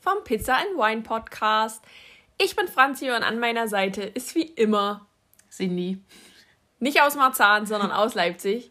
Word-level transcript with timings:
vom 0.00 0.22
Pizza 0.24 0.56
and 0.56 0.76
Wine 0.76 1.02
Podcast. 1.02 1.84
Ich 2.38 2.56
bin 2.56 2.68
Franzi 2.68 3.10
und 3.10 3.22
an 3.22 3.38
meiner 3.38 3.68
Seite 3.68 4.02
ist 4.02 4.34
wie 4.34 4.42
immer 4.42 5.06
Cindy. 5.50 5.98
Nicht 6.78 7.02
aus 7.02 7.16
Marzahn, 7.16 7.66
sondern 7.66 7.90
aus 7.90 8.14
Leipzig. 8.14 8.70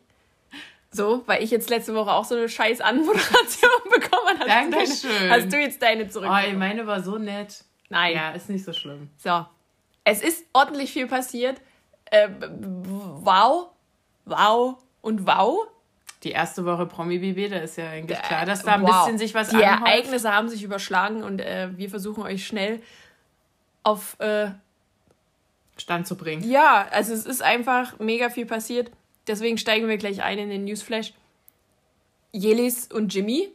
So, 0.90 1.24
weil 1.28 1.44
ich 1.44 1.52
jetzt 1.52 1.70
letzte 1.70 1.94
Woche 1.94 2.12
auch 2.12 2.24
so 2.24 2.36
eine 2.36 2.48
scheiß 2.48 2.80
Anmoderation 2.82 3.70
bekommen 3.90 4.40
habe. 4.40 4.50
Dankeschön. 4.50 5.30
Hast 5.30 5.52
du 5.52 5.60
jetzt 5.60 5.82
deine 5.82 6.08
zurück? 6.08 6.30
Oh, 6.30 6.54
meine 6.56 6.88
war 6.88 7.04
so 7.04 7.18
nett. 7.18 7.66
Nein. 7.90 8.16
Ja, 8.16 8.32
ist 8.32 8.50
nicht 8.50 8.64
so 8.64 8.74
schlimm. 8.74 9.10
So. 9.18 9.46
Es 10.06 10.22
ist 10.22 10.46
ordentlich 10.54 10.94
viel 10.94 11.08
passiert. 11.08 11.62
Äh, 12.06 12.30
wow, 12.40 13.72
wow 14.24 14.78
und 15.02 15.28
wow. 15.28 15.68
Die 16.24 16.32
erste 16.32 16.66
Woche 16.66 16.86
Promi 16.88 17.20
BB, 17.20 17.50
da 17.52 17.58
ist 17.58 17.78
ja 17.78 17.90
eigentlich 17.90 18.20
klar, 18.24 18.46
dass 18.46 18.64
da 18.64 18.74
ein 18.76 18.82
Wow. 18.82 19.06
bisschen 19.06 19.18
sich 19.20 19.34
was 19.36 19.50
Die 19.50 19.58
anhäuft. 19.58 19.82
Ereignisse 19.88 20.34
haben 20.34 20.50
sich 20.50 20.64
überschlagen 20.64 21.24
und 21.24 21.40
äh, 21.40 21.70
wir 21.78 21.90
versuchen 21.90 22.24
euch 22.24 22.46
schnell 22.48 22.82
auf. 23.84 24.20
Äh, 24.20 24.52
Stand 25.80 26.08
zu 26.08 26.16
bringen. 26.18 26.50
ja, 26.50 26.88
also 26.90 27.14
es 27.14 27.28
ist 27.28 27.44
einfach 27.44 28.00
mega 28.00 28.30
viel 28.32 28.48
passiert. 28.48 28.90
Deswegen 29.28 29.60
steigen 29.60 29.88
wir 29.88 29.98
gleich 29.98 30.24
ein 30.24 30.40
in 30.40 30.50
den 30.50 30.66
Newsflash. 30.66 31.14
Jelis 32.32 32.88
und 32.92 33.14
Jimmy 33.14 33.50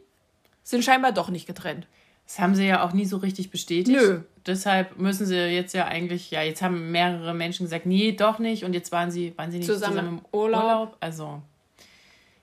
sind 0.63 0.85
scheinbar 0.85 1.11
doch 1.13 1.31
nicht 1.31 1.47
getrennt. 1.49 1.87
Das 2.27 2.39
haben 2.39 2.55
sie 2.55 2.67
ja 2.67 2.85
auch 2.87 2.93
nie 2.93 3.05
so 3.07 3.17
richtig 3.17 3.51
bestätigt. 3.51 3.89
Nö. 4.01 4.21
Deshalb 4.47 4.99
müssen 4.99 5.27
sie 5.27 5.37
jetzt 5.37 5.75
ja 5.75 5.87
eigentlich, 5.87 6.31
ja, 6.31 6.43
jetzt 6.43 6.63
haben 6.63 6.93
mehrere 6.93 7.35
Menschen 7.35 7.67
gesagt, 7.67 7.87
nee, 7.87 8.13
doch 8.13 8.39
nicht. 8.39 8.65
Und 8.65 8.73
jetzt 8.73 8.93
waren 8.93 9.11
sie, 9.11 9.37
waren 9.37 9.51
sie 9.51 9.59
nicht 9.59 9.67
Zusammen 9.67 9.93
zusammen, 9.97 10.09
im 10.09 10.19
im 10.19 10.25
Urlaub. 10.33 10.63
Urlaub. 10.63 10.97
Also, 11.01 11.43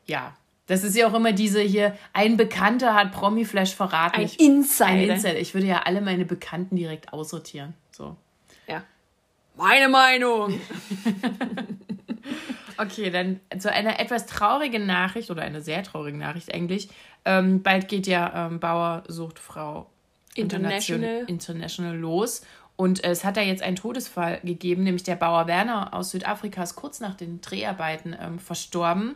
ja. 0.10 0.36
Das 0.68 0.84
ist 0.84 0.96
ja 0.96 1.08
auch 1.08 1.16
immer 1.16 1.32
diese 1.32 1.62
hier, 1.62 1.98
ein 2.14 2.38
Bekannter 2.38 2.94
hat 2.94 3.12
Promi-Flash 3.12 3.74
verraten. 3.74 4.18
Ein 4.18 4.26
Ich- 4.26 4.40
Insider. 4.40 4.86
Ein 4.90 5.10
Insider. 5.10 5.40
Ich 5.40 5.56
würde 5.56 5.66
ja 5.66 5.82
alle 5.84 6.00
meine 6.02 6.26
Bekannten 6.26 6.76
direkt 6.76 7.12
aussortieren. 7.12 7.74
So. 7.92 8.16
Ja. 8.68 8.84
Meine 9.56 9.90
Meinung. 9.90 10.60
Okay, 12.78 13.10
dann 13.10 13.42
zu 13.60 13.70
einer 13.74 14.00
etwas 14.00 14.26
traurigen 14.26 14.86
Nachricht 14.86 15.30
oder 15.32 15.42
einer 15.42 15.60
sehr 15.60 15.84
traurigen 15.84 16.20
Nachricht 16.20 16.54
eigentlich. 16.54 16.88
Ähm, 17.26 17.62
bald 17.62 17.90
geht 17.90 18.08
ja 18.08 18.48
ähm, 18.48 18.62
Bauer 18.62 19.04
sucht 19.10 19.38
Frau 19.38 19.88
International. 20.36 21.26
International 21.28 21.98
los. 21.98 22.42
Und 22.78 23.04
es 23.04 23.26
hat 23.26 23.36
da 23.36 23.42
jetzt 23.42 23.62
einen 23.64 23.76
Todesfall 23.76 24.40
gegeben, 24.46 24.84
nämlich 24.84 25.04
der 25.04 25.16
Bauer 25.18 25.46
Werner 25.48 25.94
aus 25.94 26.12
Südafrika 26.12 26.64
ist 26.64 26.78
kurz 26.78 27.02
nach 27.02 27.16
den 27.16 27.42
Dreharbeiten 27.42 28.16
ähm, 28.18 28.40
verstorben. 28.40 29.16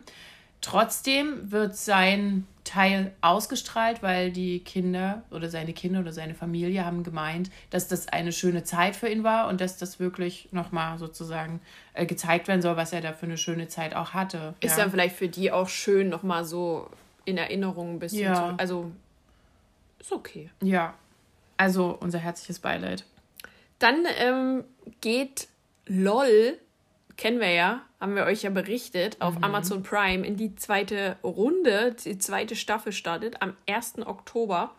Trotzdem 0.64 1.52
wird 1.52 1.76
sein 1.76 2.48
Teil 2.64 3.12
ausgestrahlt, 3.20 4.02
weil 4.02 4.32
die 4.32 4.60
Kinder 4.60 5.24
oder 5.30 5.50
seine 5.50 5.74
Kinder 5.74 6.00
oder 6.00 6.14
seine 6.14 6.34
Familie 6.34 6.86
haben 6.86 7.04
gemeint, 7.04 7.52
dass 7.70 7.90
das 7.90 8.08
eine 8.08 8.32
schöne 8.32 8.64
Zeit 8.64 8.96
für 8.96 9.10
ihn 9.10 9.26
war 9.26 9.50
und 9.50 9.60
dass 9.60 9.78
das 9.78 10.00
wirklich 10.00 10.48
nochmal 10.52 10.98
sozusagen 10.98 11.60
äh, 11.94 12.06
gezeigt 12.06 12.48
werden 12.48 12.62
soll, 12.62 12.78
was 12.78 12.94
er 12.94 13.02
da 13.02 13.12
für 13.12 13.26
eine 13.26 13.38
schöne 13.38 13.68
Zeit 13.68 13.94
auch 13.94 14.14
hatte. 14.14 14.56
Ist 14.62 14.78
ja. 14.78 14.84
dann 14.84 14.92
vielleicht 14.92 15.18
für 15.18 15.28
die 15.28 15.52
auch 15.52 15.68
schön, 15.68 16.08
nochmal 16.08 16.46
so 16.46 16.90
in 17.26 17.38
Erinnerung 17.38 17.96
ein 17.96 18.00
bisschen 18.00 18.24
Ja. 18.24 18.36
zu. 18.36 18.56
Also, 18.58 18.92
ist 20.00 20.14
okay. 20.14 20.50
ja, 20.62 20.94
also 21.58 21.98
unser 22.00 22.20
herzliches 22.20 22.60
Beileid. 22.60 23.04
Dann 23.80 24.06
ähm, 24.18 24.64
geht 25.02 25.50
LOL, 25.88 26.58
kennen 27.18 27.40
wir 27.40 27.52
ja, 27.52 27.82
haben 28.00 28.16
wir 28.16 28.26
euch 28.26 28.44
ja 28.44 28.50
berichtet, 28.50 29.18
auf 29.22 29.38
Mhm. 29.38 29.44
Amazon 29.44 29.84
Prime 29.84 30.26
in 30.26 30.36
die 30.38 30.56
zweite 30.56 31.18
Runde. 31.24 31.96
Die 32.04 32.18
zweite 32.18 32.56
Staffel 32.56 32.92
startet 32.92 33.42
am 33.42 33.56
1. 33.68 34.06
Oktober. 34.06 34.72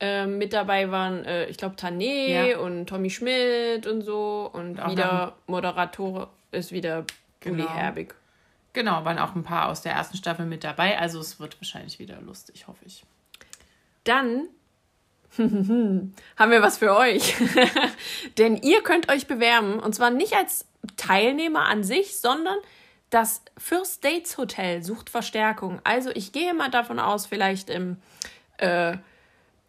Ähm, 0.00 0.38
mit 0.38 0.52
dabei 0.52 0.90
waren, 0.92 1.24
äh, 1.24 1.46
ich 1.46 1.56
glaube, 1.56 1.74
Tané 1.74 2.50
Ja. 2.50 2.58
und 2.58 2.86
Tommy 2.86 3.10
Schmidt 3.10 3.86
und 3.86 4.02
so. 4.02 4.48
Und 4.52 4.78
Auch 4.80 4.92
wieder 4.92 5.34
Moderator 5.48 6.30
ist 6.52 6.70
wieder 6.70 6.98
Uli 7.44 7.56
Genau. 7.62 7.68
Herbig. 7.70 8.14
Genau, 8.74 9.04
waren 9.04 9.18
auch 9.18 9.34
ein 9.34 9.42
paar 9.42 9.68
aus 9.68 9.82
der 9.82 9.92
ersten 9.92 10.16
Staffel 10.16 10.46
mit 10.46 10.62
dabei. 10.62 10.98
Also 10.98 11.18
es 11.18 11.40
wird 11.40 11.60
wahrscheinlich 11.60 11.98
wieder 11.98 12.20
lustig, 12.20 12.68
hoffe 12.68 12.84
ich. 12.86 13.02
Dann 14.04 14.46
haben 15.38 16.50
wir 16.50 16.62
was 16.62 16.78
für 16.78 16.96
euch. 16.96 17.34
Denn 18.38 18.56
ihr 18.56 18.82
könnt 18.82 19.10
euch 19.10 19.26
bewerben 19.26 19.80
und 19.80 19.94
zwar 19.94 20.10
nicht 20.10 20.34
als 20.34 20.64
Teilnehmer 20.96 21.66
an 21.66 21.84
sich, 21.84 22.18
sondern 22.20 22.56
das 23.10 23.42
First 23.56 24.04
Dates 24.04 24.36
Hotel 24.38 24.82
sucht 24.82 25.10
Verstärkung. 25.10 25.80
Also 25.84 26.10
ich 26.14 26.32
gehe 26.32 26.52
mal 26.54 26.70
davon 26.70 26.98
aus, 26.98 27.26
vielleicht 27.26 27.70
im 27.70 27.96
äh, 28.58 28.96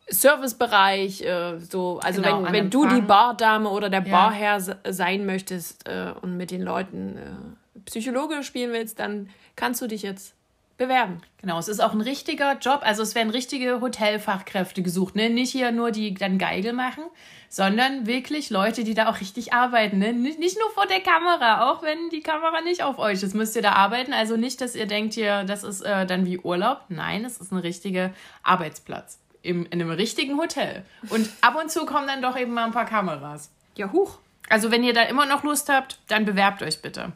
Servicebereich, 0.08 1.22
äh, 1.22 1.60
so, 1.60 2.00
also 2.00 2.22
Genau, 2.22 2.44
wenn, 2.44 2.54
wenn 2.54 2.70
du 2.70 2.82
die 2.86 2.96
Empfang. 2.96 3.08
Bardame 3.08 3.70
oder 3.70 3.90
der 3.90 4.04
Ja. 4.06 4.12
Barherr 4.12 4.60
se- 4.60 4.80
sein 4.90 5.26
möchtest 5.26 5.88
äh, 5.88 6.14
und 6.22 6.36
mit 6.38 6.52
den 6.52 6.62
Leuten 6.62 7.18
äh, 7.18 7.80
Psychologe 7.86 8.44
spielen 8.44 8.72
willst, 8.74 9.00
dann 9.00 9.30
kannst 9.56 9.82
du 9.82 9.88
dich 9.88 10.02
jetzt 10.02 10.34
bewerben. 10.80 11.22
Genau, 11.42 11.60
es 11.60 11.68
ist 11.68 11.80
auch 11.80 11.94
ein 11.94 12.02
richtiger 12.02 12.58
Job. 12.58 12.80
Also 12.82 13.04
es 13.04 13.14
werden 13.14 13.30
richtige 13.30 13.82
Hotelfachkräfte 13.82 14.82
gesucht. 14.82 15.16
Ne? 15.16 15.30
Nicht 15.30 15.52
hier 15.52 15.72
nur 15.72 15.92
die 15.92 16.16
dann 16.16 16.40
Geigel 16.40 16.74
machen, 16.74 17.04
sondern 17.50 18.08
wirklich 18.08 18.50
Leute, 18.50 18.84
die 18.84 18.96
da 18.96 19.10
auch 19.10 19.20
richtig 19.20 19.54
arbeiten. 19.54 20.00
Ne? 20.00 20.14
Nicht, 20.14 20.40
nicht 20.40 20.58
nur 20.58 20.72
vor 20.72 20.88
der 20.88 21.02
Kamera, 21.02 21.70
auch 21.70 21.84
wenn 21.84 22.10
die 22.10 22.22
Kamera 22.22 22.62
nicht 22.62 22.82
auf 22.82 22.98
euch 22.98 23.22
ist, 23.22 23.36
müsst 23.36 23.56
ihr 23.56 23.62
da 23.62 23.74
arbeiten. 23.74 24.14
Also 24.14 24.36
nicht, 24.36 24.62
dass 24.62 24.74
ihr 24.74 24.88
denkt 24.88 25.14
hier, 25.14 25.44
das 25.44 25.64
ist 25.64 25.82
äh, 25.82 26.08
dann 26.08 26.26
wie 26.26 26.40
Urlaub. 26.40 26.82
Nein, 26.90 27.24
es 27.24 27.38
ist 27.38 27.52
ein 27.52 27.60
richtiger 27.60 28.12
Arbeitsplatz. 28.42 29.20
Im, 29.42 29.66
in 29.68 29.82
einem 29.82 29.92
richtigen 29.92 30.38
Hotel. 30.38 30.84
Und 31.10 31.30
ab 31.40 31.56
und 31.62 31.72
zu 31.72 31.86
kommen 31.86 32.08
dann 32.08 32.22
doch 32.22 32.38
eben 32.38 32.54
mal 32.54 32.66
ein 32.66 32.72
paar 32.72 32.86
Kameras. 32.86 33.52
Ja, 33.76 33.92
huch. 33.92 34.18
Also 34.50 34.72
wenn 34.72 34.84
ihr 34.84 34.94
da 34.94 35.04
immer 35.04 35.26
noch 35.26 35.44
Lust 35.44 35.70
habt, 35.70 36.00
dann 36.08 36.26
bewerbt 36.26 36.62
euch 36.64 36.82
bitte. 36.82 37.14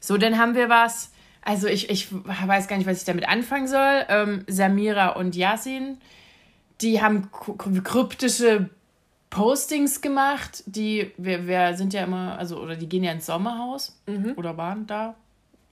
So, 0.00 0.18
dann 0.18 0.38
haben 0.38 0.54
wir 0.54 0.68
was. 0.68 1.13
Also 1.44 1.68
ich, 1.68 1.90
ich 1.90 2.08
weiß 2.10 2.68
gar 2.68 2.78
nicht, 2.78 2.86
was 2.86 2.98
ich 2.98 3.04
damit 3.04 3.28
anfangen 3.28 3.68
soll. 3.68 4.04
Ähm, 4.08 4.44
Samira 4.46 5.10
und 5.10 5.36
Yasin, 5.36 5.98
die 6.80 7.02
haben 7.02 7.30
kryptische 7.30 8.70
Postings 9.28 10.00
gemacht. 10.00 10.62
Die, 10.66 11.12
wir, 11.18 11.46
wir 11.46 11.76
sind 11.76 11.92
ja 11.92 12.04
immer, 12.04 12.38
also, 12.38 12.60
oder 12.60 12.76
die 12.76 12.88
gehen 12.88 13.04
ja 13.04 13.12
ins 13.12 13.26
Sommerhaus 13.26 14.00
oder 14.36 14.56
waren 14.56 14.86
da, 14.86 15.14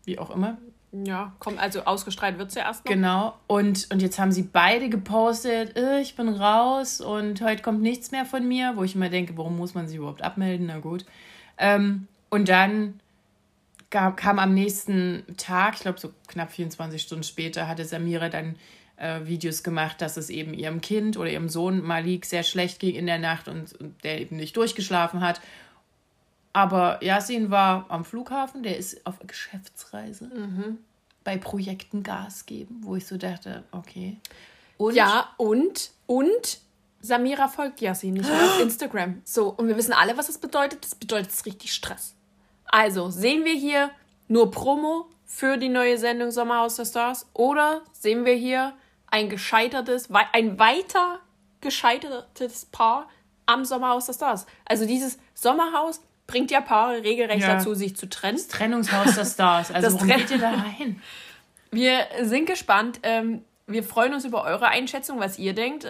wie 0.05 0.19
auch 0.19 0.31
immer. 0.31 0.59
Ja, 0.93 1.33
kommt, 1.39 1.59
also 1.59 1.85
ausgestrahlt 1.85 2.37
wird 2.37 2.51
es 2.51 2.55
ja 2.55 2.65
erst 2.65 2.85
noch. 2.85 2.93
Genau. 2.93 3.35
Und, 3.47 3.89
und 3.91 4.03
jetzt 4.03 4.19
haben 4.19 4.31
sie 4.31 4.43
beide 4.43 4.91
gepostet, 4.91 5.75
äh, 5.75 6.01
ich 6.01 6.17
bin 6.17 6.29
raus 6.29 7.01
und 7.01 7.41
heute 7.41 7.63
kommt 7.63 7.81
nichts 7.81 8.11
mehr 8.11 8.27
von 8.27 8.47
mir, 8.47 8.75
wo 8.77 8.85
ich 8.85 8.95
immer 8.95 9.09
denke, 9.09 9.39
warum 9.39 9.57
muss 9.57 9.75
man 9.75 9.89
sich 9.89 9.97
überhaupt 9.97 10.23
abmelden? 10.23 10.67
Na 10.67 10.81
gut. 10.81 11.07
Ähm, 11.57 12.09
und 12.29 12.51
dann 12.51 13.01
gab, 13.93 14.17
kam 14.17 14.41
am 14.41 14.53
nächsten 14.55 15.23
Tag, 15.37 15.75
ich 15.77 15.81
glaube 15.83 16.01
so 16.01 16.13
knapp 16.27 16.51
24 16.51 17.01
Stunden 17.01 17.23
später, 17.23 17.69
hatte 17.69 17.85
Samira 17.85 18.29
dann 18.29 18.57
äh, 18.97 19.21
Videos 19.25 19.63
gemacht, 19.63 20.01
dass 20.01 20.17
es 20.17 20.31
eben 20.31 20.55
ihrem 20.55 20.81
Kind 20.81 21.17
oder 21.17 21.31
ihrem 21.31 21.49
Sohn 21.49 21.81
Malik 21.83 22.27
sehr 22.27 22.43
schlecht 22.43 22.81
ging 22.81 22.97
in 22.97 23.07
der 23.07 23.19
Nacht 23.19 23.47
und, 23.47 23.73
und 23.75 24.03
der 24.03 24.21
eben 24.21 24.37
nicht 24.37 24.57
durchgeschlafen 24.57 25.21
hat. 25.21 25.41
Aber 26.53 27.03
Yasin 27.03 27.51
war 27.51 27.87
am 27.89 28.05
Flughafen, 28.05 28.63
der 28.63 28.77
ist 28.77 29.07
auf 29.07 29.19
Geschäftsreise 29.27 30.29
bei 31.25 31.39
Projekten 31.39 32.03
Gas 32.03 32.47
geben, 32.47 32.81
wo 32.83 32.97
ich 32.97 33.07
so 33.07 33.17
dachte, 33.17 33.63
okay. 33.71 34.19
Und 34.77 34.95
Ja, 34.95 35.31
und, 35.37 35.93
und 36.07 36.59
Samira 37.01 37.49
folgt 37.49 37.81
Yassin 37.81 38.15
nicht 38.15 38.31
auf 38.31 38.61
Instagram. 38.63 39.23
So, 39.25 39.49
und 39.49 39.69
wir 39.69 39.77
wissen 39.77 39.93
alle, 39.93 40.17
was 40.17 40.27
das 40.27 40.39
bedeutet. 40.39 40.85
Das 40.85 40.95
bedeutet 40.95 41.33
richtig 41.47 41.73
Stress. 41.73 42.15
Also, 42.73 43.11
sehen 43.11 43.45
wir 43.45 43.55
hier 43.55 43.91
nur 44.29 44.51
Promo 44.51 45.07
für 45.25 45.57
die 45.59 45.69
neue 45.69 45.97
Sendung 45.99 46.31
Sommerhaus 46.33 46.75
der 46.77 46.85
Stars 46.87 47.29
oder 47.35 47.83
sehen 47.93 48.25
wir 48.25 48.35
hier 48.35 48.73
ein 49.09 49.29
gescheitertes, 49.29 50.09
ein 50.33 50.59
weiter 50.59 51.21
gescheitertes 51.61 52.65
Paar 52.67 53.09
am 53.47 53.65
Sommerhaus 53.65 54.07
der 54.07 54.15
Stars? 54.15 54.47
Also, 54.65 54.87
dieses 54.87 55.19
Sommerhaus 55.35 56.01
bringt 56.27 56.51
ja 56.51 56.61
Paare 56.61 57.03
regelrecht 57.03 57.43
Ja. 57.43 57.57
dazu, 57.57 57.75
sich 57.75 57.95
zu 57.97 58.09
trennen. 58.09 58.41
Trennungshaus 58.49 59.15
der 59.15 59.25
Stars. 59.27 59.71
Also 59.75 59.91
Das 59.91 59.99
Trenn- 59.99 60.19
geht 60.19 60.31
ihr 60.31 60.39
da 60.39 60.51
rein? 60.51 61.01
Wir 61.71 62.07
sind 62.23 62.47
gespannt. 62.47 63.01
Ähm, 63.03 63.45
wir 63.67 63.83
freuen 63.83 64.15
uns 64.15 64.25
über 64.25 64.45
eure 64.45 64.69
Einschätzung, 64.69 65.21
was 65.21 65.39
ihr 65.39 65.55
denkt. 65.55 65.87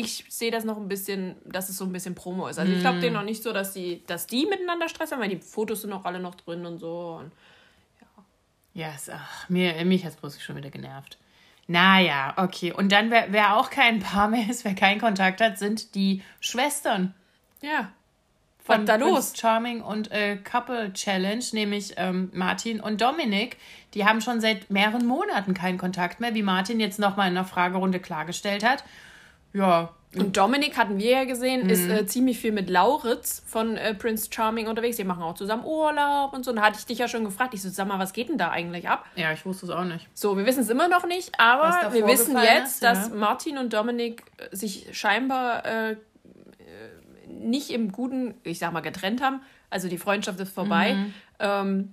Ich 0.00 0.24
sehe 0.28 0.50
das 0.50 0.64
noch 0.64 0.76
ein 0.76 0.88
bisschen, 0.88 1.36
dass 1.44 1.68
es 1.68 1.78
so 1.78 1.84
ein 1.84 1.92
bisschen 1.92 2.14
Promo 2.14 2.48
ist. 2.48 2.58
Also 2.58 2.72
ich 2.72 2.80
glaube 2.80 2.98
Mm. 2.98 3.00
denen 3.00 3.14
noch 3.14 3.22
nicht 3.22 3.42
so, 3.42 3.52
dass 3.52 3.72
die, 3.72 4.04
dass 4.06 4.26
die 4.26 4.46
miteinander 4.46 4.88
Stress 4.88 5.12
haben, 5.12 5.20
weil 5.20 5.28
die 5.28 5.38
Fotos 5.38 5.82
sind 5.82 5.92
auch 5.92 6.04
alle 6.04 6.20
noch 6.20 6.34
drin 6.34 6.66
und 6.66 6.78
so. 6.78 7.18
Und 7.20 7.32
Ja, 8.74 8.88
es, 8.94 9.08
ach, 9.08 9.48
mir, 9.48 9.84
mich 9.84 10.04
hat 10.04 10.14
es 10.22 10.42
schon 10.42 10.56
wieder 10.56 10.70
genervt. 10.70 11.16
Naja, 11.66 12.34
okay. 12.36 12.72
Und 12.72 12.90
dann, 12.92 13.10
wer, 13.10 13.32
wer 13.32 13.56
auch 13.56 13.70
kein 13.70 14.00
Paar 14.00 14.28
mehr 14.28 14.50
ist, 14.50 14.64
wer 14.64 14.74
keinen 14.74 15.00
Kontakt 15.00 15.40
hat, 15.40 15.58
sind 15.58 15.94
die 15.94 16.22
Schwestern 16.40 17.14
ja. 17.62 17.90
von 18.62 18.80
Was 18.80 18.84
da 18.86 18.98
Prince 18.98 19.10
los? 19.14 19.32
Charming 19.38 19.80
und 19.80 20.10
äh, 20.10 20.36
Couple 20.36 20.92
Challenge, 20.92 21.44
nämlich 21.52 21.94
ähm, 21.96 22.30
Martin 22.34 22.80
und 22.80 23.00
Dominik. 23.00 23.56
Die 23.94 24.04
haben 24.04 24.20
schon 24.20 24.40
seit 24.40 24.70
mehreren 24.70 25.06
Monaten 25.06 25.54
keinen 25.54 25.78
Kontakt 25.78 26.20
mehr, 26.20 26.34
wie 26.34 26.42
Martin 26.42 26.80
jetzt 26.80 26.98
nochmal 26.98 27.28
in 27.28 27.34
der 27.34 27.44
Fragerunde 27.44 28.00
klargestellt 28.00 28.64
hat. 28.64 28.84
Ja, 29.54 29.90
Und 30.16 30.36
Dominik 30.36 30.76
hatten 30.76 30.98
wir 30.98 31.10
ja 31.10 31.24
gesehen, 31.24 31.68
ist 31.68 31.86
Mhm. 31.86 31.90
äh, 31.90 32.06
ziemlich 32.06 32.38
viel 32.38 32.52
mit 32.52 32.70
Lauritz 32.70 33.42
von 33.46 33.76
äh, 33.76 33.94
Prince 33.94 34.28
Charming 34.32 34.68
unterwegs. 34.68 34.96
Die 34.96 35.02
machen 35.02 35.22
auch 35.24 35.34
zusammen 35.34 35.64
Urlaub 35.64 36.32
und 36.32 36.44
so. 36.44 36.50
Und 36.52 36.58
da 36.58 36.62
hatte 36.62 36.78
ich 36.78 36.86
dich 36.86 36.98
ja 36.98 37.08
schon 37.08 37.24
gefragt. 37.24 37.52
Ich 37.52 37.62
so, 37.62 37.68
sag 37.68 37.88
mal, 37.88 37.98
was 37.98 38.12
geht 38.12 38.28
denn 38.28 38.38
da 38.38 38.50
eigentlich 38.50 38.88
ab? 38.88 39.06
ja, 39.16 39.32
ich 39.32 39.44
wusste 39.44 39.66
es 39.66 39.72
auch 39.72 39.82
nicht. 39.82 40.06
So, 40.14 40.36
wir 40.36 40.46
wissen 40.46 40.60
es 40.60 40.70
immer 40.70 40.86
noch 40.86 41.04
nicht, 41.06 41.32
aber 41.40 41.92
wir 41.92 42.06
wissen 42.06 42.36
jetzt, 42.40 42.74
ist, 42.74 42.82
dass 42.84 43.08
ja. 43.08 43.14
Martin 43.16 43.58
und 43.58 43.72
Dominik 43.72 44.22
äh, 44.36 44.54
sich 44.54 44.86
scheinbar 44.96 45.64
äh, 45.66 45.92
äh, 45.92 45.96
nicht 47.28 47.70
im 47.70 47.90
Guten, 47.90 48.34
ich 48.44 48.60
sag 48.60 48.72
mal, 48.72 48.82
getrennt 48.82 49.20
haben. 49.20 49.40
Also 49.70 49.88
die 49.88 49.98
Freundschaft 49.98 50.38
ist 50.38 50.54
vorbei. 50.54 50.96
Ähm, 51.40 51.92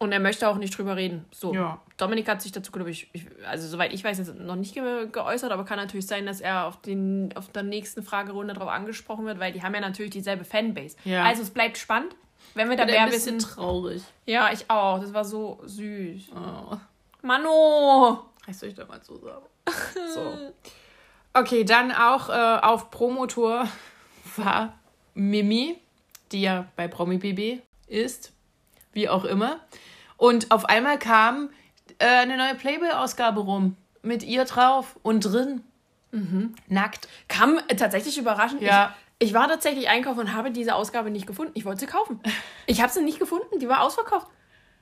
und 0.00 0.12
er 0.12 0.18
möchte 0.18 0.48
auch 0.48 0.56
nicht 0.56 0.76
drüber 0.76 0.96
reden. 0.96 1.26
So. 1.30 1.54
Ja. 1.54 1.78
Dominik 1.98 2.26
hat 2.26 2.40
sich 2.40 2.52
dazu, 2.52 2.72
glaube 2.72 2.90
ich, 2.90 3.08
ich, 3.12 3.26
also 3.46 3.68
soweit 3.68 3.92
ich 3.92 4.02
weiß, 4.02 4.16
jetzt 4.16 4.34
noch 4.34 4.56
nicht 4.56 4.74
ge 4.74 5.08
geäußert, 5.12 5.52
aber 5.52 5.64
kann 5.66 5.76
natürlich 5.76 6.06
sein, 6.06 6.24
dass 6.24 6.40
er 6.40 6.66
auf, 6.66 6.80
den, 6.80 7.32
auf 7.36 7.48
der 7.48 7.62
nächsten 7.62 8.02
Fragerunde 8.02 8.54
darauf 8.54 8.70
angesprochen 8.70 9.26
wird, 9.26 9.38
weil 9.38 9.52
die 9.52 9.62
haben 9.62 9.74
ja 9.74 9.80
natürlich 9.80 10.10
dieselbe 10.10 10.44
Fanbase. 10.44 10.96
Ja. 11.04 11.24
Also 11.24 11.42
es 11.42 11.50
bleibt 11.50 11.76
spannend. 11.76 12.16
Wenn 12.54 12.70
wir 12.70 12.76
da 12.76 12.86
mehr 12.86 13.02
ein 13.02 13.10
bisschen 13.10 13.36
wissen. 13.36 13.50
traurig. 13.50 14.02
Ja, 14.24 14.50
ich 14.52 14.68
auch. 14.70 15.00
Das 15.00 15.12
war 15.12 15.24
so 15.24 15.60
süß. 15.66 16.30
Oh. 16.34 16.76
Mano! 17.20 18.24
Soll 18.50 18.70
ich 18.70 18.74
da 18.74 18.86
mal 18.86 19.00
zusammen? 19.02 19.46
So. 20.14 20.52
Okay, 21.34 21.62
dann 21.64 21.92
auch 21.92 22.28
äh, 22.30 22.60
auf 22.62 22.90
Promotour 22.90 23.68
war 24.36 24.78
Mimi, 25.14 25.78
die 26.32 26.42
ja 26.42 26.66
bei 26.74 26.88
Promi 26.88 27.18
BB 27.18 27.62
ist, 27.86 28.32
wie 28.92 29.08
auch 29.08 29.24
immer. 29.24 29.60
Und 30.20 30.50
auf 30.50 30.66
einmal 30.66 30.98
kam 30.98 31.48
äh, 31.98 32.04
eine 32.04 32.36
neue 32.36 32.54
Playboy-Ausgabe 32.54 33.40
rum. 33.40 33.78
Mit 34.02 34.22
ihr 34.22 34.44
drauf 34.44 34.98
und 35.02 35.20
drin. 35.20 35.62
Nackt. 36.68 37.08
Kam 37.28 37.58
äh, 37.68 37.74
tatsächlich 37.74 38.18
überraschend. 38.18 38.60
Ja. 38.60 38.94
Ich, 39.18 39.28
ich 39.28 39.34
war 39.34 39.48
tatsächlich 39.48 39.88
einkaufen 39.88 40.20
und 40.20 40.34
habe 40.34 40.50
diese 40.50 40.74
Ausgabe 40.74 41.10
nicht 41.10 41.26
gefunden. 41.26 41.52
Ich 41.54 41.64
wollte 41.64 41.80
sie 41.80 41.86
kaufen. 41.86 42.20
Ich 42.66 42.82
habe 42.82 42.92
sie 42.92 43.00
nicht 43.00 43.18
gefunden. 43.18 43.60
Die 43.60 43.68
war 43.68 43.80
ausverkauft. 43.80 44.26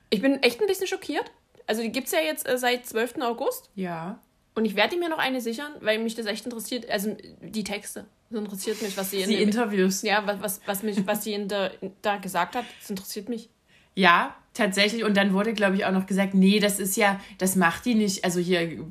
Ich 0.09 0.21
bin 0.21 0.43
echt 0.43 0.59
ein 0.59 0.67
bisschen 0.67 0.87
schockiert. 0.87 1.31
Also 1.67 1.81
die 1.83 1.91
gibt 1.91 2.07
es 2.07 2.11
ja 2.11 2.19
jetzt 2.19 2.45
äh, 2.45 2.57
seit 2.57 2.85
12. 2.85 3.21
August. 3.21 3.69
Ja. 3.75 4.19
Und 4.55 4.65
ich 4.65 4.75
werde 4.75 4.97
mir 4.97 5.07
noch 5.07 5.19
eine 5.19 5.39
sichern, 5.39 5.71
weil 5.79 5.99
mich 5.99 6.15
das 6.15 6.25
echt 6.25 6.43
interessiert. 6.43 6.89
Also 6.89 7.15
die 7.41 7.63
Texte. 7.63 8.07
Das 8.29 8.39
interessiert 8.39 8.81
mich, 8.81 8.97
was 8.97 9.11
sie 9.11 9.21
in 9.21 9.29
Die 9.29 9.41
Interviews. 9.41 10.01
Ja, 10.01 10.27
was, 10.27 10.41
was, 10.41 10.61
was, 10.65 10.83
mich, 10.83 11.07
was 11.07 11.23
sie 11.23 11.31
in 11.31 11.47
der, 11.47 11.71
da 12.01 12.17
gesagt 12.17 12.57
hat, 12.57 12.65
das 12.81 12.89
interessiert 12.89 13.29
mich. 13.29 13.49
Ja, 13.99 14.33
tatsächlich. 14.53 15.03
Und 15.03 15.17
dann 15.17 15.33
wurde, 15.33 15.51
glaube 15.51 15.75
ich, 15.75 15.83
auch 15.83 15.91
noch 15.91 16.05
gesagt, 16.05 16.33
nee, 16.33 16.61
das 16.61 16.79
ist 16.79 16.95
ja, 16.95 17.19
das 17.37 17.57
macht 17.57 17.83
die 17.83 17.95
nicht. 17.95 18.23
Also 18.23 18.39
hier, 18.39 18.85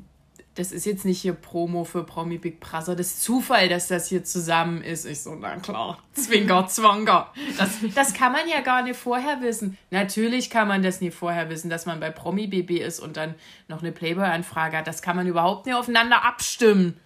das 0.53 0.71
ist 0.71 0.85
jetzt 0.85 1.03
nicht 1.03 1.19
hier 1.19 1.33
Promo 1.33 1.83
für 1.83 2.03
Promi 2.03 2.37
Big 2.37 2.59
Brother. 2.59 2.95
Das 2.95 3.07
ist 3.07 3.23
Zufall, 3.23 3.69
dass 3.69 3.87
das 3.87 4.07
hier 4.07 4.23
zusammen 4.23 4.83
ist. 4.83 5.05
Ich 5.05 5.21
so, 5.21 5.33
na 5.33 5.55
klar, 5.55 5.97
Zwinker, 6.13 6.67
Zwanger. 6.69 7.33
Das, 7.57 7.71
das 7.95 8.13
kann 8.13 8.33
man 8.33 8.47
ja 8.47 8.61
gar 8.61 8.83
nicht 8.83 8.97
vorher 8.97 9.41
wissen. 9.41 9.79
Natürlich 9.89 10.51
kann 10.51 10.67
man 10.67 10.83
das 10.83 11.01
nie 11.01 11.09
vorher 11.09 11.49
wissen, 11.49 11.71
dass 11.71 11.87
man 11.87 11.99
bei 11.99 12.11
Promi 12.11 12.45
BB 12.45 12.77
ist 12.77 12.99
und 12.99 13.17
dann 13.17 13.33
noch 13.67 13.81
eine 13.81 13.91
Playboy-Anfrage 13.91 14.77
hat. 14.77 14.85
Das 14.85 15.01
kann 15.01 15.15
man 15.15 15.25
überhaupt 15.25 15.65
nicht 15.65 15.73
aufeinander 15.73 16.23
abstimmen. 16.23 16.99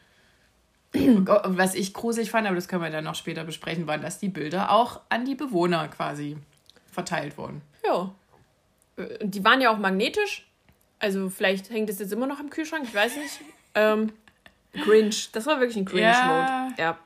Was 0.91 1.73
ich 1.73 1.93
gruselig 1.93 2.31
fand, 2.31 2.47
aber 2.47 2.55
das 2.55 2.67
können 2.67 2.83
wir 2.83 2.89
dann 2.89 3.05
noch 3.05 3.15
später 3.15 3.45
besprechen, 3.45 3.87
waren, 3.87 4.01
dass 4.01 4.19
die 4.19 4.27
Bilder 4.27 4.71
auch 4.71 4.99
an 5.07 5.23
die 5.23 5.35
Bewohner 5.35 5.87
quasi 5.87 6.35
verteilt 6.91 7.37
wurden. 7.37 7.61
Ja. 7.85 8.13
Äh, 8.97 9.25
Die 9.27 9.43
waren 9.43 9.61
ja 9.61 9.71
auch 9.73 9.77
magnetisch. 9.77 10.47
Also 10.99 11.29
vielleicht 11.29 11.69
hängt 11.69 11.89
es 11.89 11.99
jetzt 11.99 12.13
immer 12.13 12.27
noch 12.27 12.39
im 12.39 12.49
Kühlschrank, 12.49 12.85
ich 12.85 12.93
weiß 12.95 13.15
nicht. 13.17 13.39
Ähm, 13.75 14.13
cringe. 14.83 15.15
Das 15.31 15.47
war 15.47 15.59
wirklich 15.59 15.77
ein 15.77 15.85
Cringe-Mode. 15.85 16.13
Ja. 16.13 16.67
Ja. 16.77 16.97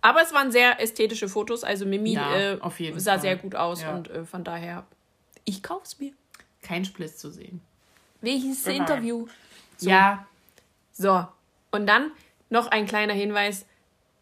Aber 0.00 0.22
es 0.22 0.32
waren 0.32 0.50
sehr 0.50 0.80
ästhetische 0.80 1.28
Fotos. 1.28 1.64
Also 1.64 1.84
Mimi 1.84 2.14
Ja, 2.14 2.34
äh, 2.34 2.60
auf 2.62 2.80
jeden 2.80 2.98
sah 2.98 3.12
Fall. 3.12 3.20
sehr 3.20 3.36
gut 3.36 3.54
aus 3.54 3.82
Ja. 3.82 3.94
und 3.94 4.08
äh, 4.08 4.24
von 4.24 4.42
daher, 4.42 4.86
ich 5.44 5.62
kauf's 5.62 5.98
mir. 5.98 6.12
Kein 6.62 6.86
Spliss 6.86 7.18
zu 7.18 7.30
sehen. 7.30 7.60
Welches 8.22 8.64
Genau. 8.64 8.78
Interview? 8.78 9.26
So. 9.76 9.90
Ja, 9.90 10.26
So. 10.92 11.26
Und 11.72 11.86
dann 11.86 12.10
noch 12.48 12.68
ein 12.68 12.86
kleiner 12.86 13.12
Hinweis. 13.12 13.66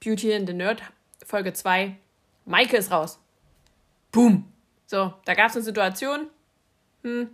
Beauty 0.04 0.34
and 0.34 0.48
the 0.48 0.54
Nerd, 0.54 0.82
Folge 1.24 1.52
2. 1.52 1.96
Maike 2.46 2.76
ist 2.76 2.90
raus. 2.90 3.20
Boom. 4.10 4.51
So, 4.92 5.14
da 5.24 5.32
gab 5.32 5.48
es 5.48 5.54
eine 5.56 5.64
Situation, 5.64 6.26
hm, 7.02 7.30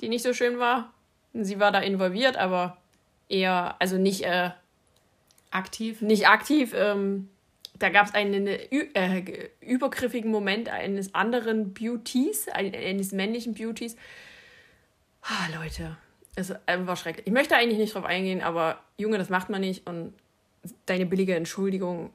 die 0.00 0.08
nicht 0.08 0.24
so 0.24 0.32
schön 0.34 0.58
war. 0.58 0.92
Sie 1.34 1.60
war 1.60 1.70
da 1.70 1.78
involviert, 1.78 2.36
aber 2.36 2.78
eher, 3.28 3.76
also 3.78 3.96
nicht, 3.96 4.22
äh, 4.24 4.50
aktiv. 5.52 6.00
nicht 6.02 6.26
aktiv. 6.26 6.72
Ähm, 6.74 7.28
da 7.78 7.90
gab 7.90 8.06
es 8.06 8.14
einen 8.14 8.48
äh, 8.48 9.50
übergriffigen 9.60 10.32
Moment 10.32 10.68
eines 10.68 11.14
anderen 11.14 11.74
Beauties, 11.74 12.48
ein- 12.48 12.74
eines 12.74 13.12
männlichen 13.12 13.54
Beauties. 13.54 13.94
Ah, 15.22 15.46
Leute, 15.62 15.96
es 16.34 16.50
ist 16.50 16.56
einfach 16.66 16.96
schrecklich. 16.96 17.24
Ich 17.28 17.32
möchte 17.32 17.54
eigentlich 17.54 17.78
nicht 17.78 17.94
drauf 17.94 18.04
eingehen, 18.04 18.42
aber 18.42 18.80
Junge, 18.98 19.16
das 19.18 19.28
macht 19.28 19.48
man 19.48 19.60
nicht 19.60 19.86
und 19.86 20.12
deine 20.86 21.06
billige 21.06 21.36
Entschuldigung, 21.36 22.10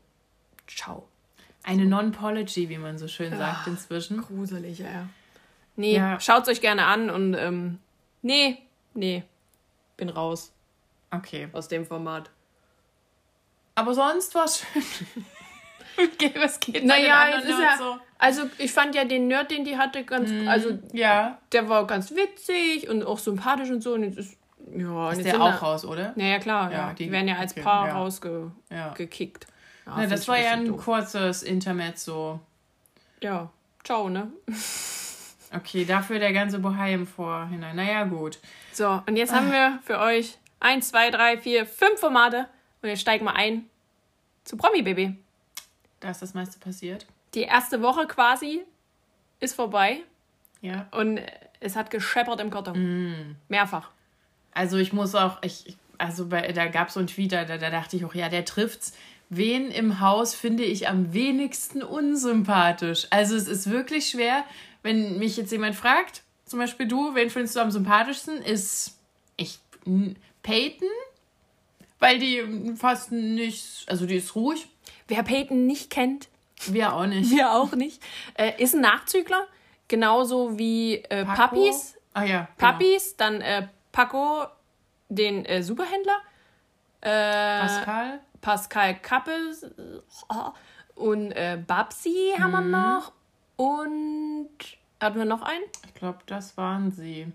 ciao. 0.67 1.07
Eine 1.67 1.85
Non-Pology, 1.85 2.69
wie 2.69 2.77
man 2.77 2.97
so 2.97 3.07
schön 3.07 3.37
sagt 3.37 3.67
inzwischen. 3.67 4.21
Gruselig, 4.21 4.79
ja. 4.79 5.09
Nee, 5.75 5.95
Ja. 5.97 6.19
schaut's 6.19 6.47
euch 6.49 6.61
gerne 6.61 6.85
an 6.85 7.09
und 7.09 7.33
ähm, 7.35 7.79
nee, 8.21 8.57
nee, 8.93 9.23
bin 9.97 10.09
raus 10.09 10.51
Okay. 11.11 11.49
aus 11.53 11.67
dem 11.67 11.85
Format. 11.85 12.29
Aber 13.75 13.93
sonst 13.93 14.33
war's 14.33 14.59
schön. 14.61 14.83
okay, 16.13 16.31
was 16.37 16.59
geht 16.59 16.83
Naja, 16.85 17.37
es 17.37 17.43
ist 17.43 17.49
ja, 17.51 17.57
Nerds 17.57 17.81
also 18.17 18.43
ich 18.57 18.71
fand 18.71 18.95
ja 18.95 19.05
den 19.05 19.27
Nerd, 19.27 19.51
den 19.51 19.63
die 19.65 19.77
hatte, 19.77 20.03
ganz, 20.03 20.31
also 20.47 20.69
so? 20.69 20.79
Ja. 20.93 21.37
der 21.51 21.69
war 21.69 21.85
ganz 21.85 22.11
witzig 22.11 22.89
und 22.89 23.03
auch 23.03 23.19
sympathisch 23.19 23.69
und 23.69 23.81
so. 23.83 23.93
Und 23.93 24.03
jetzt 24.03 24.17
ist, 24.17 24.37
ja, 24.75 25.11
Ist 25.11 25.23
der 25.25 25.35
auch 25.41 25.51
da- 25.51 25.55
raus, 25.57 25.85
oder? 25.85 26.13
Naja, 26.15 26.39
klar, 26.39 26.71
Ja, 26.71 26.77
ja. 26.89 26.93
die- 26.93 27.05
Die, 27.05 27.11
werden 27.11 27.27
ja 27.27 27.35
als 27.37 27.51
okay, 27.51 27.61
Paar 27.61 27.87
ja. 27.87 27.93
rausgekickt. 27.97 29.45
Ja. 29.45 29.53
Ja, 29.87 29.93
Na, 29.97 30.05
das 30.07 30.27
war 30.27 30.37
ja 30.37 30.51
ein 30.51 30.65
doof. 30.67 30.83
kurzes 30.83 31.41
Intermezzo. 31.43 32.39
Ja, 33.21 33.49
ciao, 33.83 34.09
ne? 34.09 34.31
Okay, 35.53 35.85
dafür 35.85 36.19
der 36.19 36.33
ganze 36.33 36.59
Bohai 36.59 36.93
im 36.93 37.07
Vorhinein. 37.07 37.77
Naja, 37.77 38.03
gut. 38.03 38.37
So, 38.73 39.01
und 39.07 39.15
jetzt 39.15 39.31
haben 39.33 39.49
wir 39.49 39.79
für 39.85 39.97
euch 39.99 40.37
eins, 40.59 40.89
zwei, 40.89 41.09
drei, 41.09 41.37
vier, 41.37 41.65
fünf 41.65 42.01
Formate. 42.01 42.47
Und 42.81 42.89
jetzt 42.89 42.99
steigen 42.99 43.23
wir 43.23 43.33
ein 43.33 43.65
zu 44.43 44.57
Promi-Baby. 44.57 45.15
Da 46.01 46.11
ist 46.11 46.21
das 46.21 46.33
meiste 46.33 46.59
passiert. 46.59 47.05
Die 47.33 47.43
erste 47.43 47.81
Woche 47.81 48.07
quasi 48.07 48.65
ist 49.39 49.55
vorbei 49.55 50.01
Ja. 50.59 50.87
und 50.91 51.21
es 51.61 51.77
hat 51.77 51.91
gescheppert 51.91 52.41
im 52.41 52.49
Karton. 52.51 53.37
Mehrfach. 53.47 53.89
Also 54.53 54.75
ich 54.75 54.91
muss 54.91 55.15
auch, 55.15 55.37
ich, 55.43 55.65
ich- 55.65 55.77
also 55.97 56.27
bei, 56.27 56.51
da 56.51 56.67
gab 56.67 56.89
es 56.89 56.95
so 56.95 56.99
einen 56.99 57.07
Tweet, 57.07 57.31
da, 57.31 57.45
da 57.45 57.57
dachte 57.57 57.95
ich 57.95 58.03
auch, 58.03 58.13
ja, 58.13 58.27
der 58.27 58.43
trifft's. 58.43 58.91
Wen 59.29 59.71
im 59.71 59.99
Haus 59.99 60.33
finde 60.33 60.63
ich 60.63 60.87
am 60.87 61.13
wenigsten 61.13 61.83
unsympathisch? 61.83 63.07
Also 63.09 63.35
es 63.35 63.47
ist 63.47 63.69
wirklich 63.69 64.09
schwer, 64.09 64.45
wenn 64.83 65.17
mich 65.19 65.37
jetzt 65.37 65.51
jemand 65.51 65.75
fragt, 65.75 66.23
zum 66.45 66.59
Beispiel 66.59 66.87
du, 66.87 67.13
wen 67.13 67.29
findest 67.29 67.55
du 67.57 67.59
am 67.59 67.71
sympathischsten? 67.71 68.41
Ist 68.41 68.97
ich 69.35 69.59
Peyton, 70.43 70.87
weil 71.99 72.19
die 72.19 72.73
fast 72.77 73.11
nicht, 73.11 73.83
also 73.87 74.05
die 74.05 74.15
ist 74.15 74.35
ruhig, 74.35 74.67
Wer 75.07 75.23
Peyton 75.23 75.65
nicht 75.65 75.89
kennt, 75.89 76.27
wir 76.67 76.93
auch 76.93 77.05
nicht. 77.05 77.31
wir 77.35 77.51
auch 77.51 77.71
nicht, 77.73 78.01
äh, 78.35 78.51
ist 78.61 78.75
ein 78.75 78.81
Nachzügler. 78.81 79.47
Genauso 79.87 80.59
wie 80.59 80.95
äh? 80.95 81.23
Puppies. 81.23 81.95
Ah 82.13 82.23
ja. 82.23 82.47
genau. 82.57 82.71
Puppies, 82.71 83.15
dann 83.15 83.41
äh, 83.41 83.67
Paco, 83.91 84.45
den 85.07 85.45
äh, 85.45 85.63
Superhändler. 85.63 86.17
Äh, 86.99 87.61
Pascal. 87.61 88.19
Pascal 88.47 88.95
Kappes 89.01 89.65
und 90.95 91.31
äh, 91.33 91.61
Babsi 91.67 92.33
haben 92.39 92.51
wir 92.51 92.61
noch. 92.61 93.11
Und 93.57 94.47
hatten 95.01 95.17
wir 95.17 95.25
noch 95.25 95.41
einen? 95.41 95.65
Ich 95.85 95.95
glaube, 95.95 96.19
das 96.27 96.55
waren 96.55 96.93
sie. 96.93 97.27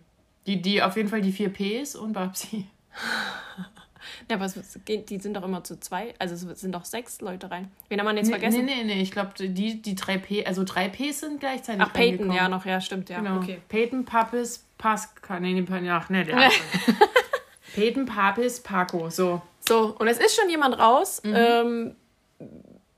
Die, 0.47 0.63
die 0.63 0.83
auf 0.83 0.97
jeden 0.97 1.11
Fall 1.11 1.21
die 1.21 1.33
vier 1.33 1.53
Ps 1.53 1.97
und 1.97 2.15
Babsi. 2.15 2.67
Ja, 4.29 4.35
aber 4.35 4.47
es 4.47 4.81
die 4.85 5.19
sind 5.21 5.35
doch 5.35 5.45
immer 5.45 5.63
zu 5.63 5.79
zwei. 5.79 6.13
Also 6.19 6.35
es 6.51 6.61
sind 6.61 6.75
doch 6.75 6.85
sechs 6.85 7.21
Leute 7.21 7.53
rein. 7.53 7.71
Wen 7.89 8.01
haben 8.01 8.07
wir 8.07 8.17
jetzt 8.17 8.27
Nee, 8.27 8.33
vergessen? 8.33 8.65
nee, 8.65 8.75
nee, 8.83 8.95
nee. 8.97 9.01
Ich 9.01 9.13
glaube, 9.13 9.33
die, 9.39 9.81
die 9.81 9.95
drei 9.95 10.19
P, 10.19 10.45
also 10.45 10.65
drei 10.65 10.89
Ps 10.89 11.21
sind 11.21 11.39
gleichzeitig. 11.39 11.83
Ach, 11.83 11.93
Peyton, 11.93 12.33
ja, 12.33 12.49
noch, 12.49 12.67
ja, 12.67 12.81
stimmt, 12.81 13.11
ja. 13.11 13.21
Genau. 13.21 13.37
Okay. 13.37 13.61
Peyton, 13.69 14.05
Pappis, 14.05 14.67
Pascal. 14.77 15.41
Nee, 15.41 15.53
nee, 15.61 15.91
ach, 15.91 16.09
nee, 16.11 16.25
der 16.25 16.37
Peyton, 17.75 18.07
Papis, 18.07 18.61
Paco. 18.61 19.11
So. 19.11 19.41
So, 19.61 19.95
und 19.99 20.09
es 20.09 20.19
ist 20.19 20.35
schon 20.37 20.49
jemand 20.51 20.79
raus. 20.79 21.21
Mhm. 21.25 21.35
Ähm, 21.37 21.97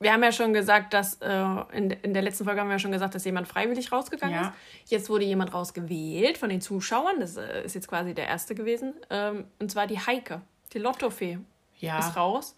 wir 0.00 0.12
haben 0.12 0.22
ja 0.22 0.32
schon 0.32 0.52
gesagt, 0.52 0.92
dass 0.92 1.14
äh, 1.22 1.44
in, 1.72 1.90
in 1.90 2.12
der 2.12 2.22
letzten 2.22 2.44
Folge 2.44 2.60
haben 2.60 2.68
wir 2.68 2.74
ja 2.74 2.78
schon 2.78 2.92
gesagt, 2.92 3.14
dass 3.14 3.24
jemand 3.24 3.48
freiwillig 3.48 3.90
rausgegangen 3.92 4.34
Ja. 4.34 4.48
ist. 4.82 4.90
Jetzt 4.90 5.08
wurde 5.08 5.24
jemand 5.24 5.54
rausgewählt 5.54 6.36
von 6.36 6.48
den 6.50 6.60
Zuschauern. 6.60 7.20
Das 7.20 7.36
äh, 7.36 7.64
ist 7.64 7.74
jetzt 7.74 7.88
quasi 7.88 8.12
der 8.14 8.26
erste 8.26 8.54
gewesen. 8.54 8.94
Ähm, 9.10 9.44
und 9.60 9.70
zwar 9.70 9.86
die 9.86 9.98
Heike, 9.98 10.40
die 10.72 10.78
Lottofee, 10.78 11.38
Ja, 11.78 11.98
ist 12.00 12.16
raus. 12.16 12.54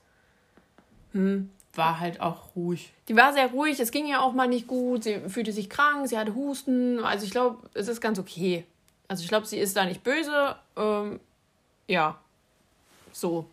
war 1.74 2.00
halt 2.00 2.20
auch 2.20 2.54
ruhig. 2.56 2.92
Die 3.08 3.16
war 3.16 3.32
sehr 3.32 3.48
ruhig, 3.48 3.78
es 3.80 3.90
ging 3.90 4.06
ja 4.06 4.20
auch 4.20 4.32
mal 4.32 4.48
nicht 4.48 4.66
gut, 4.66 5.04
sie 5.04 5.20
fühlte 5.28 5.52
sich 5.52 5.68
krank, 5.70 6.08
sie 6.08 6.18
hatte 6.18 6.34
Husten. 6.34 7.00
Also 7.04 7.24
ich 7.26 7.30
glaube, 7.30 7.58
es 7.74 7.88
ist 7.88 8.00
ganz 8.00 8.18
okay. 8.18 8.64
Also 9.08 9.22
ich 9.22 9.28
glaube, 9.28 9.46
sie 9.46 9.58
ist 9.58 9.76
da 9.76 9.84
nicht 9.84 10.02
böse. 10.02 10.56
Ähm, 10.76 11.20
ja, 11.86 12.18
so. 13.12 13.46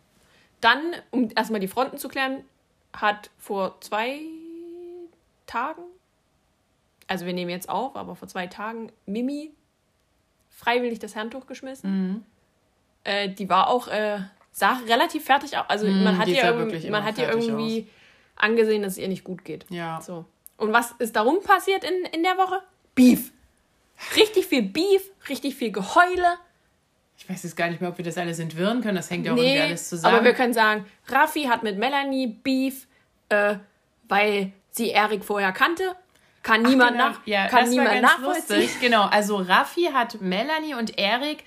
Dann, 0.60 0.94
um 1.10 1.30
erstmal 1.34 1.60
die 1.60 1.68
Fronten 1.68 1.98
zu 1.98 2.08
klären, 2.08 2.44
hat 2.92 3.30
vor 3.38 3.80
zwei 3.80 4.20
Tagen, 5.46 5.82
also 7.06 7.26
wir 7.26 7.32
nehmen 7.32 7.50
jetzt 7.50 7.68
auf, 7.68 7.96
aber 7.96 8.16
vor 8.16 8.28
zwei 8.28 8.46
Tagen 8.46 8.90
Mimi 9.06 9.52
freiwillig 10.50 10.98
das 10.98 11.16
Handtuch 11.16 11.46
geschmissen. 11.46 12.24
Äh, 13.04 13.28
die 13.28 13.48
war 13.48 13.68
auch, 13.68 13.88
äh, 13.88 14.20
sah 14.52 14.78
relativ 14.86 15.24
fertig 15.24 15.58
aus. 15.58 15.64
Also 15.68 15.86
man 15.86 16.16
hat 16.16 16.28
ihr, 16.28 16.90
man 16.90 17.04
hat 17.04 17.18
ihr 17.18 17.28
irgendwie 17.28 17.88
angesehen, 18.36 18.82
dass 18.82 18.92
es 18.92 18.98
ihr 18.98 19.08
nicht 19.08 19.24
gut 19.24 19.44
geht. 19.44 19.66
Ja. 19.68 20.00
So. 20.00 20.24
Und 20.56 20.72
was 20.72 20.92
ist 20.92 21.16
darum 21.16 21.42
passiert 21.42 21.84
in, 21.84 22.04
in 22.12 22.22
der 22.22 22.38
Woche? 22.38 22.62
Beef. 22.94 23.32
Richtig 24.16 24.46
viel 24.46 24.62
Beef, 24.62 25.10
richtig 25.28 25.56
viel 25.56 25.72
Geheule. 25.72 26.38
Ich 27.16 27.28
weiß 27.30 27.42
jetzt 27.44 27.56
gar 27.56 27.68
nicht 27.68 27.80
mehr, 27.80 27.90
ob 27.90 27.96
wir 27.98 28.04
das 28.04 28.18
alles 28.18 28.38
entwirren 28.38 28.82
können. 28.82 28.96
Das 28.96 29.10
hängt 29.10 29.24
ja 29.26 29.32
auch 29.32 29.36
irgendwie 29.36 29.54
Nee, 29.58 29.62
alles 29.62 29.88
zusammen. 29.88 30.14
aber 30.16 30.24
wir 30.24 30.34
können 30.34 30.52
sagen, 30.52 30.84
Raffi 31.08 31.44
hat 31.44 31.62
mit 31.62 31.78
Melanie 31.78 32.26
Beef, 32.26 32.86
äh, 33.28 33.56
weil 34.08 34.52
sie 34.70 34.90
Erik 34.90 35.24
vorher 35.24 35.52
kannte. 35.52 35.94
Kann 36.42 36.62
niemand, 36.62 36.92
Genau. 36.92 37.08
nach, 37.10 37.20
ja, 37.24 37.46
kann 37.48 37.60
das 37.62 37.70
niemand 37.70 38.02
nachvollziehen. 38.02 38.60
lustig. 38.60 38.80
Genau, 38.80 39.04
also 39.06 39.36
Raffi 39.36 39.90
hat 39.94 40.20
Melanie 40.20 40.74
und 40.74 40.98
Erik 40.98 41.44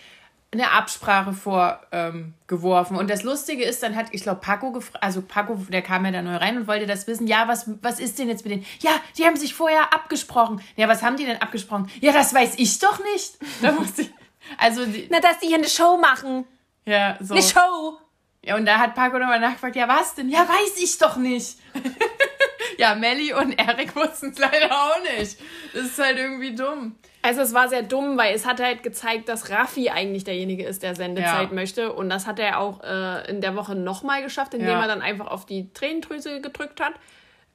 eine 0.52 0.72
Absprache 0.72 1.34
vorgeworfen. 1.34 1.88
Ähm, 1.92 2.34
geworfen. 2.48 2.96
und 2.98 3.10
das 3.10 3.22
Lustige 3.24 3.64
ist, 3.66 3.84
dann 3.84 3.96
hat, 3.96 4.08
ich 4.12 4.24
glaube, 4.24 4.40
Paco 4.40 4.72
gefragt, 4.72 5.04
also 5.04 5.22
Paco, 5.22 5.56
der 5.70 5.82
kam 5.82 6.06
ja 6.06 6.12
da 6.12 6.22
neu 6.22 6.38
rein 6.38 6.58
und 6.58 6.68
wollte 6.68 6.88
das 6.88 7.06
wissen, 7.06 7.28
ja, 7.28 7.48
was, 7.50 7.70
was 7.82 8.00
ist 8.00 8.18
denn 8.18 8.30
jetzt 8.30 8.46
mit 8.46 8.54
denen? 8.54 8.66
Ja, 8.80 8.92
die 9.18 9.26
haben 9.26 9.36
sich 9.36 9.54
vorher 9.54 9.94
abgesprochen. 9.94 10.62
Ja, 10.78 10.88
was 10.88 11.04
haben 11.04 11.18
die 11.18 11.26
denn 11.26 11.42
abgesprochen? 11.42 11.92
Ja, 12.00 12.14
das 12.14 12.34
weiß 12.34 12.54
ich 12.58 12.80
doch 12.80 13.04
nicht. 13.14 13.34
Da 13.62 13.74
musste 13.74 14.04
ich, 14.04 14.10
also, 14.58 14.82
Na, 15.10 15.20
dass 15.20 15.40
die 15.40 15.48
hier 15.48 15.58
eine 15.58 15.68
Show 15.70 15.98
machen. 15.98 16.46
ja, 16.86 17.18
so. 17.20 17.34
Eine 17.34 17.44
Show. 17.44 17.98
Ja, 18.44 18.56
und 18.56 18.66
da 18.66 18.78
hat 18.78 18.96
Paco 18.96 19.18
nochmal 19.20 19.40
nachgefragt, 19.42 19.76
ja, 19.76 19.88
was 19.90 20.16
denn? 20.16 20.30
Ja, 20.30 20.48
weiß 20.48 20.82
ich 20.82 20.98
doch 21.00 21.18
nicht. 21.18 21.58
ja, 22.78 22.96
Melli 22.96 23.34
und 23.34 23.52
Erik 23.60 23.96
wussten 23.96 24.30
es 24.30 24.38
leider 24.40 24.72
auch 24.72 25.02
nicht. 25.18 25.38
Das 25.74 25.84
ist 25.84 26.00
halt 26.00 26.18
irgendwie 26.18 26.56
dumm. 26.56 26.96
Also 27.24 27.42
es 27.42 27.54
war 27.54 27.68
sehr 27.68 27.84
dumm, 27.84 28.18
weil 28.18 28.34
es 28.34 28.46
hat 28.46 28.62
halt 28.62 28.84
gezeigt, 28.84 29.28
dass 29.28 29.50
Raffi 29.50 29.90
eigentlich 29.90 30.24
derjenige 30.24 30.64
ist, 30.66 30.82
der 30.82 30.96
Sendezeit 30.96 31.50
Ja. 31.50 31.54
möchte. 31.56 31.92
Und 31.92 32.10
das 32.10 32.26
hat 32.26 32.40
er 32.40 32.60
auch 32.60 32.82
äh, 32.84 33.30
in 33.30 33.42
der 33.42 33.56
Woche 33.58 33.76
nochmal 33.76 34.24
geschafft, 34.24 34.54
indem 34.54 34.70
Ja. 34.70 34.82
er 34.82 34.88
dann 34.88 35.02
einfach 35.02 35.28
auf 35.28 35.46
die 35.46 35.74
Tränendrüse 35.74 36.40
gedrückt 36.40 36.80
hat. 36.80 36.94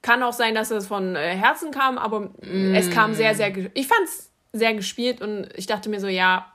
Kann 0.02 0.22
auch 0.22 0.32
sein, 0.34 0.54
dass 0.54 0.70
es 0.70 0.88
von 0.88 1.16
äh, 1.16 1.34
Herzen 1.36 1.70
kam, 1.70 1.96
aber 1.96 2.30
es 2.42 2.90
kam 2.90 3.14
sehr, 3.14 3.34
sehr... 3.34 3.50
ge- 3.52 3.70
Ich 3.74 3.86
fand 3.86 4.02
es 4.04 4.30
sehr 4.52 4.74
gespielt 4.74 5.22
und 5.22 5.48
ich 5.54 5.66
dachte 5.66 5.88
mir 5.88 6.00
so, 6.00 6.08
ja, 6.08 6.51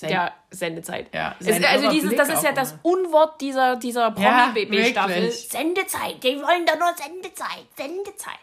Sein- 0.00 0.10
der 0.10 0.32
Sendezeit. 0.50 1.14
Ja, 1.14 1.34
sein 1.40 1.64
also 1.64 1.90
dieses, 1.90 2.14
das 2.16 2.28
ist 2.28 2.36
auch 2.38 2.42
ja 2.44 2.52
das 2.52 2.72
immer. 2.72 2.80
Unwort 2.84 3.40
dieser, 3.40 3.76
dieser 3.76 4.14
Ja, 4.18 4.48
Promi-BB-Staffel. 4.48 5.14
wirklich. 5.16 5.48
Sendezeit, 5.48 6.22
die 6.22 6.36
wollen 6.42 6.64
doch 6.66 6.78
nur 6.78 6.92
Sendezeit, 6.96 7.66
Sendezeit. 7.76 8.38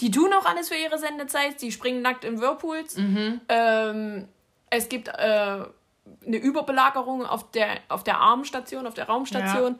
Die 0.00 0.10
tun 0.10 0.32
auch 0.32 0.44
alles 0.44 0.68
für 0.68 0.74
ihre 0.74 0.98
Sendezeit, 0.98 1.60
die 1.62 1.70
springen 1.70 2.02
nackt 2.02 2.24
in 2.24 2.40
Whirlpools. 2.40 2.96
Mhm. 2.96 3.40
Ähm, 3.48 4.28
es 4.70 4.88
gibt 4.88 5.08
äh, 5.08 5.12
eine 5.12 6.36
Überbelagerung 6.36 7.24
auf 7.24 7.50
der, 7.52 7.68
auf 7.88 8.02
der 8.02 8.18
Armstation, 8.18 8.86
auf 8.86 8.94
der 8.94 9.06
Raumstation. 9.06 9.78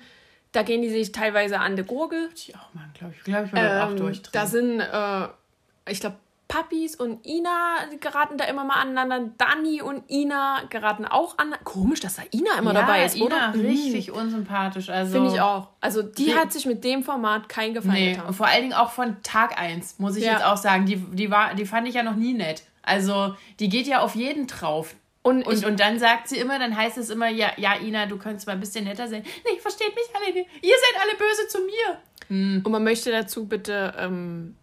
Da 0.53 0.63
gehen 0.63 0.83
die 0.83 0.91
sich 0.91 1.11
teilweise 1.13 1.59
an 1.59 1.77
die 1.77 1.83
Gurgel. 1.83 2.29
Ich 2.37 2.55
auch 2.55 2.73
mal, 2.75 2.85
glaube 2.95 3.15
ich. 3.17 3.25
Glaube 3.25 3.47
ich 3.47 3.53
auch 3.55 3.89
Ähm, 3.91 3.97
durchdrehen. 3.97 4.31
da 4.33 4.47
sind, 4.47 4.81
äh, 4.81 5.91
ich 5.91 5.99
glaube, 6.01 6.17
Papis 6.53 6.97
und 6.97 7.25
Ina 7.27 7.77
geraten 7.99 8.37
da 8.37 8.45
immer 8.45 8.63
mal 8.65 8.75
aneinander. 8.75 9.31
Dani 9.39 9.81
und 9.81 10.05
Ina 10.11 10.65
geraten 10.69 11.07
auch 11.07 11.39
an. 11.39 11.55
Komisch, 11.65 12.01
dass 12.01 12.17
da 12.17 12.23
Ina 12.31 12.59
immer 12.59 12.75
dabei 12.75 13.07
ist, 13.07 13.17
Ina, 13.17 13.25
oder? 13.27 13.57
Mhm. 13.57 13.65
richtig 13.67 14.11
unsympathisch. 14.13 14.91
Also, 14.91 15.13
Finde 15.15 15.35
ich 15.35 15.41
auch. 15.41 15.69
Also 15.81 16.03
die 16.03 16.35
hat 16.35 16.53
sich 16.53 16.67
mit 16.67 16.85
dem 16.85 17.03
Format 17.05 17.49
keinen 17.49 17.73
Gefallen 17.73 17.95
Nee, 17.95 18.11
und 18.11 18.17
getan. 18.19 18.35
vor 18.35 18.47
allen 18.49 18.61
Dingen 18.63 18.75
auch 18.75 18.91
von 18.91 19.17
Tag 19.23 19.59
1, 19.59 19.99
muss 19.99 20.17
ich 20.17 20.25
Ja. 20.25 20.33
jetzt 20.33 20.45
auch 20.45 20.59
sagen. 20.59 20.85
Die, 20.85 20.97
die, 20.97 21.31
war, 21.31 21.55
die 21.55 21.65
fand 21.65 21.89
ich 21.89 21.95
ja 21.95 22.03
noch 22.03 22.17
nie 22.17 22.35
nett. 22.35 22.65
Also, 22.83 23.35
die 23.59 23.71
geht 23.71 23.87
ja 23.87 24.01
auf 24.01 24.15
jeden 24.15 24.47
drauf. 24.47 24.95
Und, 25.23 25.47
Und, 25.47 25.55
ich, 25.55 25.65
und 25.65 25.81
dann 25.81 25.99
sagt 25.99 26.29
sie 26.29 26.37
immer, 26.37 26.59
dann 26.59 26.77
heißt 26.77 26.99
es 26.99 27.09
immer, 27.09 27.29
ja, 27.29 27.53
ja, 27.57 27.77
Ina, 27.81 28.05
du 28.07 28.19
könntest 28.19 28.47
mal 28.47 28.53
ein 28.55 28.61
bisschen 28.61 28.85
netter 28.85 29.09
sein. 29.09 29.23
Nee, 29.23 29.59
versteht 29.59 29.95
mich 29.95 30.05
alle 30.15 30.35
nicht. 30.35 30.51
Ihr 30.61 30.75
seid 30.75 31.01
alle 31.01 31.17
böse 31.17 31.49
zu 31.49 31.59
mir. 31.61 32.63
und 32.65 32.71
man 32.71 32.85
möchte 32.85 33.11
dazu 33.11 33.47
bitte 33.47 33.95
ähm, 33.99 34.57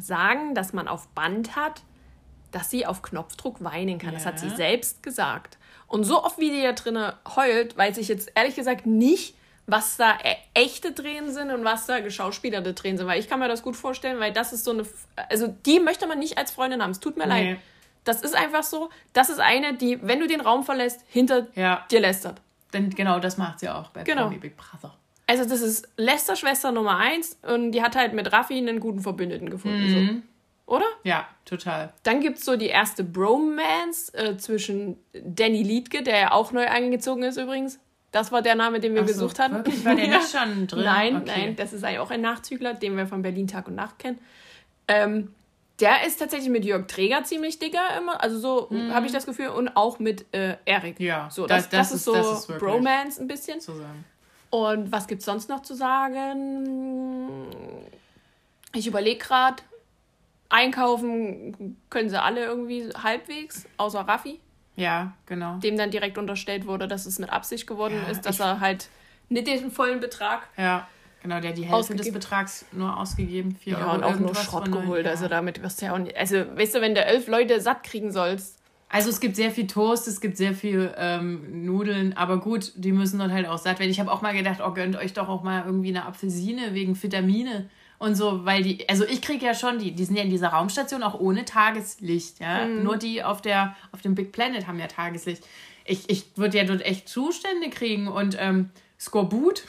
sagen, 0.00 0.54
dass 0.54 0.72
man 0.72 0.88
auf 0.88 1.08
Band 1.08 1.56
hat, 1.56 1.82
dass 2.52 2.70
sie 2.70 2.86
auf 2.86 3.02
Knopfdruck 3.02 3.62
weinen 3.62 3.98
kann. 3.98 4.14
Das 4.14 4.24
Ja. 4.24 4.30
hat 4.32 4.38
sie 4.40 4.50
selbst 4.50 5.02
gesagt. 5.02 5.58
Und 5.88 6.04
so 6.04 6.22
oft 6.24 6.38
wie 6.38 6.50
die 6.50 6.62
da 6.62 6.72
drinne 6.72 7.14
heult, 7.36 7.76
weiß 7.76 7.98
ich 7.98 8.08
jetzt 8.08 8.32
ehrlich 8.34 8.54
gesagt 8.56 8.86
nicht, 8.86 9.34
was 9.66 9.96
da 9.96 10.12
e- 10.22 10.36
echte 10.54 10.94
Tränen 10.94 11.32
sind 11.32 11.50
und 11.50 11.64
was 11.64 11.86
da 11.86 12.00
geschauspielerte 12.00 12.74
Tränen 12.74 12.98
sind. 12.98 13.06
Weil 13.06 13.18
ich 13.20 13.28
kann 13.28 13.40
mir 13.40 13.48
das 13.48 13.62
gut 13.62 13.76
vorstellen, 13.76 14.20
weil 14.20 14.32
das 14.32 14.52
ist 14.52 14.64
so 14.64 14.70
eine. 14.70 14.86
Also 15.28 15.48
die 15.48 15.80
möchte 15.80 16.06
man 16.06 16.18
nicht 16.18 16.38
als 16.38 16.50
Freundin 16.52 16.82
haben. 16.82 16.92
Es 16.92 17.00
tut 17.00 17.16
mir 17.16 17.26
Nee. 17.26 17.50
leid. 17.52 17.58
Das 18.04 18.22
ist 18.22 18.36
einfach 18.36 18.62
so. 18.62 18.90
Das 19.12 19.28
ist 19.28 19.40
eine, 19.40 19.74
die, 19.74 20.00
wenn 20.06 20.20
du 20.20 20.28
den 20.28 20.40
Raum 20.40 20.62
verlässt, 20.62 21.00
hinter 21.08 21.48
Ja. 21.56 21.84
dir 21.90 21.98
lästert. 22.00 22.40
Denn 22.72 22.90
genau 22.90 23.18
das 23.18 23.36
macht 23.38 23.58
sie 23.60 23.68
auch 23.68 23.90
bei 23.90 24.04
Genau. 24.04 24.22
Promi 24.24 24.38
Big 24.38 24.56
Brother. 24.56 24.94
Also 25.26 25.44
das 25.44 25.60
ist 25.60 25.88
Lester 25.96 26.36
Schwester 26.36 26.70
Nummer 26.72 26.98
eins 26.98 27.38
und 27.42 27.72
die 27.72 27.82
hat 27.82 27.96
halt 27.96 28.12
mit 28.12 28.32
Raffi 28.32 28.54
einen 28.58 28.78
guten 28.80 29.00
Verbündeten 29.00 29.50
gefunden. 29.50 29.82
Mhm. 29.84 30.22
So. 30.66 30.74
Oder? 30.74 30.84
Ja, 31.04 31.26
total. 31.44 31.92
Dann 32.02 32.20
gibt 32.20 32.38
es 32.38 32.44
so 32.44 32.56
die 32.56 32.66
erste 32.66 33.04
Bromance 33.04 34.12
äh, 34.14 34.36
zwischen 34.36 34.96
Danny 35.12 35.62
Liedke, 35.62 36.02
der 36.02 36.18
ja 36.18 36.32
auch 36.32 36.52
neu 36.52 36.66
eingezogen 36.66 37.22
ist 37.22 37.36
übrigens. 37.36 37.78
Das 38.12 38.32
war 38.32 38.40
der 38.42 38.54
Name, 38.54 38.80
den 38.80 38.94
wir 38.94 39.02
so, 39.02 39.06
gesucht 39.08 39.38
hatten. 39.38 39.56
wirklich? 39.56 39.84
War 39.84 39.94
der 39.94 40.06
nicht 40.18 40.30
schon 40.30 40.66
drin? 40.66 40.84
Nein, 40.84 41.16
Okay. 41.16 41.24
nein, 41.26 41.56
das 41.56 41.72
ist 41.72 41.84
eigentlich 41.84 41.98
auch 42.00 42.10
ein 42.10 42.20
Nachzügler, 42.20 42.74
den 42.74 42.96
wir 42.96 43.06
von 43.06 43.22
Berlin 43.22 43.46
Tag 43.46 43.68
und 43.68 43.74
Nacht 43.74 43.98
kennen. 43.98 44.18
Ähm, 44.88 45.34
der 45.80 46.06
ist 46.06 46.18
tatsächlich 46.18 46.48
mit 46.48 46.64
Jörg 46.64 46.86
Träger 46.86 47.22
ziemlich 47.24 47.58
dicker 47.58 47.80
immer, 47.98 48.22
also 48.22 48.38
so 48.38 48.70
habe 48.92 49.06
ich 49.06 49.12
das 49.12 49.26
Gefühl, 49.26 49.48
und 49.48 49.76
auch 49.76 49.98
mit 49.98 50.24
äh, 50.34 50.56
Erik. 50.64 50.98
Mhm. 50.98 51.06
Ja, 51.06 51.28
so, 51.30 51.46
das, 51.46 51.68
das- 51.68 51.70
das, 51.70 51.88
das 51.90 51.96
ist 51.98 52.04
so 52.04 52.14
das 52.14 52.48
ist 52.48 52.58
Bromance 52.58 53.20
ein 53.20 53.26
bisschen. 53.28 53.60
Zu 53.60 53.72
sagen. 53.74 54.04
Und 54.56 54.90
was 54.90 55.06
gibt's 55.06 55.26
sonst 55.26 55.50
noch 55.50 55.60
zu 55.60 55.74
sagen? 55.74 57.46
Ich 58.74 58.86
überlege 58.86 59.18
gerade. 59.18 59.62
Einkaufen 60.48 61.76
können 61.90 62.08
sie 62.08 62.22
alle 62.22 62.44
irgendwie 62.44 62.88
halbwegs, 63.02 63.66
außer 63.78 64.00
Raffi, 64.02 64.38
Ja, 64.76 65.12
genau. 65.26 65.56
dem 65.58 65.76
dann 65.76 65.90
direkt 65.90 66.16
unterstellt 66.18 66.66
wurde, 66.68 66.86
dass 66.86 67.04
es 67.04 67.18
mit 67.18 67.30
Absicht 67.30 67.66
geworden 67.66 68.00
Ja, 68.00 68.08
ist, 68.12 68.24
dass 68.24 68.38
er 68.38 68.60
halt 68.60 68.88
nicht 69.28 69.48
den 69.48 69.72
vollen 69.72 69.98
Betrag 69.98 70.42
Ja, 70.56 70.86
genau, 71.20 71.40
der 71.40 71.50
hat 71.50 71.58
die 71.58 71.64
Hälfte 71.64 71.94
des 71.94 72.02
Ausgegeben. 72.06 72.14
Betrags 72.14 72.64
nur 72.70 72.96
ausgegeben. 72.96 73.56
Vier 73.56 73.72
ja, 73.72 73.86
Euro 73.86 73.94
und 73.96 74.04
auch 74.04 74.18
nur 74.20 74.34
Schrott 74.36 74.70
geholt. 74.70 75.04
ja. 75.04 75.10
Also 75.10 75.26
damit 75.26 75.60
wirst 75.64 75.82
du 75.82 75.86
ja 75.86 75.94
auch 75.94 75.98
nicht. 75.98 76.16
Also, 76.16 76.36
weißt 76.56 76.76
du, 76.76 76.80
wenn 76.80 76.94
du 76.94 77.04
elf 77.04 77.26
Leute 77.26 77.60
satt 77.60 77.82
kriegen 77.82 78.12
sollst. 78.12 78.55
Also 78.88 79.10
es 79.10 79.18
gibt 79.18 79.34
sehr 79.34 79.50
viel 79.50 79.66
Toast, 79.66 80.06
es 80.06 80.20
gibt 80.20 80.36
sehr 80.36 80.54
viel 80.54 80.94
ähm, 80.96 81.64
Nudeln, 81.64 82.16
aber 82.16 82.38
gut, 82.38 82.72
die 82.76 82.92
müssen 82.92 83.18
dann 83.18 83.32
halt 83.32 83.46
auch 83.48 83.58
satt 83.58 83.80
werden. 83.80 83.90
Ich 83.90 83.98
habe 83.98 84.12
auch 84.12 84.22
mal 84.22 84.32
gedacht, 84.32 84.60
oh, 84.64 84.72
gönnt 84.72 84.96
euch 84.96 85.12
doch 85.12 85.28
auch 85.28 85.42
mal 85.42 85.64
irgendwie 85.66 85.88
eine 85.88 86.06
Apfelsine 86.06 86.72
wegen 86.72 87.00
Vitamine 87.00 87.68
und 87.98 88.14
so, 88.14 88.44
weil 88.44 88.62
die, 88.62 88.88
also 88.88 89.04
ich 89.04 89.22
kriege 89.22 89.44
ja 89.44 89.54
schon, 89.54 89.78
die, 89.78 89.92
die 89.92 90.04
sind 90.04 90.16
ja 90.16 90.22
in 90.22 90.30
dieser 90.30 90.48
Raumstation 90.48 91.02
auch 91.02 91.18
ohne 91.18 91.44
Tageslicht, 91.44 92.40
ja. 92.40 92.66
Mhm. 92.66 92.84
Nur 92.84 92.96
die 92.96 93.24
auf 93.24 93.42
der, 93.42 93.74
auf 93.90 94.02
dem 94.02 94.14
Big 94.14 94.32
Planet 94.32 94.66
haben 94.66 94.78
ja 94.78 94.86
Tageslicht. 94.86 95.44
Ich, 95.84 96.08
ich 96.08 96.36
würde 96.36 96.58
ja 96.58 96.64
dort 96.64 96.82
echt 96.82 97.08
Zustände 97.08 97.70
kriegen 97.70 98.06
und 98.06 98.36
ähm, 98.38 98.70
Skorbut 99.00 99.64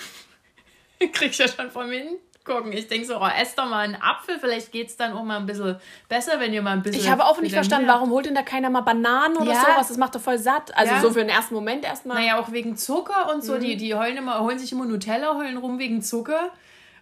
krieg 0.99 1.31
ich 1.31 1.37
ja 1.37 1.47
schon 1.47 1.71
von 1.71 1.89
mir 1.89 2.03
gucken. 2.47 2.71
Ich 2.73 2.87
denke 2.87 3.05
so, 3.05 3.17
oh, 3.21 3.27
esst 3.39 3.57
doch 3.59 3.67
mal 3.67 3.79
einen 3.81 3.95
Apfel, 4.01 4.39
vielleicht 4.39 4.71
geht 4.71 4.87
es 4.87 4.97
dann 4.97 5.13
auch 5.13 5.23
mal 5.23 5.37
ein 5.37 5.45
bisschen 5.45 5.75
besser, 6.09 6.39
wenn 6.39 6.53
ihr 6.53 6.61
mal 6.63 6.71
ein 6.71 6.81
bisschen. 6.81 7.01
Ich 7.01 7.09
habe 7.09 7.25
auch 7.25 7.39
nicht 7.39 7.53
verstanden, 7.53 7.87
warum 7.87 8.09
holt 8.09 8.25
denn 8.25 8.33
da 8.33 8.41
keiner 8.41 8.69
mal 8.71 8.81
Bananen 8.81 9.37
oder 9.37 9.51
Ja. 9.51 9.61
sowas? 9.61 9.89
Das 9.89 9.97
macht 9.97 10.15
doch 10.15 10.21
voll 10.21 10.39
satt. 10.39 10.75
Also 10.75 10.93
Ja. 10.95 11.01
so 11.01 11.11
für 11.11 11.19
den 11.19 11.29
ersten 11.29 11.53
Moment 11.53 11.85
erstmal. 11.85 12.17
Naja, 12.17 12.39
auch 12.39 12.51
wegen 12.51 12.75
Zucker 12.77 13.31
und 13.31 13.43
so. 13.43 13.53
Mhm. 13.55 13.59
Die, 13.59 13.77
die 13.77 13.93
heulen, 13.93 14.17
immer, 14.17 14.39
holen 14.39 14.57
sich 14.57 14.71
immer 14.71 14.85
Nutella, 14.85 15.35
heulen 15.35 15.57
rum 15.57 15.77
wegen 15.77 16.01
Zucker. 16.01 16.49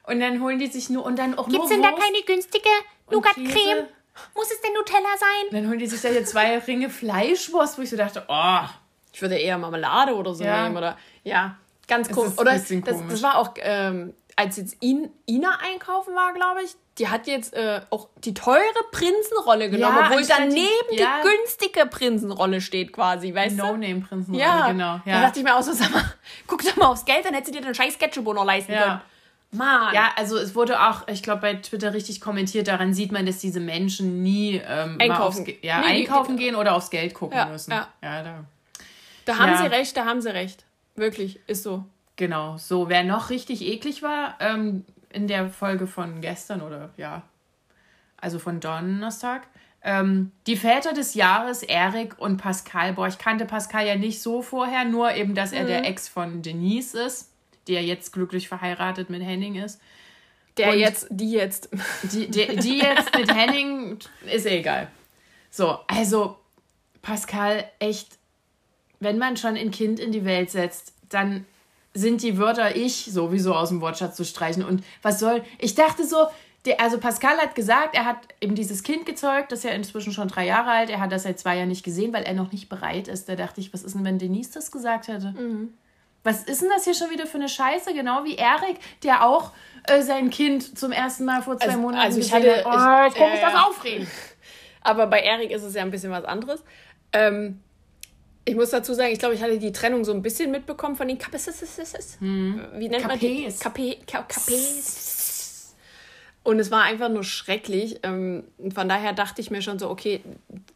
Und 0.03 0.19
dann 0.19 0.41
holen 0.41 0.59
die 0.59 0.67
sich 0.67 0.89
nur 0.89 1.03
und 1.05 1.17
dann 1.17 1.37
auch 1.37 1.47
Gibt's 1.47 1.69
nur 1.69 1.77
denn 1.77 1.81
da 1.81 1.91
Wurst 1.91 2.03
keine 2.03 2.21
günstige 2.25 2.69
Nougat-Creme? 3.11 3.85
Muss 4.35 4.49
es 4.51 4.61
denn 4.61 4.71
Nutella 4.73 5.09
sein? 5.19 5.47
Und 5.49 5.53
dann 5.53 5.67
holen 5.69 5.79
die 5.79 5.87
sich 5.87 6.01
da 6.01 6.09
hier 6.09 6.23
zwei 6.25 6.57
Ringe 6.59 6.89
Fleischwurst, 6.89 7.77
wo 7.77 7.81
ich 7.81 7.89
so 7.89 7.97
dachte, 7.97 8.23
oh, 8.27 8.59
Ich 9.11 9.21
würde 9.21 9.35
eher 9.37 9.57
Marmelade 9.57 10.13
oder 10.13 10.33
so 10.33 10.43
Ja. 10.43 10.63
nehmen. 10.63 10.75
Oder 10.77 10.97
ja, 11.23 11.55
ganz 11.87 12.09
Es 12.09 12.13
komisch. 12.15 12.31
ist 12.33 12.37
ein 12.39 12.41
Oder 12.41 12.51
bisschen 12.53 12.83
das, 12.83 12.95
komisch. 12.97 13.11
das 13.13 13.23
war 13.23 13.37
auch, 13.37 13.53
ähm, 13.57 14.13
als 14.37 14.57
jetzt 14.57 14.75
In, 14.81 15.09
Ina 15.29 15.59
einkaufen 15.63 16.13
war, 16.15 16.33
glaube 16.33 16.61
ich. 16.63 16.75
Die 16.97 17.09
hat 17.09 17.27
jetzt 17.27 17.53
äh, 17.53 17.81
auch 17.89 18.07
die 18.23 18.33
teure 18.33 18.61
Prinzenrolle 18.91 19.69
genommen, 19.69 19.97
Ja, 19.97 20.07
obwohl 20.09 20.25
daneben 20.25 20.55
die- 20.91 20.95
die, 20.95 21.01
ja. 21.01 21.21
günstige 21.21 21.85
Prinzenrolle 21.87 22.61
steht 22.61 22.93
quasi, 22.93 23.33
weißt 23.35 23.57
du? 23.59 23.63
No-Name-Prinzenrolle, 23.65 24.41
Ja, 24.43 24.67
genau. 24.71 24.99
Da 25.05 25.11
Ja. 25.11 25.21
dachte 25.21 25.39
ich 25.39 25.45
mir 25.45 25.55
auch 25.55 25.61
so, 25.61 25.73
sag 25.73 25.91
mal, 25.91 26.03
guck 26.47 26.63
doch 26.63 26.75
mal 26.77 26.87
aufs 26.87 27.03
Geld, 27.05 27.25
dann 27.25 27.33
hättest 27.33 27.53
du 27.53 27.59
dir 27.59 27.65
den 27.65 27.75
scheiß 27.75 27.97
Ketchup 27.97 28.25
noch 28.25 28.45
leisten 28.45 28.71
Ja. 28.73 28.81
können. 28.81 29.01
Mann. 29.51 29.93
Ja, 29.93 30.09
also 30.17 30.37
es 30.37 30.53
wurde 30.55 30.81
auch, 30.81 31.07
ich 31.07 31.21
glaube, 31.23 31.41
bei 31.41 31.53
Twitter 31.55 31.93
richtig 31.93 32.19
kommentiert, 32.19 32.67
daran 32.67 32.93
sieht 32.93 33.11
man, 33.13 33.25
dass 33.25 33.37
diese 33.39 33.59
Menschen 33.61 34.21
nie 34.23 34.61
ähm, 34.65 34.97
Einkaufen. 34.99 35.43
aufs, 35.43 35.51
ja, 35.61 35.79
Nee, 35.81 35.85
die- 36.03 36.07
einkaufen 36.09 36.35
gehen 36.37 36.55
oder 36.55 36.75
aufs 36.75 36.89
Geld 36.89 37.13
gucken 37.13 37.51
müssen. 37.51 37.71
ja. 37.71 37.87
da. 38.01 38.43
da 39.25 39.37
haben 39.37 39.55
sie 39.57 39.67
recht, 39.67 39.95
da 39.95 40.05
haben 40.05 40.21
sie 40.21 40.33
recht. 40.33 40.63
Wirklich, 40.95 41.39
ist 41.47 41.63
so. 41.63 41.83
Genau, 42.15 42.57
so. 42.57 42.89
Wer 42.89 43.03
noch 43.03 43.29
richtig 43.29 43.61
eklig 43.61 44.01
war, 44.01 44.35
ähm, 44.39 44.85
in 45.11 45.27
der 45.27 45.49
Folge 45.49 45.87
von 45.87 46.21
gestern 46.21 46.61
oder 46.61 46.89
ja, 46.97 47.23
also 48.17 48.39
von 48.39 48.59
Donnerstag, 48.59 49.47
ähm, 49.83 50.31
die 50.47 50.55
Väter 50.55 50.93
des 50.93 51.13
Jahres, 51.13 51.61
Erik 51.61 52.17
und 52.17 52.37
Pascal. 52.37 52.93
Boah, 52.93 53.07
ich 53.07 53.17
kannte 53.17 53.45
Pascal 53.45 53.85
ja 53.85 53.95
nicht 53.95 54.21
so 54.21 54.41
vorher, 54.41 54.83
nur 54.85 55.13
eben, 55.13 55.35
dass 55.35 55.51
er 55.51 55.63
Mhm. 55.63 55.67
der 55.67 55.85
Ex 55.87 56.07
von 56.07 56.41
Denise 56.41 56.95
ist, 56.95 57.31
der 57.67 57.83
jetzt 57.83 58.11
glücklich 58.13 58.47
verheiratet 58.47 59.09
mit 59.09 59.21
Henning 59.21 59.55
ist. 59.55 59.79
Der 60.57 60.69
Und- 60.71 60.79
jetzt, 60.79 61.07
die 61.09 61.31
jetzt. 61.31 61.69
Die, 62.03 62.29
die, 62.31 62.55
die 62.55 62.79
jetzt 62.79 63.13
mit 63.15 63.31
Henning 63.35 63.99
ist 64.31 64.45
eh 64.45 64.59
egal. 64.59 64.87
So, 65.51 65.79
also 65.87 66.37
Pascal, 67.01 67.65
echt, 67.79 68.17
wenn 68.99 69.17
man 69.17 69.37
schon 69.37 69.55
ein 69.55 69.71
Kind 69.71 69.99
in 69.99 70.11
die 70.11 70.25
Welt 70.25 70.49
setzt, 70.49 70.93
dann 71.09 71.45
sind 71.95 72.21
die 72.21 72.37
Wörter 72.37 72.75
ich 72.75 73.05
sowieso 73.05 73.55
aus 73.55 73.69
dem 73.69 73.81
Wortschatz 73.81 74.15
zu 74.15 74.23
streichen. 74.25 74.63
Und 74.63 74.83
was 75.01 75.19
soll, 75.19 75.43
ich 75.57 75.73
dachte 75.73 76.05
so, 76.05 76.27
der, 76.65 76.79
also 76.81 76.99
Pascal 76.99 77.37
hat 77.37 77.55
gesagt, 77.55 77.95
er 77.95 78.05
hat 78.05 78.17
eben 78.41 78.53
dieses 78.55 78.83
Kind 78.83 79.05
gezeugt, 79.05 79.51
das 79.51 79.59
ist 79.59 79.65
ja 79.65 79.71
inzwischen 79.71 80.11
schon 80.13 80.27
drei 80.27 80.45
Jahre 80.45 80.69
alt, 80.71 80.89
er 80.89 80.99
hat 80.99 81.11
das 81.11 81.23
seit 81.23 81.39
zwei 81.39 81.57
Jahren 81.57 81.69
nicht 81.69 81.83
gesehen, 81.85 82.11
weil 82.13 82.23
er 82.23 82.33
noch 82.33 82.51
nicht 82.51 82.69
bereit 82.69 83.07
ist. 83.07 83.27
Da 83.29 83.35
dachte 83.35 83.61
ich, 83.61 83.73
was 83.73 83.83
ist 83.83 83.95
denn, 83.95 84.03
wenn 84.05 84.19
Denise 84.19 84.51
das 84.53 84.71
gesagt 84.71 85.07
hätte? 85.07 85.33
Was 86.23 86.43
ist 86.43 86.61
denn 86.63 86.69
das 86.75 86.83
hier 86.83 86.95
schon 86.95 87.11
wieder 87.11 87.27
für 87.27 87.37
eine 87.37 87.49
Scheiße? 87.49 87.93
Genau 87.93 88.23
wie 88.23 88.35
Erik, 88.35 88.79
der 89.03 89.23
auch 89.25 89.51
äh, 89.87 90.01
sein 90.01 90.31
Kind 90.31 90.77
zum 90.77 90.91
ersten 90.91 91.23
Mal 91.25 91.43
vor 91.43 91.57
zwei 91.57 91.67
Also- 91.67 91.79
Monaten 91.79 92.03
also 92.03 92.19
ich 92.19 92.31
gesehen 92.31 92.49
hatte- 92.51 92.65
hat. 92.65 92.75
ich- 92.75 92.81
Oh, 92.81 93.03
jetzt 93.05 93.13
guck 93.17 93.27
ja, 93.27 93.33
ich 93.35 93.41
das 93.53 93.63
aufregen. 93.67 94.07
Aber 94.81 95.07
bei 95.07 95.19
Erik 95.21 95.51
ist 95.51 95.63
es 95.63 95.75
ja 95.75 95.83
ein 95.83 95.91
bisschen 95.91 96.11
was 96.11 96.25
anderes. 96.25 96.63
Ähm, 97.13 97.59
ich 98.45 98.55
muss 98.55 98.69
dazu 98.69 98.93
sagen, 98.93 99.11
ich 99.11 99.19
glaube, 99.19 99.33
ich 99.35 99.41
hatte 99.41 99.57
die 99.59 99.71
Trennung 99.71 100.05
so 100.05 100.11
ein 100.13 100.21
bisschen 100.21 100.51
mitbekommen 100.51 100.95
von 100.95 101.07
den 101.07 101.17
Kapes. 101.17 101.47
Wie 102.19 102.87
nennt 102.89 103.07
man 103.07 103.19
die? 103.19 103.43
Kapes. 103.43 103.59
Kape, 103.59 103.97
Ka- 104.07 104.23
Kapes. 104.23 105.75
Und 106.43 106.59
es 106.59 106.69
war 106.69 106.83
einfach 106.83 107.09
nur 107.09 107.23
schrecklich. 107.23 107.99
Ähm, 108.03 108.43
von 108.73 108.87
daher 108.87 109.13
dachte 109.13 109.41
ich 109.41 109.49
mir 109.49 109.61
schon 109.63 109.79
so, 109.79 109.89
okay, 109.89 110.21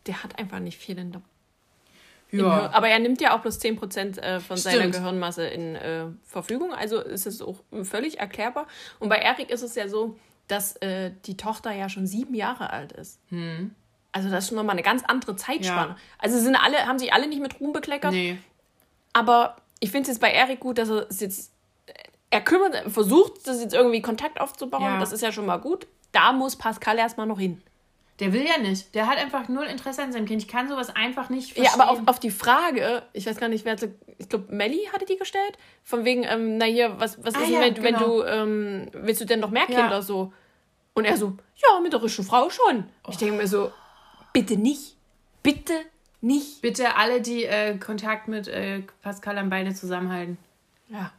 der 0.07 0.23
hat 0.23 0.39
einfach 0.39 0.59
nicht 0.59 0.79
viel 0.79 0.97
in 0.97 1.11
der. 1.11 1.21
Ja. 2.31 2.69
Aber 2.73 2.87
er 2.89 2.99
nimmt 2.99 3.21
ja 3.21 3.35
auch 3.35 3.41
bloß 3.41 3.59
10% 3.59 4.19
äh, 4.19 4.39
von 4.39 4.57
seiner 4.57 4.79
Stimmt. 4.81 4.95
Gehirnmasse 4.95 5.47
in 5.47 5.75
äh, 5.75 6.05
Verfügung. 6.23 6.73
Also 6.73 6.99
ist 6.99 7.25
es 7.27 7.41
auch 7.41 7.57
völlig 7.83 8.19
erklärbar. 8.19 8.67
Und 8.99 9.09
bei 9.09 9.17
Erik 9.17 9.49
ist 9.49 9.61
es 9.63 9.75
ja 9.75 9.87
so, 9.87 10.15
dass 10.47 10.75
äh, 10.77 11.11
die 11.25 11.37
Tochter 11.37 11.71
ja 11.71 11.89
schon 11.89 12.05
sieben 12.07 12.33
Jahre 12.35 12.71
alt 12.71 12.91
ist. 12.93 13.19
Also 14.11 14.29
das 14.29 14.43
ist 14.43 14.49
schon 14.49 14.57
nochmal 14.57 14.73
eine 14.73 14.83
ganz 14.83 15.03
andere 15.05 15.35
Zeitspanne. 15.35 15.91
Ja. 15.91 15.97
Also 16.17 16.39
sind 16.39 16.55
alle, 16.55 16.85
haben 16.87 16.99
sich 16.99 17.13
alle 17.13 17.27
nicht 17.27 17.41
mit 17.41 17.59
Ruhm 17.59 17.73
bekleckert. 17.73 18.11
Nee. 18.11 18.37
Aber 19.13 19.57
ich 19.79 19.91
finde 19.91 20.03
es 20.03 20.07
jetzt 20.15 20.21
bei 20.21 20.31
Erik 20.31 20.59
gut, 20.59 20.77
dass 20.77 20.89
er 20.89 21.07
es 21.09 21.19
jetzt. 21.19 21.51
Er 22.31 22.41
kümmert, 22.41 22.75
er 22.75 22.89
versucht, 22.89 23.47
das 23.47 23.61
jetzt 23.61 23.73
irgendwie 23.73 24.01
Kontakt 24.01 24.39
aufzubauen. 24.39 24.83
Ja. 24.83 24.99
Das 24.99 25.11
ist 25.11 25.21
ja 25.21 25.31
schon 25.31 25.45
mal 25.45 25.57
gut. 25.57 25.87
Da 26.11 26.31
muss 26.31 26.55
Pascal 26.55 26.97
erstmal 26.97 27.25
noch 27.27 27.39
hin. 27.39 27.61
Der 28.19 28.33
will 28.33 28.45
ja 28.45 28.57
nicht. 28.57 28.93
Der 28.95 29.07
hat 29.07 29.17
einfach 29.17 29.47
null 29.47 29.65
Interesse 29.65 30.03
an 30.03 30.11
seinem 30.11 30.25
Kind. 30.25 30.41
Ich 30.41 30.47
kann 30.47 30.67
sowas 30.67 30.93
einfach 30.93 31.29
nicht 31.29 31.55
Ja, 31.55 31.63
verstehen. 31.63 31.81
aber 31.81 31.91
auf, 31.91 31.99
auf 32.05 32.19
die 32.19 32.31
Frage, 32.31 33.03
ich 33.13 33.25
weiß 33.25 33.37
gar 33.37 33.47
nicht, 33.47 33.63
wer 33.63 33.71
hatte, 33.73 33.95
ich 34.17 34.27
glaube, 34.27 34.53
Melly 34.53 34.89
hatte 34.91 35.05
die 35.05 35.15
gestellt, 35.15 35.57
von 35.83 36.03
wegen, 36.03 36.23
ähm, 36.23 36.57
na 36.57 36.65
hier, 36.65 36.99
was, 36.99 37.23
was 37.23 37.35
Ah 37.35 37.41
ist 37.41 37.49
ja, 37.49 37.61
denn, 37.61 37.77
wenn, 37.77 37.83
wenn 37.83 37.95
genau. 37.95 38.17
du, 38.17 38.23
ähm, 38.23 38.89
willst 38.93 39.21
du 39.21 39.25
denn 39.25 39.39
noch 39.39 39.51
mehr 39.51 39.65
Ja. 39.69 39.81
Kinder 39.81 40.01
so? 40.01 40.33
Und 40.93 41.05
er 41.05 41.15
so, 41.15 41.37
ja, 41.55 41.79
mit 41.79 41.93
der 41.93 42.03
rischen 42.03 42.25
Frau 42.25 42.49
schon. 42.49 42.89
Ich 43.07 43.15
denke 43.15 43.35
mir 43.35 43.47
so, 43.47 43.71
bitte 44.33 44.57
nicht, 44.57 44.95
bitte 45.43 45.73
nicht. 46.21 46.61
Bitte 46.61 46.95
alle, 46.97 47.21
die 47.21 47.43
äh, 47.45 47.77
Kontakt 47.77 48.27
mit 48.27 48.47
äh, 48.47 48.81
Pascal 49.01 49.37
am 49.37 49.49
Beine 49.49 49.73
zusammenhalten. 49.73 50.37
Ja. 50.89 51.11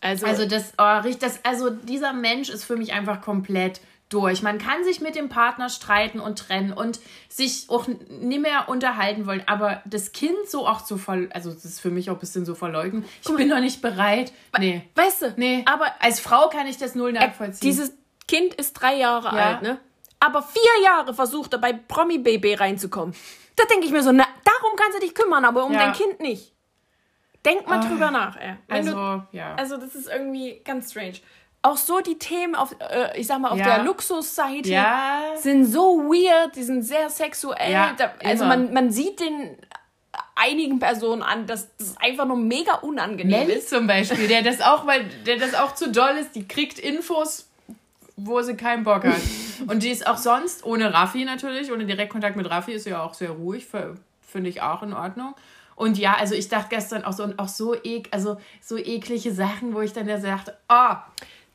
Also, 0.00 0.26
Also 0.26 0.46
das, 0.46 0.72
oh, 0.78 1.00
das, 1.18 1.44
also 1.44 1.70
dieser 1.70 2.12
Mensch 2.12 2.48
ist 2.50 2.64
für 2.64 2.76
mich 2.76 2.92
einfach 2.92 3.22
komplett 3.22 3.80
durch. 4.08 4.42
Man 4.42 4.58
kann 4.58 4.84
sich 4.84 5.00
mit 5.00 5.16
dem 5.16 5.28
Partner 5.28 5.68
streiten 5.68 6.20
und 6.20 6.38
trennen 6.38 6.72
und 6.72 7.00
sich 7.28 7.64
auch 7.68 7.88
n- 7.88 7.98
nie 8.20 8.38
mehr 8.38 8.68
unterhalten 8.68 9.26
wollen, 9.26 9.42
aber 9.46 9.82
das 9.84 10.12
Kind 10.12 10.36
so 10.46 10.64
auch 10.68 10.82
zu 10.84 10.96
ver, 10.96 11.26
also 11.30 11.50
das 11.52 11.64
ist 11.64 11.80
für 11.80 11.90
mich 11.90 12.08
auch 12.08 12.14
ein 12.14 12.20
bisschen 12.20 12.44
so 12.44 12.54
verleugnen. 12.54 13.04
Ich 13.28 13.34
bin 13.34 13.48
noch 13.48 13.58
nicht 13.58 13.82
bereit. 13.82 14.32
Nee. 14.58 14.82
weißt 14.94 15.22
du, 15.22 15.34
Nee, 15.36 15.64
aber 15.66 15.86
als 15.98 16.20
Frau 16.20 16.48
kann 16.50 16.68
ich 16.68 16.76
das 16.78 16.94
null 16.94 17.12
nachvollziehen. 17.14 17.68
dieses 17.68 17.92
Kind 18.28 18.54
ist 18.54 18.74
drei 18.74 18.94
Jahre 18.96 19.36
Ja. 19.36 19.54
alt, 19.54 19.62
ne? 19.62 19.80
Aber 20.20 20.42
vier 20.42 20.82
Jahre 20.82 21.14
versucht 21.14 21.52
er 21.52 21.58
bei 21.58 21.72
Promi 21.72 22.18
Baby 22.18 22.54
reinzukommen. 22.54 23.14
Da 23.54 23.64
denke 23.64 23.86
ich 23.86 23.92
mir 23.92 24.02
so, 24.02 24.12
na, 24.12 24.26
darum 24.44 24.76
kannst 24.76 24.96
du 24.96 25.00
dich 25.00 25.14
kümmern, 25.14 25.44
aber 25.44 25.64
um 25.64 25.72
Ja. 25.72 25.78
dein 25.80 25.92
Kind 25.92 26.20
nicht. 26.20 26.52
Denk 27.44 27.68
mal 27.68 27.78
drüber 27.80 28.10
nach, 28.10 28.36
ey. 28.36 28.56
Wenn 28.66 28.86
du, 28.86 28.96
also, 28.96 29.22
ja. 29.32 29.54
Also 29.54 29.76
das 29.76 29.94
ist 29.94 30.08
irgendwie 30.08 30.60
ganz 30.64 30.90
strange. 30.90 31.14
Auch 31.62 31.76
so 31.76 32.00
die 32.00 32.18
Themen 32.18 32.54
auf, 32.54 32.74
äh, 32.80 33.18
ich 33.18 33.26
sag 33.26 33.38
mal, 33.40 33.50
auf 33.50 33.58
Ja. 33.58 33.76
der 33.76 33.84
Luxusseite 33.84 34.68
ja. 34.68 35.32
sind 35.36 35.64
so 35.64 35.98
weird, 36.04 36.56
die 36.56 36.62
sind 36.64 36.82
sehr 36.82 37.08
sexuell. 37.08 37.72
Ja, 37.72 37.92
da, 37.96 38.12
also 38.24 38.44
man, 38.44 38.72
man 38.72 38.90
sieht 38.90 39.20
den 39.20 39.56
einigen 40.34 40.78
Personen 40.78 41.22
an, 41.22 41.46
dass 41.46 41.74
das 41.76 41.96
einfach 41.98 42.26
nur 42.26 42.36
mega 42.36 42.74
unangenehm 42.74 43.46
Melly 43.46 43.54
ist. 43.54 43.70
zum 43.70 43.86
Beispiel, 43.86 44.28
der 44.28 44.42
das 44.42 44.60
auch, 44.60 44.86
weil 44.86 45.04
der 45.26 45.36
das 45.38 45.54
auch 45.54 45.74
zu 45.74 45.90
doll 45.90 46.16
ist, 46.18 46.34
die 46.34 46.46
kriegt 46.46 46.78
Infos, 46.78 47.45
wo 48.16 48.40
sie 48.42 48.56
keinen 48.56 48.84
Bock 48.84 49.04
hat. 49.04 49.20
Und 49.68 49.82
die 49.82 49.90
ist 49.90 50.06
auch 50.06 50.16
sonst, 50.16 50.64
ohne 50.64 50.92
Raffi 50.92 51.24
natürlich, 51.24 51.70
ohne 51.72 51.86
Direktkontakt 51.86 52.36
mit 52.36 52.48
Raffi, 52.50 52.72
ist 52.72 52.84
sie 52.84 52.90
ja 52.90 53.02
auch 53.02 53.14
sehr 53.14 53.30
ruhig, 53.30 53.66
finde 54.20 54.50
ich 54.50 54.62
auch 54.62 54.82
in 54.82 54.92
Ordnung. 54.92 55.34
Und 55.74 55.98
ja, 55.98 56.16
also 56.18 56.34
ich 56.34 56.48
dachte 56.48 56.68
gestern 56.70 57.04
auch 57.04 57.12
so, 57.12 57.22
und 57.22 57.38
auch 57.38 57.48
so, 57.48 57.74
ek, 57.74 58.08
also 58.10 58.38
so 58.62 58.78
eklige 58.78 59.32
Sachen, 59.32 59.74
wo 59.74 59.80
ich 59.80 59.92
dann 59.92 60.08
ja 60.08 60.18
dachte, 60.18 60.56
oh, 60.68 60.94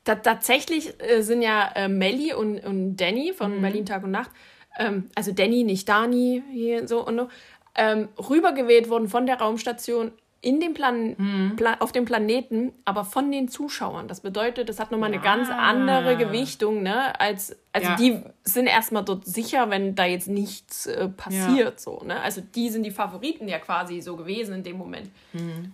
Ta 0.04 0.16
tatsächlich 0.16 0.94
äh, 1.00 1.22
sind 1.22 1.44
ja 1.44 1.72
äh, 1.76 1.88
Melly 1.88 2.34
und, 2.34 2.60
und 2.66 2.98
Danny 2.98 3.34
von 3.34 3.58
Mhm. 3.58 3.62
Berlin 3.62 3.86
Tag 3.86 4.04
und 4.04 4.12
Nacht, 4.12 4.32
ähm, 4.80 5.10
also 5.16 5.32
Danny, 5.32 5.64
nicht 5.64 5.88
Dani, 5.88 6.44
hier 6.52 6.88
so 6.88 7.06
und 7.06 7.18
so, 7.18 7.28
ähm, 7.76 8.10
rübergeweht 8.18 8.90
worden 8.90 9.08
von 9.10 9.26
der 9.28 9.40
Raumstation 9.40 10.12
in 10.44 10.60
den 10.60 10.74
Plan 10.74 11.16
Mhm. 11.18 11.56
Pla 11.56 11.76
auf 11.82 11.92
dem 11.92 12.06
Planeten, 12.06 12.72
aber 12.84 13.06
von 13.06 13.32
den 13.32 13.48
Zuschauern. 13.48 14.08
Das 14.08 14.22
bedeutet, 14.22 14.70
das 14.70 14.80
hat 14.80 14.92
nochmal 14.92 15.10
eine 15.10 15.18
Ja. 15.18 15.22
ganz 15.22 15.50
andere 15.52 16.18
Gewichtung, 16.18 16.82
ne? 16.82 17.20
Als, 17.20 17.56
also 17.74 17.90
Ja. 17.90 17.96
die 17.96 18.20
sind 18.44 18.66
erstmal 18.66 19.06
dort 19.06 19.24
sicher, 19.28 19.70
wenn 19.70 19.94
da 19.94 20.06
jetzt 20.06 20.28
nichts 20.28 20.88
äh, 20.88 21.10
passiert, 21.10 21.80
so, 21.80 22.02
ne? 22.04 22.20
Also 22.22 22.42
die 22.56 22.70
sind 22.70 22.84
die 22.84 22.90
Favoriten 22.92 23.48
ja 23.48 23.60
quasi 23.60 24.02
so 24.02 24.16
gewesen 24.16 24.56
in 24.56 24.64
dem 24.64 24.78
Moment. 24.78 25.12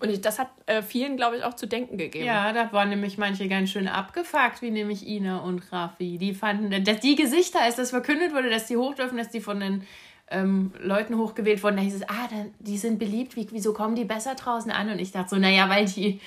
Und 0.01 0.09
ich, 0.09 0.19
das 0.19 0.37
hat 0.37 0.49
äh, 0.65 0.81
vielen, 0.81 1.15
glaube 1.15 1.37
ich, 1.37 1.43
auch 1.45 1.53
zu 1.55 1.65
denken 1.65 1.97
gegeben. 1.97 2.25
Mhm. 2.25 2.29
Ja, 2.29 2.51
da 2.51 2.73
waren 2.73 2.89
nämlich 2.89 3.17
manche 3.17 3.47
ganz 3.47 3.69
schön 3.69 3.87
abgefuckt, 3.87 4.61
wie 4.61 4.71
nämlich 4.71 5.07
Ina 5.07 5.37
und 5.39 5.71
Raffi. 5.71 6.17
Die 6.17 6.33
fanden, 6.33 6.83
dass 6.83 6.99
die 6.99 7.15
Gesichter, 7.15 7.61
als 7.61 7.77
das 7.77 7.91
verkündet 7.91 8.33
wurde, 8.33 8.49
dass 8.49 8.65
die 8.67 8.75
hoch 8.75 8.95
dürfen, 8.95 9.17
dass 9.17 9.29
die 9.29 9.39
von 9.39 9.61
den 9.61 9.83
ähm, 10.29 10.71
Leuten 10.79 11.17
hochgewählt 11.17 11.63
wurden, 11.63 11.77
da 11.77 11.81
hieß 11.83 11.95
es, 11.95 12.03
ah, 12.09 12.27
die 12.59 12.77
sind 12.77 12.99
beliebt, 12.99 13.35
wie, 13.35 13.47
wieso 13.51 13.73
kommen 13.73 13.95
die 13.95 14.05
besser 14.05 14.35
draußen 14.35 14.71
an? 14.71 14.89
Und 14.89 14.99
ich 14.99 15.11
dachte 15.11 15.29
so, 15.31 15.35
naja, 15.37 15.69
weil 15.69 15.85
die 15.85 16.19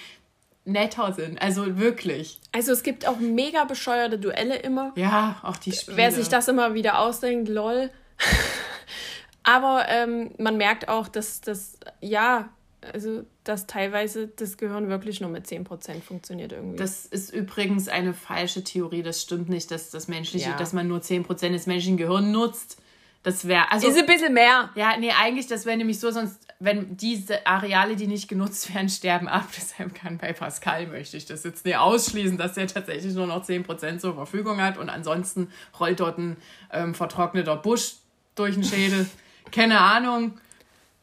netter 0.65 1.13
sind. 1.13 1.41
Also 1.41 1.79
wirklich. 1.79 2.39
Also 2.53 2.73
es 2.73 2.83
gibt 2.83 3.07
auch 3.07 3.19
mega 3.19 3.65
bescheuerte 3.65 4.19
Duelle 4.19 4.57
immer. 4.57 4.93
Ja, 4.97 5.39
auch 5.43 5.57
die 5.57 5.73
Spiele. 5.73 5.97
Wer 5.97 6.13
sich 6.13 6.29
das 6.29 6.49
immer 6.49 6.75
wieder 6.75 6.99
ausdenkt, 7.01 7.49
lol. 7.49 7.91
Aber 9.43 9.87
ähm, 9.89 10.31
man 10.39 10.57
merkt 10.57 10.89
auch, 10.89 11.09
dass 11.09 11.41
das, 11.41 11.79
ja, 12.01 12.51
also 12.93 13.25
dass 13.45 13.67
teilweise 13.67 14.29
das 14.29 14.57
Gehirn 14.59 14.89
wirklich 14.89 15.21
nur 15.21 15.31
mit 15.31 15.47
10% 15.47 16.01
funktioniert 16.03 16.53
irgendwie. 16.53 16.77
Das 16.77 17.07
ist 17.07 17.33
übrigens 17.33 17.89
eine 17.89 18.15
falsche 18.15 18.63
Theorie. 18.65 19.03
Das 19.03 19.23
stimmt 19.23 19.49
nicht, 19.49 19.71
dass 19.71 19.91
das 19.91 20.09
menschliche, 20.09 20.51
Ja. 20.51 20.57
dass 20.57 20.73
man 20.73 20.89
nur 20.89 21.01
10% 21.01 21.53
des 21.53 21.67
menschlichen 21.67 21.97
Gehirns 21.97 22.29
nutzt. 22.29 22.83
Das 23.23 23.47
wäre, 23.47 23.71
also. 23.71 23.87
ist 23.87 23.99
ein 23.99 24.07
bisschen 24.07 24.33
mehr. 24.33 24.71
Ja, 24.75 24.97
nee, 24.99 25.13
eigentlich, 25.13 25.47
das 25.47 25.67
wäre 25.67 25.77
nämlich 25.77 26.01
so, 26.01 26.11
sonst, 26.11 26.47
wenn 26.59 26.97
diese 26.97 27.47
Areale, 27.47 27.95
die 27.95 28.07
nicht 28.07 28.29
genutzt 28.29 28.75
werden, 28.75 28.89
sterben 28.89 29.29
ab. 29.29 29.47
Deshalb 29.57 29.95
kann 29.95 30.17
bei 30.17 30.33
Pascal, 30.33 30.87
möchte 30.87 31.17
ich 31.17 31.27
das 31.27 31.45
jetzt 31.45 31.67
nicht 31.67 31.77
ausschließen, 31.77 32.39
dass 32.39 32.57
er 32.57 32.67
tatsächlich 32.67 33.15
nur 33.15 33.27
noch 33.27 33.45
10% 33.45 33.99
zur 33.99 34.15
Verfügung 34.15 34.63
hat 34.63 34.79
und 34.79 34.89
ansonsten 34.89 35.53
rollt 35.79 36.01
dort 36.01 36.19
ein 36.19 36.37
ähm, 36.73 36.95
vertrockneter 36.95 37.57
Busch 37.57 37.97
durch 38.35 38.55
den 38.55 38.65
Schädel. 38.65 39.07
Keine 39.53 39.81
Ahnung. 39.81 40.41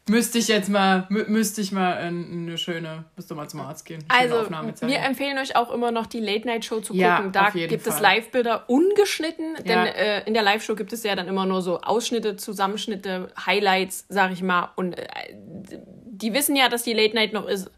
Müsste 0.09 0.37
ich 0.37 0.47
jetzt 0.47 0.69
mal, 0.69 1.05
mü 1.09 1.25
müsste 1.27 1.59
ich 1.61 1.71
mal 1.71 1.97
eine 1.97 2.57
schöne, 2.57 3.03
müsste 3.15 3.35
mal 3.35 3.47
zum 3.49 3.59
Arzt 3.59 3.85
gehen. 3.85 4.03
Also, 4.07 4.47
wir 4.49 4.99
empfehlen 4.99 5.37
euch 5.37 5.55
auch 5.55 5.69
immer 5.71 5.91
noch 5.91 6.05
die 6.05 6.19
Late-Night-Show 6.19 6.79
zu 6.79 6.93
Ja, 6.93 7.17
gucken. 7.17 7.31
Da 7.33 7.47
auf 7.47 7.55
jeden 7.55 7.69
gibt 7.69 7.85
es 7.85 7.95
Fall. 7.95 8.03
Live-Bilder 8.03 8.69
ungeschnitten, 8.69 9.55
denn 9.65 9.69
Ja. 9.77 9.85
äh, 9.85 10.23
in 10.25 10.33
der 10.33 10.43
Live-Show 10.43 10.75
gibt 10.75 10.93
es 10.93 11.03
ja 11.03 11.15
dann 11.15 11.27
immer 11.27 11.45
nur 11.45 11.61
so 11.61 11.81
Ausschnitte, 11.81 12.37
Zusammenschnitte, 12.37 13.31
Highlights, 13.45 14.05
sag 14.07 14.31
ich 14.31 14.41
mal. 14.41 14.69
Und 14.75 14.97
äh, 14.97 15.05
die 15.33 16.33
wissen 16.33 16.55
ja, 16.55 16.69
dass 16.69 16.83
die 16.83 16.93
Late-Night 16.93 17.33
noch 17.33 17.47
ist. 17.47 17.69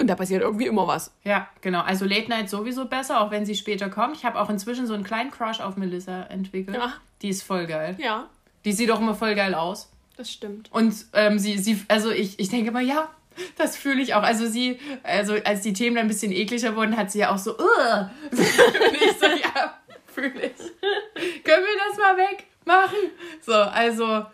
Und 0.00 0.06
da 0.06 0.14
passiert 0.14 0.40
irgendwie 0.40 0.66
immer 0.66 0.86
was. 0.86 1.12
Ja, 1.24 1.48
genau. 1.60 1.82
Also 1.82 2.06
Late 2.06 2.30
Night 2.30 2.48
sowieso 2.48 2.86
besser, 2.86 3.20
auch 3.20 3.30
wenn 3.30 3.44
sie 3.44 3.54
später 3.54 3.90
kommt. 3.90 4.16
Ich 4.16 4.24
habe 4.24 4.40
auch 4.40 4.48
inzwischen 4.48 4.86
so 4.86 4.94
einen 4.94 5.04
kleinen 5.04 5.30
Crush 5.30 5.60
auf 5.60 5.76
Melissa 5.76 6.22
entwickelt. 6.24 6.76
Ja. 6.78 6.94
Die 7.20 7.28
ist 7.28 7.42
voll 7.42 7.66
geil. 7.66 7.96
Ja, 7.98 8.28
Die 8.64 8.72
sieht 8.72 8.90
auch 8.90 8.98
immer 9.00 9.14
voll 9.14 9.34
geil 9.34 9.54
aus. 9.54 9.90
Das 10.20 10.30
stimmt. 10.30 10.70
Und 10.70 10.94
ähm, 11.14 11.38
sie, 11.38 11.56
sie, 11.58 11.82
also 11.88 12.10
ich, 12.10 12.38
ich 12.38 12.50
denke 12.50 12.70
mal, 12.70 12.82
ja, 12.82 13.08
das 13.56 13.76
fühle 13.76 14.02
ich 14.02 14.14
auch. 14.14 14.22
Also 14.22 14.46
sie, 14.46 14.78
also 15.02 15.34
als 15.44 15.62
die 15.62 15.72
Themen 15.72 15.96
dann 15.96 16.04
ein 16.04 16.08
bisschen 16.08 16.30
ekliger 16.30 16.76
wurden, 16.76 16.96
hat 16.96 17.10
sie 17.10 17.20
ja 17.20 17.32
auch 17.32 17.38
so, 17.38 17.58
"Ugh." 17.58 18.10
und 18.30 18.38
ich 18.38 19.18
so, 19.18 19.26
ja, 19.26 19.78
fühle 20.06 20.46
ich. 20.46 21.42
Können 21.42 21.64
wir 21.64 21.78
das 21.88 21.98
mal 21.98 22.16
wegmachen? 22.18 23.10
So, 23.40 23.54
also, 23.54 24.26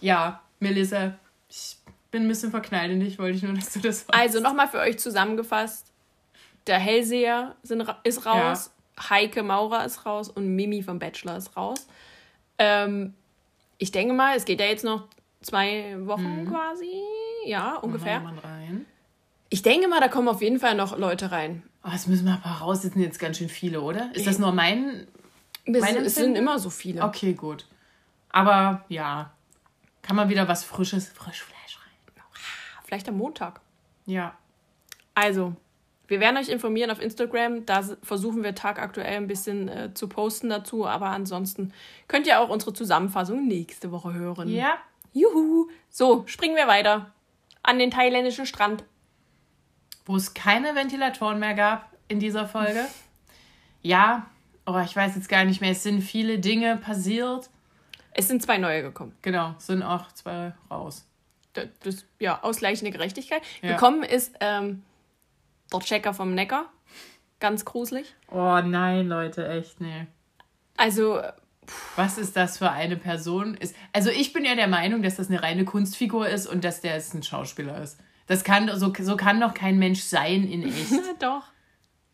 ja, 0.00 0.40
Melissa, 0.58 1.14
ich 1.50 1.76
bin 2.10 2.22
ein 2.22 2.28
bisschen 2.28 2.50
verknallt 2.50 2.92
in 2.92 3.00
dich, 3.00 3.18
wollte 3.18 3.36
ich 3.36 3.42
nur, 3.42 3.52
dass 3.52 3.72
du 3.74 3.80
das 3.80 4.08
weißt. 4.08 4.18
Also 4.18 4.40
nochmal 4.40 4.68
für 4.68 4.78
euch 4.78 4.98
zusammengefasst. 4.98 5.92
Der 6.66 6.78
Hellseher 6.78 7.56
sind, 7.62 7.84
ist 8.04 8.24
raus, 8.24 8.70
Heike 9.10 9.42
Maurer 9.42 9.84
ist 9.84 10.06
raus 10.06 10.30
und 10.30 10.56
Mimi 10.56 10.82
vom 10.82 10.98
Bachelor 10.98 11.36
ist 11.36 11.54
raus. 11.56 11.86
Ähm, 12.58 13.12
ich 13.76 13.92
denke 13.92 14.14
mal, 14.14 14.34
es 14.34 14.46
geht 14.46 14.60
ja 14.60 14.66
jetzt 14.66 14.84
noch 14.84 15.06
zwei 15.46 15.96
Wochen 16.06 16.46
quasi. 16.48 17.02
Ja, 17.44 17.76
ungefähr. 17.76 18.20
Mal 18.20 18.38
rein. 18.38 18.86
Ich 19.48 19.62
denke 19.62 19.88
mal, 19.88 20.00
da 20.00 20.08
kommen 20.08 20.28
auf 20.28 20.42
jeden 20.42 20.58
Fall 20.58 20.74
noch 20.74 20.98
Leute 20.98 21.30
rein. 21.30 21.62
Oh, 21.84 21.88
das 21.92 22.06
müssen 22.08 22.26
wir 22.26 22.40
aber 22.42 22.56
raus. 22.60 22.82
Das 22.82 22.92
sind 22.92 23.02
jetzt 23.02 23.18
ganz 23.18 23.38
schön 23.38 23.48
viele, 23.48 23.80
oder? 23.80 24.10
Ist 24.14 24.26
das 24.26 24.38
nur 24.38 24.52
mein. 24.52 25.06
Es, 25.64 25.80
Mein 25.80 25.96
es 25.96 26.14
sind 26.14 26.36
immer 26.36 26.58
so 26.58 26.70
viele. 26.70 27.02
Okay, 27.02 27.34
gut. 27.34 27.66
Aber 28.30 28.84
ja, 28.88 29.32
kann 30.02 30.14
man 30.16 30.28
wieder 30.28 30.46
was 30.46 30.62
Frisches, 30.64 31.08
Frischfleisch 31.08 31.78
rein. 31.78 32.24
Vielleicht 32.84 33.08
am 33.08 33.16
Montag. 33.16 33.60
Ja. 34.04 34.36
Also, 35.14 35.54
wir 36.06 36.20
werden 36.20 36.36
euch 36.36 36.48
informieren 36.48 36.90
auf 36.90 37.00
Instagram. 37.00 37.66
Da 37.66 37.82
versuchen 38.02 38.44
wir 38.44 38.54
tagaktuell 38.54 39.16
ein 39.16 39.26
bisschen 39.26 39.68
äh, 39.68 39.94
zu 39.94 40.08
posten 40.08 40.50
dazu. 40.50 40.86
Aber 40.86 41.06
ansonsten 41.06 41.72
könnt 42.06 42.26
ihr 42.26 42.40
auch 42.40 42.48
unsere 42.48 42.72
Zusammenfassung 42.72 43.46
nächste 43.48 43.90
Woche 43.90 44.12
hören. 44.12 44.48
Ja. 44.48 44.78
Juhu. 45.16 45.68
So, 45.88 46.24
springen 46.26 46.56
wir 46.56 46.68
weiter. 46.68 47.12
An 47.62 47.78
den 47.78 47.90
thailändischen 47.90 48.46
Strand. 48.46 48.84
Wo 50.04 50.16
es 50.16 50.34
keine 50.34 50.74
Ventilatoren 50.74 51.38
mehr 51.38 51.54
gab 51.54 51.90
in 52.08 52.20
dieser 52.20 52.46
Folge. 52.46 52.84
Ja. 53.82 54.26
Oh, 54.66 54.78
ich 54.84 54.94
weiß 54.94 55.16
jetzt 55.16 55.28
gar 55.28 55.44
nicht 55.44 55.60
mehr. 55.60 55.70
Es 55.70 55.82
sind 55.82 56.02
viele 56.02 56.38
Dinge 56.38 56.76
passiert. 56.76 57.48
Es 58.12 58.28
sind 58.28 58.42
zwei 58.42 58.58
neue 58.58 58.82
gekommen. 58.82 59.16
Genau, 59.22 59.54
sind 59.58 59.82
auch 59.82 60.12
zwei 60.12 60.52
raus. 60.70 61.06
Das, 61.54 61.66
das 61.82 62.04
ja, 62.18 62.42
ausgleichende 62.42 62.90
Gerechtigkeit. 62.90 63.42
Ja. 63.62 63.72
Gekommen 63.72 64.02
ist 64.02 64.34
ähm, 64.40 64.82
der 65.72 65.80
Checker 65.80 66.14
vom 66.14 66.34
Neckar. 66.34 66.66
Ganz 67.40 67.64
gruselig. 67.64 68.14
Oh 68.30 68.60
nein, 68.60 69.08
Leute, 69.08 69.48
echt, 69.48 69.80
nee. 69.80 70.06
Also, 70.76 71.20
Was 71.96 72.18
ist 72.18 72.36
das 72.36 72.58
für 72.58 72.70
eine 72.70 72.96
Person? 72.96 73.54
Ist, 73.54 73.74
also 73.92 74.10
ich 74.10 74.32
bin 74.32 74.44
ja 74.44 74.54
der 74.54 74.68
Meinung, 74.68 75.02
dass 75.02 75.16
das 75.16 75.28
eine 75.28 75.42
reine 75.42 75.64
Kunstfigur 75.64 76.28
ist 76.28 76.46
und 76.46 76.64
dass 76.64 76.80
der 76.80 76.94
jetzt 76.94 77.14
ein 77.14 77.22
Schauspieler 77.22 77.80
ist. 77.82 77.98
Das 78.26 78.44
kann 78.44 78.70
so, 78.74 78.92
so 79.00 79.16
kann 79.16 79.40
doch 79.40 79.54
kein 79.54 79.78
Mensch 79.78 80.00
sein 80.00 80.44
in 80.44 80.62
echt. 80.62 80.92
doch. 81.20 81.44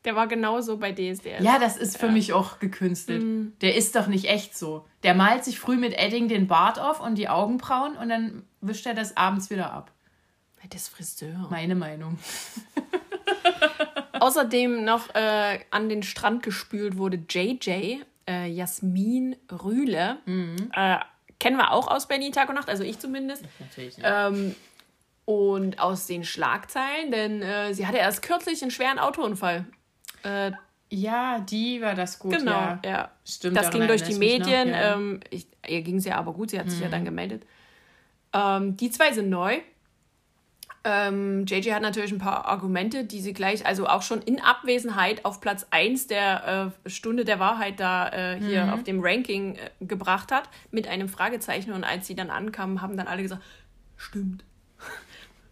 Der 0.04 0.16
war 0.16 0.26
genauso 0.26 0.78
bei 0.78 0.92
DSDS. 0.92 1.42
Ja, 1.42 1.60
das 1.60 1.76
ist 1.76 1.96
für 1.96 2.08
mich 2.08 2.32
auch 2.32 2.58
gekünstelt. 2.58 3.24
Der 3.62 3.76
ist 3.76 3.94
doch 3.94 4.08
nicht 4.08 4.28
echt 4.28 4.56
so. 4.56 4.84
Der 5.04 5.14
malt 5.14 5.44
sich 5.44 5.60
früh 5.60 5.76
mit 5.76 5.96
Edding 5.96 6.26
den 6.26 6.48
Bart 6.48 6.80
auf 6.80 7.00
und 7.00 7.14
die 7.16 7.28
Augenbrauen 7.28 7.96
und 7.96 8.08
dann 8.08 8.42
wischt 8.60 8.84
er 8.86 8.94
das 8.94 9.16
abends 9.16 9.48
wieder 9.50 9.72
ab. 9.72 9.92
Das 10.70 10.88
Friseur. 10.88 11.48
Meine 11.50 11.74
Meinung. 11.74 12.18
Außerdem 14.20 14.84
noch 14.84 15.14
äh, 15.14 15.60
an 15.70 15.88
den 15.88 16.02
Strand 16.02 16.42
gespült 16.42 16.96
wurde 16.96 17.24
JJ, 17.28 18.02
äh, 18.32 18.46
Jasmin 18.46 19.36
Rühle. 19.50 20.18
Äh, 20.26 20.96
kennen 21.38 21.56
wir 21.56 21.72
auch 21.72 21.88
aus 21.88 22.06
Berlin 22.08 22.32
Tag 22.32 22.48
und 22.48 22.54
Nacht, 22.54 22.68
also 22.68 22.82
ich 22.84 22.98
zumindest. 22.98 23.44
Natürlich 23.58 23.96
Ähm, 24.02 24.54
und 25.24 25.78
aus 25.78 26.06
den 26.06 26.24
Schlagzeilen, 26.24 27.10
denn 27.12 27.42
äh, 27.42 27.72
sie 27.74 27.86
hatte 27.86 27.98
erst 27.98 28.22
kürzlich 28.22 28.62
einen 28.62 28.70
schweren 28.70 28.98
Autounfall. 28.98 29.66
Äh, 30.24 30.52
Ja, 30.90 31.38
die 31.40 31.80
war 31.80 31.94
das 31.94 32.18
gut. 32.18 32.36
genau, 32.38 32.50
Ja. 32.52 32.80
ja. 32.84 33.10
Stimmt. 33.24 33.56
Das 33.56 33.70
ging 33.70 33.86
durch 33.86 34.02
die 34.02 34.14
mich 34.14 34.38
noch, 34.38 34.46
Medien. 34.46 34.68
ja. 34.68 34.94
Ähm, 34.94 35.20
ich, 35.30 35.46
ihr 35.68 35.82
ging 35.82 35.96
es 35.96 36.04
ja 36.04 36.16
aber 36.16 36.32
gut, 36.32 36.50
sie 36.50 36.58
hat 36.58 36.70
sich 36.70 36.80
ja 36.80 36.88
dann 36.88 37.04
gemeldet. 37.04 37.44
Ähm, 38.34 38.76
die 38.76 38.90
zwei 38.90 39.12
sind 39.12 39.28
neu. 39.30 39.58
Ähm, 40.84 41.44
JJ 41.46 41.70
hat 41.72 41.82
natürlich 41.82 42.10
ein 42.12 42.18
paar 42.18 42.46
Argumente, 42.46 43.04
die 43.04 43.20
sie 43.20 43.32
gleich, 43.32 43.64
also 43.66 43.86
auch 43.86 44.02
schon 44.02 44.20
in 44.20 44.40
Abwesenheit 44.40 45.24
auf 45.24 45.40
Platz 45.40 45.64
1 45.70 46.08
der 46.08 46.72
äh, 46.84 46.90
Stunde 46.90 47.24
der 47.24 47.38
Wahrheit 47.38 47.78
da 47.78 48.08
äh, 48.08 48.40
hier 48.40 48.64
Mhm. 48.64 48.72
auf 48.72 48.82
dem 48.82 49.00
Ranking 49.00 49.54
äh, 49.56 49.84
gebracht 49.84 50.32
hat, 50.32 50.48
mit 50.72 50.88
einem 50.88 51.08
Fragezeichen. 51.08 51.72
Und 51.72 51.84
als 51.84 52.06
sie 52.08 52.16
dann 52.16 52.30
ankamen, 52.30 52.82
haben 52.82 52.96
dann 52.96 53.06
alle 53.06 53.22
gesagt, 53.22 53.42
stimmt. 53.96 54.44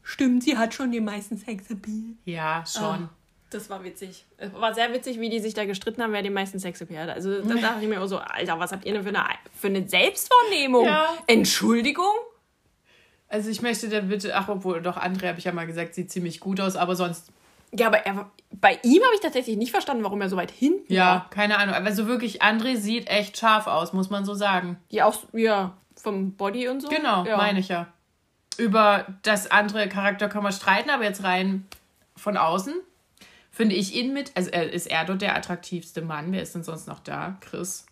Stimmt, 0.03 0.43
sie 0.43 0.59
hat 0.59 0.75
schon 0.75 0.91
den 0.91 1.05
meisten 1.05 1.37
Sexappeal. 1.37 2.15
ja, 2.25 2.65
schon. 2.67 3.09
Das 3.51 3.69
war 3.71 3.83
witzig. 3.85 4.27
Es 4.37 4.53
war 4.55 4.75
sehr 4.75 4.93
witzig, 4.93 5.19
wie 5.21 5.29
die 5.29 5.39
sich 5.41 5.55
da 5.55 5.65
gestritten 5.65 6.03
haben, 6.03 6.13
wer 6.13 6.23
den 6.23 6.33
meisten 6.33 6.59
Sexappeal 6.61 7.03
hat. 7.09 7.11
Also 7.17 7.41
da 7.43 7.55
dachte 7.55 7.83
ich 7.83 7.89
mir 7.89 8.01
auch 8.01 8.07
so, 8.07 8.19
Alter, 8.19 8.59
was 8.61 8.71
habt 8.73 8.85
ihr 8.85 8.93
denn 8.93 9.03
für 9.03 9.09
eine, 9.09 9.25
für 9.59 9.67
eine 9.69 9.89
Selbstwahrnehmung? 9.89 10.85
Ja. 10.87 11.15
Entschuldigung? 11.27 12.13
Also 13.31 13.49
ich 13.49 13.63
möchte 13.63 13.89
dann 13.89 14.09
bitte, 14.09 14.35
ach 14.37 14.49
obwohl, 14.49 14.83
doch 14.83 14.97
André 14.99 15.29
habe 15.29 15.39
ich 15.39 15.45
ja 15.45 15.53
mal 15.53 15.67
gesagt, 15.67 15.95
sieht 15.95 16.11
ziemlich 16.11 16.41
gut 16.41 16.61
aus, 16.61 16.77
aber 16.77 16.97
sonst, 16.97 17.31
Ja, 17.73 17.87
aber 17.87 17.99
er, 17.99 18.29
bei 18.51 18.79
ihm 18.83 19.03
habe 19.03 19.15
ich 19.15 19.21
tatsächlich 19.21 19.57
nicht 19.57 19.71
verstanden, 19.71 20.03
warum 20.03 20.21
er 20.21 20.29
so 20.29 20.37
weit 20.37 20.51
hinten 20.51 20.93
ja, 20.93 21.07
war. 21.07 21.31
keine 21.31 21.57
Ahnung. 21.57 21.75
Aber 21.75 21.93
so 21.93 22.09
wirklich, 22.09 22.43
André 22.43 22.77
sieht 22.77 23.09
echt 23.09 23.39
scharf 23.39 23.69
aus, 23.69 23.93
muss 23.93 24.11
man 24.11 24.25
so 24.25 24.35
sagen. 24.35 24.79
Ja, 24.89 25.07
auch 25.07 25.17
ja, 25.33 25.75
vom 25.95 26.33
Body 26.33 26.69
und 26.69 26.81
so. 26.83 26.89
Genau, 26.89 27.25
ja. 27.25 27.37
meine 27.37 27.61
ich 27.61 27.69
ja. 27.69 27.87
Über 28.59 29.07
das 29.23 29.51
andere 29.51 29.89
Charakter 29.89 30.29
können 30.29 30.45
wir 30.45 30.53
streiten, 30.53 30.91
aber 30.91 31.05
jetzt 31.05 31.23
rein 31.23 31.65
von 32.17 32.37
außen 32.37 32.75
finde 33.51 33.75
ich 33.77 33.95
ihn 33.95 34.13
mit, 34.13 34.33
also 34.37 34.51
ist 34.51 34.87
er 34.87 35.05
dort 35.05 35.23
der 35.23 35.37
attraktivste 35.37 36.03
Mann. 36.03 36.33
Wer 36.33 36.43
ist 36.43 36.55
denn 36.55 36.65
sonst 36.65 36.89
noch 36.89 37.01
da? 37.01 37.37
Chris. 37.41 37.87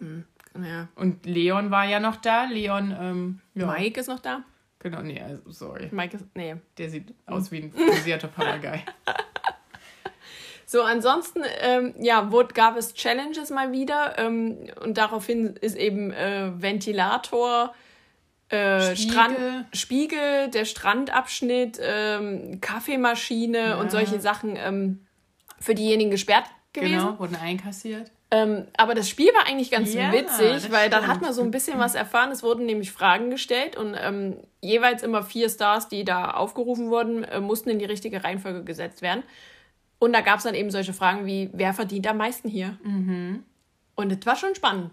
Ja. 0.00 0.88
Und 0.94 1.26
Leon 1.26 1.70
war 1.70 1.84
ja 1.84 1.98
noch 1.98 2.16
da. 2.16 2.44
Leon, 2.44 2.94
ähm, 2.98 3.40
ja. 3.54 3.66
Mike 3.66 4.00
ist 4.00 4.08
noch 4.08 4.20
da. 4.20 4.44
Genau, 4.84 5.00
nee, 5.00 5.18
also, 5.18 5.50
sorry. 5.50 5.88
Mike 5.90 6.14
ist, 6.14 6.26
nee. 6.34 6.56
Der 6.76 6.90
sieht 6.90 7.14
aus 7.24 7.50
wie 7.50 7.62
ein 7.62 7.72
frisierter 7.72 8.28
Papagei. 8.28 8.84
So, 10.66 10.82
ansonsten, 10.82 11.42
ähm, 11.60 11.94
ja, 12.00 12.32
wurde, 12.32 12.52
gab 12.52 12.76
es 12.76 12.94
Challenges 12.94 13.50
mal 13.50 13.70
wieder 13.70 14.18
ähm, 14.18 14.70
und 14.82 14.96
daraufhin 14.96 15.54
ist 15.56 15.76
eben 15.76 16.10
äh, 16.10 16.50
Ventilator, 16.60 17.74
äh, 18.48 18.80
Spiegel. 18.80 18.96
Strand, 18.96 19.36
Spiegel, 19.72 20.50
der 20.50 20.64
Strandabschnitt, 20.64 21.78
ähm, 21.80 22.60
Kaffeemaschine 22.60 23.76
und 23.76 23.92
solche 23.92 24.20
Sachen 24.20 24.56
ähm, 24.56 25.06
für 25.60 25.76
diejenigen 25.76 26.10
gesperrt 26.10 26.46
gewesen. 26.72 26.98
Genau, 26.98 27.18
wurden 27.20 27.36
einkassiert. 27.36 28.10
Ähm, 28.34 28.66
aber 28.76 28.94
das 28.94 29.08
Spiel 29.08 29.28
war 29.28 29.46
eigentlich 29.46 29.70
ganz 29.70 29.94
Ja, 29.94 30.12
witzig, 30.12 30.72
weil 30.72 30.90
dann 30.90 31.06
hat 31.06 31.22
man 31.22 31.32
so 31.32 31.42
ein 31.42 31.52
bisschen 31.52 31.78
was 31.78 31.94
erfahren. 31.94 32.32
Es 32.32 32.42
wurden 32.42 32.66
nämlich 32.66 32.90
Fragen 32.90 33.30
gestellt 33.30 33.76
und 33.76 33.94
ähm, 33.96 34.38
jeweils 34.60 35.04
immer 35.04 35.22
vier 35.22 35.48
Stars, 35.48 35.88
die 35.88 36.04
da 36.04 36.32
aufgerufen 36.32 36.90
wurden, 36.90 37.22
äh, 37.22 37.40
mussten 37.40 37.70
in 37.70 37.78
die 37.78 37.84
richtige 37.84 38.24
Reihenfolge 38.24 38.64
gesetzt 38.64 39.02
werden. 39.02 39.22
Und 40.00 40.12
da 40.12 40.20
gab 40.20 40.38
es 40.38 40.44
dann 40.44 40.54
eben 40.54 40.70
solche 40.72 40.92
Fragen 40.92 41.26
wie, 41.26 41.50
wer 41.52 41.72
verdient 41.74 42.08
am 42.08 42.16
meisten 42.16 42.48
hier? 42.48 42.76
Mhm. 42.82 43.44
Und 43.94 44.10
das 44.10 44.26
war 44.26 44.34
schon 44.36 44.54
spannend. 44.56 44.92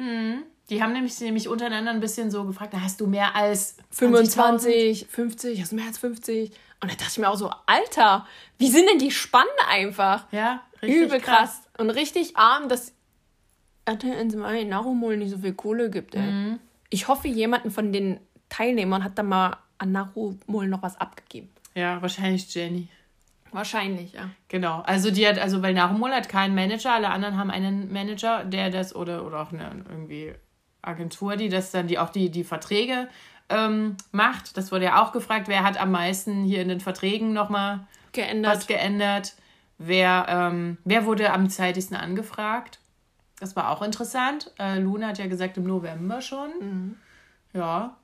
Die 0.69 0.83
haben 0.83 0.93
nämlich, 0.93 1.19
nämlich 1.19 1.47
untereinander 1.47 1.91
ein 1.91 1.99
bisschen 1.99 2.29
so 2.29 2.45
gefragt, 2.45 2.73
hast 2.79 3.01
du 3.01 3.07
mehr 3.07 3.35
als 3.35 3.77
20.000? 3.77 3.83
25, 3.91 5.07
50, 5.09 5.61
hast 5.61 5.71
du 5.71 5.75
mehr 5.75 5.87
als 5.87 5.97
50? 5.97 6.51
Und 6.79 6.91
da 6.91 6.95
dachte 6.95 7.09
ich 7.11 7.17
mir 7.17 7.29
auch 7.29 7.35
so, 7.35 7.51
Alter, 7.65 8.27
wie 8.59 8.69
sind 8.69 8.87
denn 8.87 8.99
die 8.99 9.11
spannend 9.11 9.49
einfach? 9.67 10.31
Ja, 10.31 10.61
richtig 10.81 11.01
Übel 11.01 11.19
krass. 11.19 11.61
krass. 11.61 11.61
Und 11.77 11.89
richtig 11.89 12.37
arm, 12.37 12.69
dass 12.69 12.93
RTL 13.93 14.27
2 14.27 14.63
Narumol 14.63 15.17
nicht 15.17 15.31
so 15.31 15.37
viel 15.37 15.53
Kohle 15.53 15.89
gibt, 15.89 16.15
ey. 16.15 16.21
Mhm. 16.21 16.59
Ich 16.89 17.07
hoffe, 17.07 17.27
jemanden 17.27 17.71
von 17.71 17.93
den 17.93 18.19
Teilnehmern 18.49 19.03
hat 19.03 19.17
da 19.17 19.23
mal 19.23 19.57
an 19.77 19.91
Narumol 19.91 20.67
noch 20.67 20.83
was 20.83 20.99
abgegeben. 20.99 21.49
Ja, 21.73 22.01
wahrscheinlich 22.01 22.53
Jenny. 22.53 22.89
Wahrscheinlich, 23.51 24.13
ja. 24.13 24.29
Genau. 24.47 24.81
Also 24.81 25.11
die 25.11 25.27
hat, 25.27 25.37
also 25.37 25.61
weil 25.61 25.73
Narumol 25.73 26.11
hat 26.11 26.29
keinen 26.29 26.55
Manager, 26.55 26.93
alle 26.93 27.09
anderen 27.09 27.37
haben 27.37 27.51
einen 27.51 27.91
Manager, 27.91 28.45
der 28.45 28.69
das 28.69 28.95
oder, 28.95 29.25
oder 29.25 29.41
auch 29.41 29.51
eine 29.51 29.83
irgendwie 29.89 30.33
Agentur, 30.81 31.35
die 31.35 31.49
das 31.49 31.71
dann, 31.71 31.87
die 31.87 31.99
auch 31.99 32.09
die, 32.09 32.29
die 32.29 32.43
Verträge 32.43 33.09
ähm, 33.49 33.97
macht. 34.11 34.55
Das 34.57 34.71
wurde 34.71 34.85
ja 34.85 35.03
auch 35.03 35.11
gefragt, 35.11 35.47
wer 35.47 35.63
hat 35.63 35.79
am 35.79 35.91
meisten 35.91 36.43
hier 36.43 36.61
in 36.61 36.69
den 36.69 36.79
Verträgen 36.79 37.33
nochmal 37.33 37.81
geändert. 38.13 38.57
was 38.57 38.67
geändert. 38.67 39.35
Wer, 39.77 40.25
ähm, 40.29 40.77
wer 40.85 41.05
wurde 41.05 41.33
am 41.33 41.49
zeitigsten 41.49 41.97
angefragt? 41.97 42.79
Das 43.41 43.55
war 43.55 43.71
auch 43.71 43.81
interessant. 43.81 44.51
Äh, 44.59 44.77
Luna 44.77 45.07
hat 45.07 45.17
ja 45.17 45.25
gesagt, 45.25 45.57
im 45.57 45.63
November 45.63 46.21
schon. 46.21 46.49
Mhm. 46.59 46.95
Ja. 47.53 47.97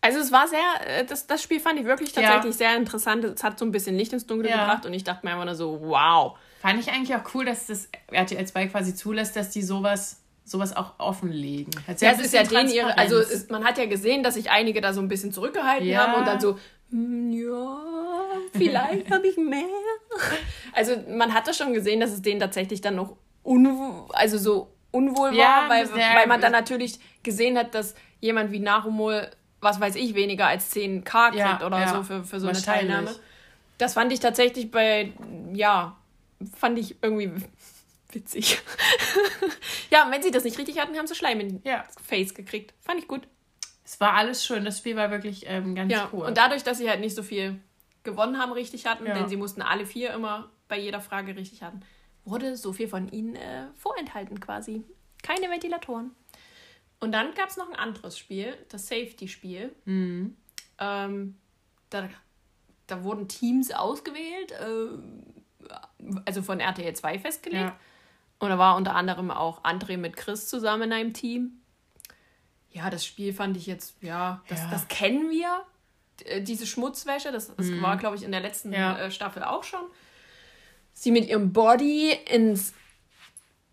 Also 0.00 0.20
es 0.20 0.30
war 0.30 0.46
sehr, 0.46 0.60
äh, 0.86 1.04
das, 1.04 1.26
das 1.26 1.42
Spiel 1.42 1.58
fand 1.58 1.80
ich 1.80 1.86
wirklich 1.86 2.12
tatsächlich 2.12 2.52
ja. 2.52 2.58
sehr 2.58 2.76
interessant. 2.76 3.24
Es 3.24 3.42
hat 3.42 3.58
so 3.58 3.64
ein 3.64 3.72
bisschen 3.72 3.96
Licht 3.96 4.12
ins 4.12 4.28
Dunkle 4.28 4.48
ja. 4.48 4.60
gebracht 4.60 4.86
und 4.86 4.94
ich 4.94 5.02
dachte 5.02 5.26
mir 5.26 5.32
einfach 5.32 5.44
nur 5.44 5.56
so, 5.56 5.80
wow. 5.82 6.38
Fand 6.60 6.78
ich 6.78 6.88
eigentlich 6.92 7.16
auch 7.16 7.34
cool, 7.34 7.44
dass 7.44 7.66
das 7.66 7.88
RTL 8.12 8.46
2 8.46 8.68
quasi 8.68 8.94
zulässt, 8.94 9.34
dass 9.34 9.50
die 9.50 9.62
sowas 9.62 10.18
sowas 10.44 10.76
auch 10.76 10.98
offenlegen. 10.98 11.72
Hat 11.86 12.00
ja, 12.00 12.12
es 12.12 12.20
ist 12.20 12.34
ja 12.34 12.42
den 12.42 12.68
ihre, 12.68 12.96
also 12.98 13.18
es, 13.18 13.48
man 13.50 13.64
hat 13.64 13.78
ja 13.78 13.86
gesehen, 13.86 14.22
dass 14.22 14.34
sich 14.34 14.50
einige 14.50 14.80
da 14.80 14.92
so 14.92 15.00
ein 15.00 15.08
bisschen 15.08 15.32
zurückgehalten 15.32 15.86
ja. 15.86 16.06
haben 16.06 16.14
und 16.14 16.26
dann 16.26 16.40
so, 16.40 16.58
hm, 16.90 17.32
ja, 17.32 17.78
vielleicht 18.52 19.10
habe 19.12 19.26
ich 19.28 19.36
mehr. 19.36 19.62
Also 20.72 20.96
man 21.08 21.34
hatte 21.34 21.54
schon 21.54 21.72
gesehen, 21.72 22.00
dass 22.00 22.10
es 22.10 22.22
denen 22.22 22.40
tatsächlich 22.40 22.80
dann 22.80 22.96
noch 22.96 23.16
un, 23.44 24.06
also 24.12 24.38
so 24.38 24.72
unwohl 24.90 25.34
ja, 25.34 25.68
war, 25.68 25.70
weil, 25.70 25.92
weil 25.92 26.26
man 26.26 26.40
dann 26.40 26.52
natürlich 26.52 26.98
gesehen 27.22 27.56
hat, 27.56 27.74
dass 27.74 27.94
jemand 28.20 28.52
wie 28.52 28.60
Narumol, 28.60 29.30
was 29.60 29.80
weiß 29.80 29.96
ich, 29.96 30.14
weniger 30.14 30.46
als 30.46 30.74
10k 30.74 31.30
kriegt 31.30 31.36
ja, 31.36 31.64
oder 31.64 31.80
ja, 31.80 31.94
so 31.94 32.02
für, 32.02 32.24
für 32.24 32.40
so 32.40 32.48
eine 32.48 32.60
Teilnahme. 32.60 33.14
Das 33.78 33.94
fand 33.94 34.12
ich 34.12 34.20
tatsächlich 34.20 34.70
bei, 34.70 35.12
ja, 35.54 35.96
fand 36.56 36.78
ich 36.78 36.96
irgendwie 37.02 37.32
witzig. 38.12 38.60
ja, 39.90 40.04
und 40.04 40.12
wenn 40.12 40.22
sie 40.22 40.30
das 40.30 40.44
nicht 40.44 40.58
richtig 40.58 40.78
hatten, 40.80 40.96
haben 40.96 41.06
sie 41.06 41.14
Schleim 41.14 41.40
in 41.40 41.62
ja. 41.64 41.84
Face 42.06 42.34
gekriegt. 42.34 42.74
Fand 42.80 42.98
ich 42.98 43.08
gut. 43.08 43.22
Es 43.84 44.00
war 44.00 44.14
alles 44.14 44.44
schön. 44.44 44.64
Das 44.64 44.78
Spiel 44.78 44.96
war 44.96 45.10
wirklich 45.10 45.44
ähm, 45.46 45.74
ganz 45.74 45.92
ja. 45.92 46.08
cool. 46.12 46.26
Und 46.26 46.36
dadurch, 46.36 46.62
dass 46.62 46.78
sie 46.78 46.88
halt 46.88 47.00
nicht 47.00 47.16
so 47.16 47.22
viel 47.22 47.60
gewonnen 48.02 48.38
haben, 48.38 48.52
richtig 48.52 48.86
hatten, 48.86 49.04
denn 49.04 49.28
sie 49.28 49.36
mussten 49.36 49.62
alle 49.62 49.84
vier 49.84 50.12
immer 50.12 50.50
bei 50.68 50.78
jeder 50.78 51.00
Frage 51.00 51.36
richtig 51.36 51.62
hatten, 51.62 51.80
wurde 52.30 52.56
so 52.56 52.72
viel 52.72 52.88
von 52.88 53.08
ihnen 53.08 53.36
äh, 53.36 53.66
vorenthalten 53.74 54.40
quasi. 54.40 54.84
Keine 55.22 55.50
Ventilatoren. 55.50 56.12
Und 57.00 57.12
dann 57.12 57.34
gab 57.34 57.48
es 57.48 57.56
noch 57.56 57.68
ein 57.68 57.76
anderes 57.76 58.18
Spiel, 58.18 58.54
das 58.68 58.86
Safety-Spiel. 58.88 59.74
Mhm. 59.84 60.36
Ähm, 60.78 61.36
da, 61.88 62.08
da 62.86 63.04
wurden 63.04 63.28
Teams 63.28 63.72
ausgewählt, 63.72 64.52
äh, 64.52 65.68
also 66.24 66.42
von 66.42 66.60
RTL 66.60 66.94
2 66.94 67.18
festgelegt. 67.18 67.62
Ja. 67.62 67.76
Und 68.38 68.48
da 68.48 68.58
war 68.58 68.76
unter 68.76 68.94
anderem 68.94 69.30
auch 69.30 69.64
André 69.64 69.96
mit 69.96 70.16
Chris 70.16 70.48
zusammen 70.48 70.84
in 70.84 70.92
einem 70.92 71.12
Team. 71.12 71.60
Ja, 72.70 72.88
das 72.88 73.04
Spiel 73.04 73.32
fand 73.32 73.56
ich 73.56 73.66
jetzt, 73.66 73.96
ja, 74.00 74.42
das, 74.48 74.60
ja. 74.60 74.70
das 74.70 74.88
kennen 74.88 75.30
wir, 75.30 75.64
äh, 76.24 76.40
diese 76.42 76.66
Schmutzwäsche. 76.66 77.32
Das, 77.32 77.54
das 77.54 77.66
mhm. 77.66 77.82
war, 77.82 77.96
glaube 77.96 78.16
ich, 78.16 78.22
in 78.22 78.30
der 78.30 78.40
letzten 78.40 78.72
ja. 78.72 78.98
Äh, 78.98 79.10
Staffel 79.10 79.42
auch 79.42 79.64
schon. 79.64 79.84
Sie 81.00 81.12
mit 81.12 81.26
ihrem 81.26 81.50
Body 81.54 82.12
ins 82.30 82.74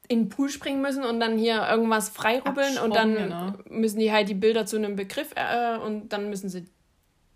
in 0.07 0.19
den 0.19 0.29
Pool 0.29 0.47
springen 0.47 0.81
müssen 0.81 1.03
und 1.03 1.19
dann 1.19 1.37
hier 1.37 1.67
irgendwas 1.67 2.07
freirubbeln 2.07 2.77
und 2.77 2.95
dann 2.95 3.13
genau. 3.13 3.53
müssen 3.69 3.99
die 3.99 4.13
halt 4.13 4.29
die 4.29 4.33
Bilder 4.33 4.65
zu 4.65 4.77
einem 4.77 4.95
Begriff 4.95 5.33
äh, 5.35 5.77
und 5.77 6.13
dann 6.13 6.29
müssen 6.29 6.47
sie 6.47 6.63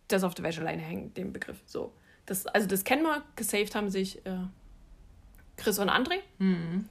das 0.08 0.24
auf 0.24 0.34
der 0.34 0.46
Wäscheleine 0.46 0.82
hängen, 0.82 1.14
den 1.14 1.34
Begriff. 1.34 1.58
So. 1.66 1.92
Das, 2.26 2.48
also 2.48 2.68
das 2.68 2.86
kennen 2.86 3.04
wir, 3.04 3.24
gesaved 3.36 3.76
haben 3.76 3.90
sich 3.90 4.26
äh, 4.26 4.38
Chris 5.58 5.80
und 5.80 5.90
André. 5.90 6.20
Mhm. 6.38 6.86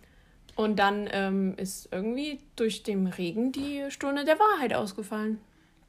Und 0.54 0.78
dann 0.78 1.08
ähm, 1.10 1.54
ist 1.56 1.88
irgendwie 1.90 2.40
durch 2.56 2.82
den 2.82 3.06
Regen 3.06 3.50
die 3.50 3.86
Stunde 3.88 4.26
der 4.26 4.38
Wahrheit 4.38 4.74
ausgefallen. 4.74 5.40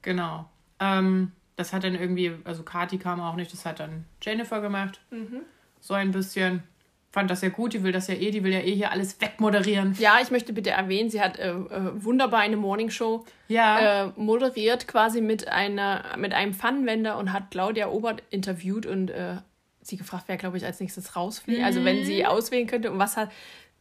Genau. 0.02 0.50
Ähm, 0.80 1.34
das 1.58 1.74
hat 1.74 1.84
dann 1.84 1.95
irgendwie, 1.95 2.32
also 2.45 2.63
Kati 2.63 2.97
kam 2.97 3.19
auch 3.19 3.36
nicht, 3.36 3.52
das 3.52 3.65
hat 3.65 3.82
dann 3.82 4.06
Jennifer 4.21 4.62
gemacht. 4.62 5.02
Mhm. 5.10 5.41
So 5.82 5.95
ein 5.95 6.12
bisschen. 6.12 6.63
Fand 7.12 7.30
das 7.30 7.41
ja 7.41 7.50
gut, 7.50 7.74
die 7.74 7.84
will 7.84 7.91
das 7.91 8.08
ja 8.08 8.15
eh, 8.15 8.32
die 8.32 8.41
will 8.41 8.54
ja 8.54 8.60
eh 8.60 8.74
hier 8.74 8.91
alles 8.91 9.19
wegmoderieren. 9.19 9.97
Ja, 10.00 10.19
ich 10.21 10.32
möchte 10.32 10.54
bitte 10.54 10.69
erwähnen, 10.69 11.10
sie 11.10 11.19
hat 11.19 11.38
äh, 11.38 11.52
äh, 11.52 12.04
wunderbar 12.04 12.39
eine 12.39 12.56
Morningshow 12.56 13.26
ja. 13.50 14.06
äh, 14.06 14.12
moderiert, 14.15 14.88
quasi 14.88 15.19
mit, 15.19 15.50
einer, 15.50 16.04
mit 16.17 16.34
einem 16.34 16.54
Pfannenwender 16.54 17.17
und 17.17 17.34
hat 17.34 17.52
Claudia 17.52 17.89
Obert 17.89 18.24
interviewt 18.30 18.86
und 18.86 19.10
äh, 19.10 19.36
sie 19.82 19.97
gefragt, 19.97 20.24
wer, 20.28 20.38
glaube 20.38 20.56
ich, 20.56 20.65
als 20.65 20.80
nächstes 20.80 21.17
rausfliegt. 21.17 21.60
Mhm. 21.60 21.65
Also 21.65 21.84
wenn 21.84 22.06
sie 22.06 22.26
auswählen 22.26 22.67
könnte 22.67 22.91
und 22.91 23.00
was 23.00 23.17
hat 23.17 23.30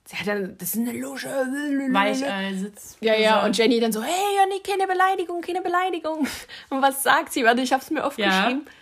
Sie 0.05 0.17
hat 0.17 0.27
dann, 0.27 0.57
das 0.59 0.75
ist 0.75 0.81
eine 0.81 0.99
Lusche. 0.99 1.29
Weicheisitz. 1.29 2.97
Ja, 3.01 3.15
ja, 3.15 3.45
und 3.45 3.57
Jenny 3.57 3.79
dann 3.79 3.93
so, 3.93 4.03
hey, 4.03 4.39
Jonny, 4.41 4.61
keine 4.61 4.89
Beleidigung, 4.89 5.41
keine 5.41 5.61
Beleidigung. 5.61 6.27
Und 6.71 6.83
was 6.83 7.05
sagt 7.05 7.33
sie? 7.33 7.45
Warte, 7.45 7.61
ich 7.61 7.73
hab's 7.73 7.91
mir 7.91 8.05
aufgeschrieben. 8.05 8.67
Ja. 8.67 8.73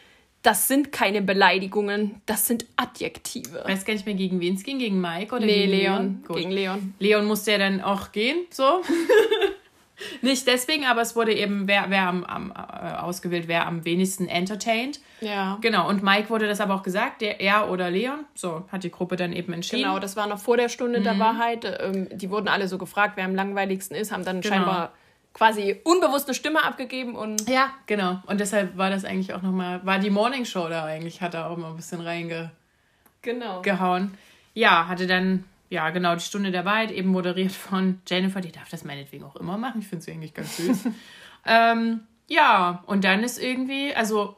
Das 0.42 0.68
sind 0.68 0.92
keine 0.92 1.20
Beleidigungen, 1.20 2.20
das 2.27 2.46
sind 2.46 2.64
Adjektive. 2.77 3.64
Weiß 3.64 3.85
gar 3.85 3.94
nicht 3.94 4.07
mehr, 4.07 4.14
gegen 4.14 4.40
wen 4.40 4.55
es 4.55 4.62
ging, 4.62 4.79
gegen 4.79 5.01
Mike 5.01 5.35
oder 5.35 5.44
nee, 5.44 5.66
gegen 5.66 5.70
Leon? 5.72 6.22
Leon? 6.27 6.37
Gegen 6.37 6.51
Leon. 6.51 6.94
Leon 7.01 7.24
musste 7.27 7.53
ja 7.53 7.59
dann 7.59 7.81
auch 7.81 8.12
gehen, 8.12 8.46
so. 8.51 8.83
Nicht 10.22 10.46
deswegen, 10.46 10.85
aber 10.85 11.01
es 11.01 11.16
wurde 11.16 11.35
eben, 11.35 11.66
wer, 11.66 11.87
wer 11.88 12.07
am, 12.07 12.24
am 12.24 12.53
äh, 12.53 12.98
ausgewählt, 12.98 13.48
wer 13.48 13.66
am 13.66 13.85
wenigsten 13.85 14.29
entertained. 14.29 15.01
Ja. 15.20 15.59
Genau, 15.61 15.88
und 15.88 16.03
Mike 16.03 16.31
wurde 16.31 16.46
das 16.46 16.61
aber 16.61 16.77
auch 16.77 16.83
gesagt, 16.83 17.20
der 17.20 17.40
er 17.40 17.70
oder 17.70 17.90
Leon. 17.90 18.24
So 18.35 18.64
hat 18.70 18.85
die 18.85 18.90
Gruppe 18.90 19.16
dann 19.16 19.33
eben 19.33 19.53
entschieden. 19.53 19.83
Genau, 19.83 19.98
das 19.98 20.14
war 20.14 20.29
noch 20.29 20.38
vor 20.38 20.57
der 20.57 20.68
Stunde 20.68 21.01
mhm. 21.01 21.05
der 21.05 21.18
Wahrheit. 21.18 21.64
Ähm, 21.81 22.09
die 22.12 22.31
wurden 22.31 22.48
alle 22.48 22.68
so 22.68 22.79
gefragt, 22.79 23.14
wer 23.16 23.24
am 23.24 23.35
langweiligsten 23.35 23.96
ist, 23.96 24.12
haben 24.12 24.24
dann 24.24 24.40
genau. 24.40 24.55
scheinbar 24.55 24.92
quasi 25.38 25.81
unbewusst 25.85 26.27
eine 26.27 26.35
Stimme 26.35 26.64
abgegeben 26.64 27.14
und. 27.14 27.48
Ja, 27.48 27.70
genau. 27.87 28.20
Und 28.27 28.40
deshalb 28.40 28.77
war 28.77 28.90
das 28.90 29.05
eigentlich 29.05 29.33
auch 29.33 29.42
nochmal, 29.42 29.87
war 29.87 29.98
die 29.98 30.11
Morning 30.11 30.44
Show 30.44 30.68
da 30.68 30.85
eigentlich, 30.85 31.22
hat 31.22 31.35
er 31.35 31.48
auch 31.48 31.57
mal 31.57 31.70
ein 31.70 31.77
bisschen 31.77 32.01
reingehauen. 32.01 32.51
Genau. 33.22 33.62
Gehauen. 33.62 34.14
Ja, 34.55 34.88
hatte 34.88 35.07
dann 35.07 35.44
ja, 35.70 35.90
genau, 35.90 36.14
die 36.14 36.24
Stunde 36.24 36.51
der 36.51 36.64
Wahrheit, 36.64 36.90
eben 36.90 37.11
moderiert 37.11 37.53
von 37.53 38.01
Jennifer. 38.07 38.40
Die 38.40 38.53
darf 38.53 38.68
das 38.70 38.85
meinetwegen 38.85 39.24
auch 39.24 39.37
immer 39.37 39.59
machen. 39.59 39.81
Ich 39.81 39.88
finde 39.88 40.05
sie 40.05 40.12
eigentlich 40.12 40.35
ganz 40.35 40.57
süß. 40.57 40.85
ähm, 41.46 42.01
ja, 42.27 42.83
und 42.87 43.05
dann 43.05 43.22
ist 43.22 43.38
irgendwie, 43.38 43.94
also 43.94 44.37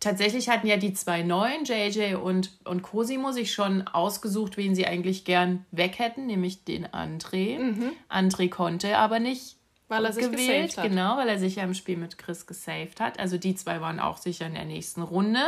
tatsächlich 0.00 0.48
hatten 0.48 0.66
ja 0.66 0.76
die 0.76 0.92
zwei 0.92 1.22
neuen, 1.22 1.64
JJ 1.64 2.14
und, 2.16 2.52
und 2.64 2.82
Cosimo, 2.82 3.32
sich 3.32 3.52
schon 3.52 3.86
ausgesucht, 3.88 4.56
wen 4.56 4.74
sie 4.74 4.86
eigentlich 4.86 5.24
gern 5.24 5.64
weg 5.70 5.98
hätten, 5.98 6.26
nämlich 6.26 6.64
den 6.64 6.86
André. 6.86 7.58
Mhm. 7.58 7.92
André 8.10 8.50
konnte 8.50 8.98
aber 8.98 9.20
nicht. 9.20 9.57
Weil 9.88 10.04
er 10.04 10.12
sich 10.12 10.30
gewählt, 10.30 10.76
hat. 10.76 10.88
Genau, 10.88 11.16
weil 11.16 11.28
er 11.28 11.38
sich 11.38 11.56
ja 11.56 11.64
im 11.64 11.74
Spiel 11.74 11.96
mit 11.96 12.18
Chris 12.18 12.46
gesaved 12.46 13.00
hat. 13.00 13.18
Also 13.18 13.38
die 13.38 13.54
zwei 13.54 13.80
waren 13.80 14.00
auch 14.00 14.18
sicher 14.18 14.46
in 14.46 14.54
der 14.54 14.66
nächsten 14.66 15.02
Runde. 15.02 15.40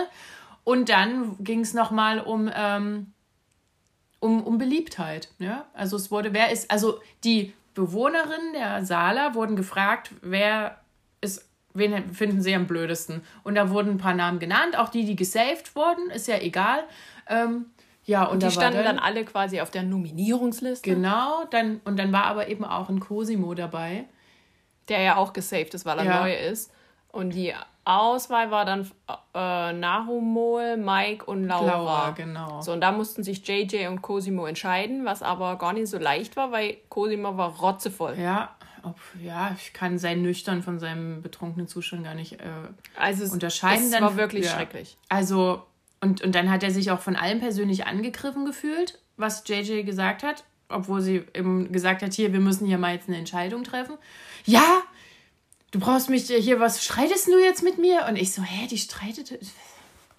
Und 0.64 0.88
dann 0.88 1.36
ging 1.40 1.60
es 1.60 1.74
nochmal 1.74 2.20
um 2.20 2.50
ähm, 2.54 3.12
um, 4.20 4.42
um 4.42 4.58
Beliebtheit. 4.58 5.28
Ja? 5.38 5.66
Also 5.74 5.96
es 5.96 6.10
wurde, 6.10 6.32
wer 6.32 6.52
ist, 6.52 6.70
also 6.70 7.00
die 7.24 7.52
Bewohnerinnen 7.74 8.52
der 8.54 8.84
Sala 8.84 9.34
wurden 9.34 9.56
gefragt, 9.56 10.10
wer 10.20 10.78
ist, 11.20 11.48
wen 11.72 12.14
finden 12.14 12.42
sie 12.42 12.54
am 12.54 12.66
blödesten? 12.66 13.22
Und 13.42 13.54
da 13.56 13.70
wurden 13.70 13.90
ein 13.90 13.98
paar 13.98 14.14
Namen 14.14 14.38
genannt, 14.38 14.78
auch 14.78 14.90
die, 14.90 15.04
die 15.04 15.16
gesaved 15.16 15.74
wurden, 15.74 16.10
ist 16.10 16.28
ja 16.28 16.38
egal. 16.38 16.84
Ähm, 17.28 17.66
ja, 18.04 18.24
und, 18.24 18.34
und 18.34 18.42
die 18.42 18.46
da 18.46 18.50
standen 18.50 18.84
dann, 18.84 18.96
dann, 18.96 18.98
alle 18.98 19.24
quasi 19.24 19.60
auf 19.60 19.70
der 19.70 19.82
Nominierungsliste. 19.82 20.94
Genau, 20.94 21.44
dann, 21.50 21.80
und 21.84 21.98
dann 21.98 22.12
war 22.12 22.24
aber 22.24 22.48
eben 22.48 22.64
auch 22.64 22.88
ein 22.88 23.00
Cosimo 23.00 23.54
dabei. 23.54 24.04
Der 24.90 25.00
ja 25.00 25.16
auch 25.16 25.32
gesaved 25.32 25.72
ist, 25.72 25.86
weil 25.86 25.98
er 25.98 26.04
ja. 26.04 26.20
neu 26.20 26.34
ist. 26.34 26.70
Und 27.08 27.30
die 27.30 27.54
Auswahl 27.84 28.50
war 28.50 28.64
dann 28.64 28.90
äh, 29.34 29.72
Nahumol, 29.72 30.76
Mike 30.76 31.24
und 31.24 31.44
Laura. 31.44 31.66
Laura, 31.66 32.10
genau. 32.10 32.60
So, 32.60 32.72
und 32.72 32.80
da 32.80 32.92
mussten 32.92 33.24
sich 33.24 33.46
JJ 33.46 33.86
und 33.86 34.02
Cosimo 34.02 34.46
entscheiden, 34.46 35.04
was 35.04 35.22
aber 35.22 35.56
gar 35.56 35.72
nicht 35.72 35.88
so 35.88 35.98
leicht 35.98 36.36
war, 36.36 36.52
weil 36.52 36.76
Cosimo 36.88 37.36
war 37.36 37.58
rotzevoll. 37.58 38.16
Ja, 38.18 38.54
ob, 38.82 38.96
ja, 39.22 39.54
ich 39.58 39.72
kann 39.72 39.98
sein 39.98 40.22
Nüchtern 40.22 40.62
von 40.62 40.78
seinem 40.78 41.22
betrunkenen 41.22 41.68
Zustand 41.68 42.04
gar 42.04 42.14
nicht 42.14 42.40
äh, 42.40 42.46
also 42.96 43.24
es, 43.24 43.32
unterscheiden. 43.32 43.86
Es 43.86 43.90
dann, 43.90 44.02
war 44.02 44.16
wirklich 44.16 44.46
ja. 44.46 44.52
schrecklich. 44.52 44.96
Also, 45.08 45.62
und, 46.00 46.22
und 46.22 46.34
dann 46.34 46.50
hat 46.50 46.62
er 46.62 46.70
sich 46.70 46.90
auch 46.90 47.00
von 47.00 47.16
allem 47.16 47.40
persönlich 47.40 47.86
angegriffen 47.86 48.44
gefühlt, 48.44 48.98
was 49.16 49.42
JJ 49.46 49.82
gesagt 49.82 50.22
hat, 50.22 50.44
obwohl 50.70 51.00
sie 51.00 51.24
eben 51.34 51.72
gesagt 51.72 52.02
hat, 52.02 52.12
hier, 52.12 52.32
wir 52.32 52.40
müssen 52.40 52.66
hier 52.66 52.78
mal 52.78 52.94
jetzt 52.94 53.08
eine 53.08 53.18
Entscheidung 53.18 53.64
treffen. 53.64 53.96
Ja, 54.46 54.82
du 55.70 55.78
brauchst 55.80 56.10
mich 56.10 56.24
hier, 56.26 56.60
was 56.60 56.82
streitest 56.84 57.28
du 57.28 57.38
jetzt 57.38 57.62
mit 57.62 57.78
mir? 57.78 58.06
Und 58.08 58.16
ich 58.16 58.32
so, 58.32 58.42
hä, 58.42 58.66
die 58.68 58.78
streitet. 58.78 59.38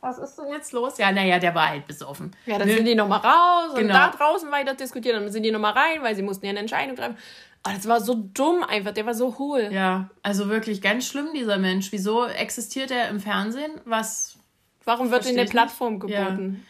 was 0.02 0.18
ist 0.18 0.36
denn 0.38 0.50
jetzt 0.52 0.72
los? 0.74 0.98
Ja, 0.98 1.12
naja, 1.12 1.38
der 1.40 1.54
war 1.54 1.70
halt 1.70 1.86
besoffen. 1.88 2.36
Ja, 2.46 2.58
dann 2.58 2.68
Ne? 2.68 2.76
sind 2.76 2.86
die 2.86 2.96
nochmal 2.96 3.20
raus 3.20 3.72
und 3.74 3.82
Genau. 3.82 3.94
da 3.94 4.10
draußen 4.10 4.50
weiter 4.52 4.74
diskutiert. 4.74 5.16
Dann 5.16 5.32
sind 5.32 5.44
die 5.44 5.52
nochmal 5.52 5.74
rein, 5.74 6.02
weil 6.02 6.16
sie 6.16 6.24
mussten 6.24 6.46
ja 6.46 6.50
eine 6.50 6.60
Entscheidung 6.60 6.96
treffen. 6.96 7.18
Aber 7.64 7.76
das 7.76 7.88
war 7.88 8.02
so 8.02 8.16
dumm 8.34 8.64
einfach. 8.64 8.92
Der 8.94 9.06
war 9.06 9.14
so 9.14 9.38
hohl. 9.38 9.70
Ja, 9.72 10.10
also 10.24 10.50
wirklich 10.50 10.82
ganz 10.82 11.06
schlimm, 11.06 11.28
dieser 11.36 11.60
Mensch. 11.60 11.92
Wieso 11.92 12.26
existiert 12.26 12.90
er 12.90 13.10
im 13.10 13.20
Fernsehen? 13.20 13.72
Was 13.86 14.38
Warum 14.86 15.12
wird 15.12 15.26
ihm 15.28 15.34
eine 15.34 15.44
ich 15.44 15.52
Plattform 15.52 16.00
nicht. 16.00 16.10
Ja. 16.10 16.24
geboten? 16.30 16.66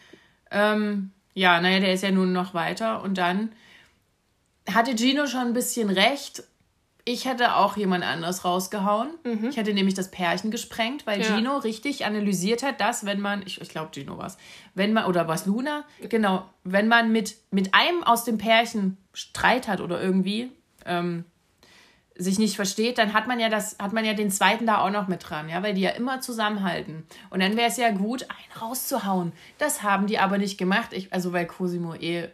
Ähm, 0.50 1.12
ja, 1.32 1.58
naja, 1.62 1.80
der 1.80 1.94
ist 1.94 2.02
ja 2.02 2.10
nun 2.10 2.34
noch 2.34 2.52
weiter. 2.52 3.02
Und 3.02 3.16
dann 3.16 3.52
hatte 4.70 4.96
Gino 4.96 5.26
schon 5.26 5.40
ein 5.48 5.52
bisschen 5.52 5.90
recht. 5.90 6.44
Ich 7.04 7.24
hätte 7.24 7.56
auch 7.56 7.76
jemand 7.76 8.04
anders 8.04 8.44
rausgehauen. 8.44 9.10
Ich 9.50 9.56
hätte 9.56 9.74
nämlich 9.74 9.94
das 9.94 10.12
Pärchen 10.12 10.52
gesprengt, 10.52 11.04
weil 11.04 11.18
Mhm. 11.18 11.24
Ja. 11.24 11.36
Gino 11.36 11.56
richtig 11.56 12.04
analysiert 12.04 12.62
hat, 12.62 12.80
dass, 12.80 13.04
wenn 13.04 13.20
man, 13.20 13.42
ich, 13.44 13.60
ich 13.60 13.68
glaube, 13.70 13.90
Gino 13.92 14.18
war 14.18 14.32
wenn 14.74 14.92
man, 14.92 15.06
oder 15.06 15.26
was 15.26 15.46
Luna, 15.46 15.84
genau, 16.08 16.48
wenn 16.62 16.86
man 16.86 17.10
mit, 17.10 17.34
mit 17.50 17.74
einem 17.74 18.04
aus 18.04 18.22
dem 18.24 18.38
Pärchen 18.38 18.98
Streit 19.14 19.66
hat 19.66 19.80
oder 19.80 20.00
irgendwie 20.00 20.52
ähm, 20.86 21.24
sich 22.14 22.38
nicht 22.38 22.54
versteht, 22.56 22.98
dann 22.98 23.14
hat 23.14 23.26
man 23.26 23.40
ja 23.40 23.48
das, 23.48 23.76
hat 23.80 23.92
man 23.92 24.04
ja 24.04 24.14
den 24.14 24.30
zweiten 24.30 24.66
da 24.66 24.78
auch 24.82 24.90
noch 24.90 25.08
mit 25.08 25.28
dran, 25.28 25.48
ja, 25.48 25.62
weil 25.62 25.74
die 25.74 25.80
ja 25.80 25.90
immer 25.90 26.20
zusammenhalten. 26.20 27.04
Und 27.30 27.40
dann 27.40 27.56
wäre 27.56 27.68
es 27.68 27.78
ja 27.78 27.90
gut, 27.90 28.26
einen 28.30 28.62
rauszuhauen. 28.62 29.32
Das 29.58 29.82
haben 29.82 30.06
die 30.06 30.18
aber 30.20 30.38
nicht 30.38 30.56
gemacht. 30.56 30.92
Ich, 30.92 31.12
also 31.12 31.32
weil 31.32 31.46
Cosimo 31.46 31.94
eh 31.94 32.28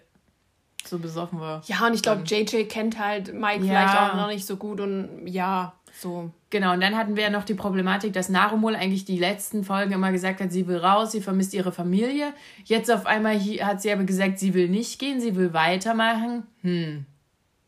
so 0.84 0.98
besoffen 0.98 1.40
war. 1.40 1.62
Ja, 1.66 1.86
und 1.86 1.94
ich 1.94 2.02
glaube, 2.02 2.22
JJ 2.24 2.64
kennt 2.64 2.98
halt 2.98 3.32
Mike 3.34 3.64
Ja. 3.64 3.70
vielleicht 3.72 3.98
auch 3.98 4.14
noch 4.16 4.28
nicht 4.28 4.46
so 4.46 4.56
gut 4.56 4.80
und 4.80 5.26
ja, 5.26 5.74
so. 5.92 6.30
Genau, 6.50 6.72
und 6.72 6.80
dann 6.80 6.96
hatten 6.96 7.16
wir 7.16 7.24
ja 7.24 7.30
noch 7.30 7.44
die 7.44 7.54
Problematik, 7.54 8.12
dass 8.12 8.28
Narumol 8.28 8.74
eigentlich 8.76 9.04
die 9.04 9.18
letzten 9.18 9.64
Folgen 9.64 9.92
immer 9.92 10.12
gesagt 10.12 10.40
hat, 10.40 10.50
sie 10.52 10.66
will 10.66 10.78
raus, 10.78 11.12
sie 11.12 11.20
vermisst 11.20 11.52
ihre 11.54 11.72
Familie. 11.72 12.32
Jetzt 12.64 12.90
auf 12.90 13.04
einmal 13.04 13.38
hat 13.38 13.82
sie 13.82 13.92
aber 13.92 14.04
gesagt, 14.04 14.38
sie 14.38 14.54
will 14.54 14.68
nicht 14.68 14.98
gehen, 14.98 15.20
sie 15.20 15.34
will 15.36 15.52
weitermachen. 15.52 16.46
Hm, 16.62 17.04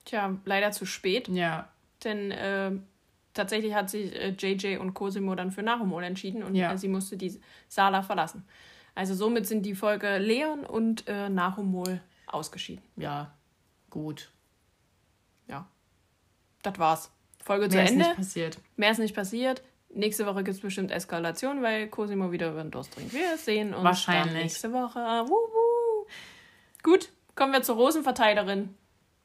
Tja, 0.05 0.35
leider 0.44 0.70
zu 0.70 0.87
spät, 0.87 1.29
ja. 1.29 1.68
denn 2.05 2.31
äh, 2.31 2.70
tatsächlich 3.35 3.75
hat 3.75 3.90
sich 3.90 4.14
äh, 4.14 4.31
JJ 4.38 4.79
und 4.79 4.94
Cosimo 4.94 5.35
dann 5.35 5.51
für 5.51 5.62
Narumol 5.62 6.05
entschieden 6.05 6.42
und 6.42 6.55
Ja. 6.55 6.73
äh, 6.73 6.79
sie 6.79 6.88
musste 6.88 7.16
die 7.18 7.38
Sala 7.68 8.03
verlassen. 8.03 8.44
Also 8.94 9.14
somit 9.14 9.46
sind 9.46 9.66
die 9.66 9.75
Folge 9.75 10.18
Leon 10.18 10.61
und 10.64 11.07
äh, 11.07 11.29
Narumol 11.29 12.01
ausgeschieden. 12.33 12.85
Ja, 12.97 13.33
gut. 13.90 14.31
Ja, 15.49 15.66
das 16.62 16.79
war's. 16.79 17.11
Folge 17.43 17.69
zu 17.69 17.77
Mehr 17.77 17.85
ist 17.85 17.90
Ende. 17.93 18.05
nicht 18.05 18.16
passiert. 18.16 18.59
Mehr 18.77 18.90
ist 18.93 18.99
nicht 18.99 19.14
passiert. 19.14 19.62
Nächste 19.93 20.27
Woche 20.27 20.45
gibt 20.45 20.57
es 20.57 20.61
bestimmt 20.61 20.93
Eskalation, 20.93 21.62
weil 21.62 21.88
Cosimo 21.88 22.31
wieder 22.31 22.51
über 22.51 22.62
den 22.62 22.71
Durst 22.71 22.95
trinkt. 22.95 23.12
Wir 23.12 23.37
sehen 23.37 23.75
uns 23.75 23.83
Wahrscheinlich. 23.83 24.33
dann 24.33 24.43
nächste 24.43 24.73
Woche. 24.73 24.99
Wuhu. 25.01 26.07
Gut, 26.83 27.09
kommen 27.35 27.53
wir 27.53 27.62
zur 27.62 27.77
Rosenverteilerin. 27.77 28.75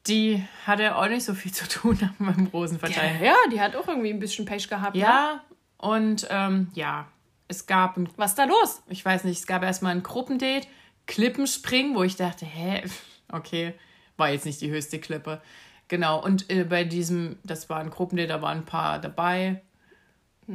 Die 0.06 0.42
hatte 0.66 0.96
auch 0.96 1.08
nicht 1.08 1.24
so 1.24 1.34
viel 1.34 1.52
zu 1.52 1.68
tun 1.68 1.98
beim 2.18 2.46
Rosenverteilen. 2.52 3.22
Ja, 3.22 3.36
die 3.52 3.60
hat 3.60 3.76
auch 3.76 3.86
irgendwie 3.88 4.10
ein 4.10 4.18
bisschen 4.18 4.44
Pech 4.44 4.68
gehabt. 4.68 4.96
Ne? 4.96 5.02
Ja, 5.02 5.44
und 5.78 6.26
ähm, 6.30 6.68
ja, 6.74 7.06
es 7.48 7.66
gab 7.66 7.96
ein, 7.96 8.08
Was 8.16 8.32
ist 8.32 8.38
da 8.38 8.44
los? 8.44 8.82
ich 8.88 9.04
weiß 9.04 9.24
nicht, 9.24 9.38
es 9.38 9.46
gab 9.46 9.62
erstmal 9.62 9.92
ein 9.94 10.02
Gruppendate, 10.02 10.66
Klippenspringen, 11.06 11.94
wo 11.94 12.02
ich 12.02 12.16
dachte, 12.16 12.44
hä, 12.46 12.82
okay, 13.32 13.74
war 14.16 14.30
jetzt 14.30 14.46
nicht 14.46 14.60
die 14.60 14.70
höchste 14.70 14.98
Klippe. 14.98 15.40
Genau, 15.88 16.22
und 16.22 16.50
äh, 16.50 16.64
bei 16.64 16.84
diesem, 16.84 17.38
das 17.44 17.68
war 17.68 17.78
ein 17.78 17.90
Gruppendate, 17.90 18.28
da 18.28 18.42
waren 18.42 18.58
ein 18.58 18.64
paar 18.64 18.98
dabei. 18.98 19.62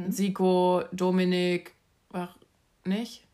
Siko, 0.08 0.84
Dominik, 0.92 1.74
ach, 2.14 2.34
nicht? 2.84 3.24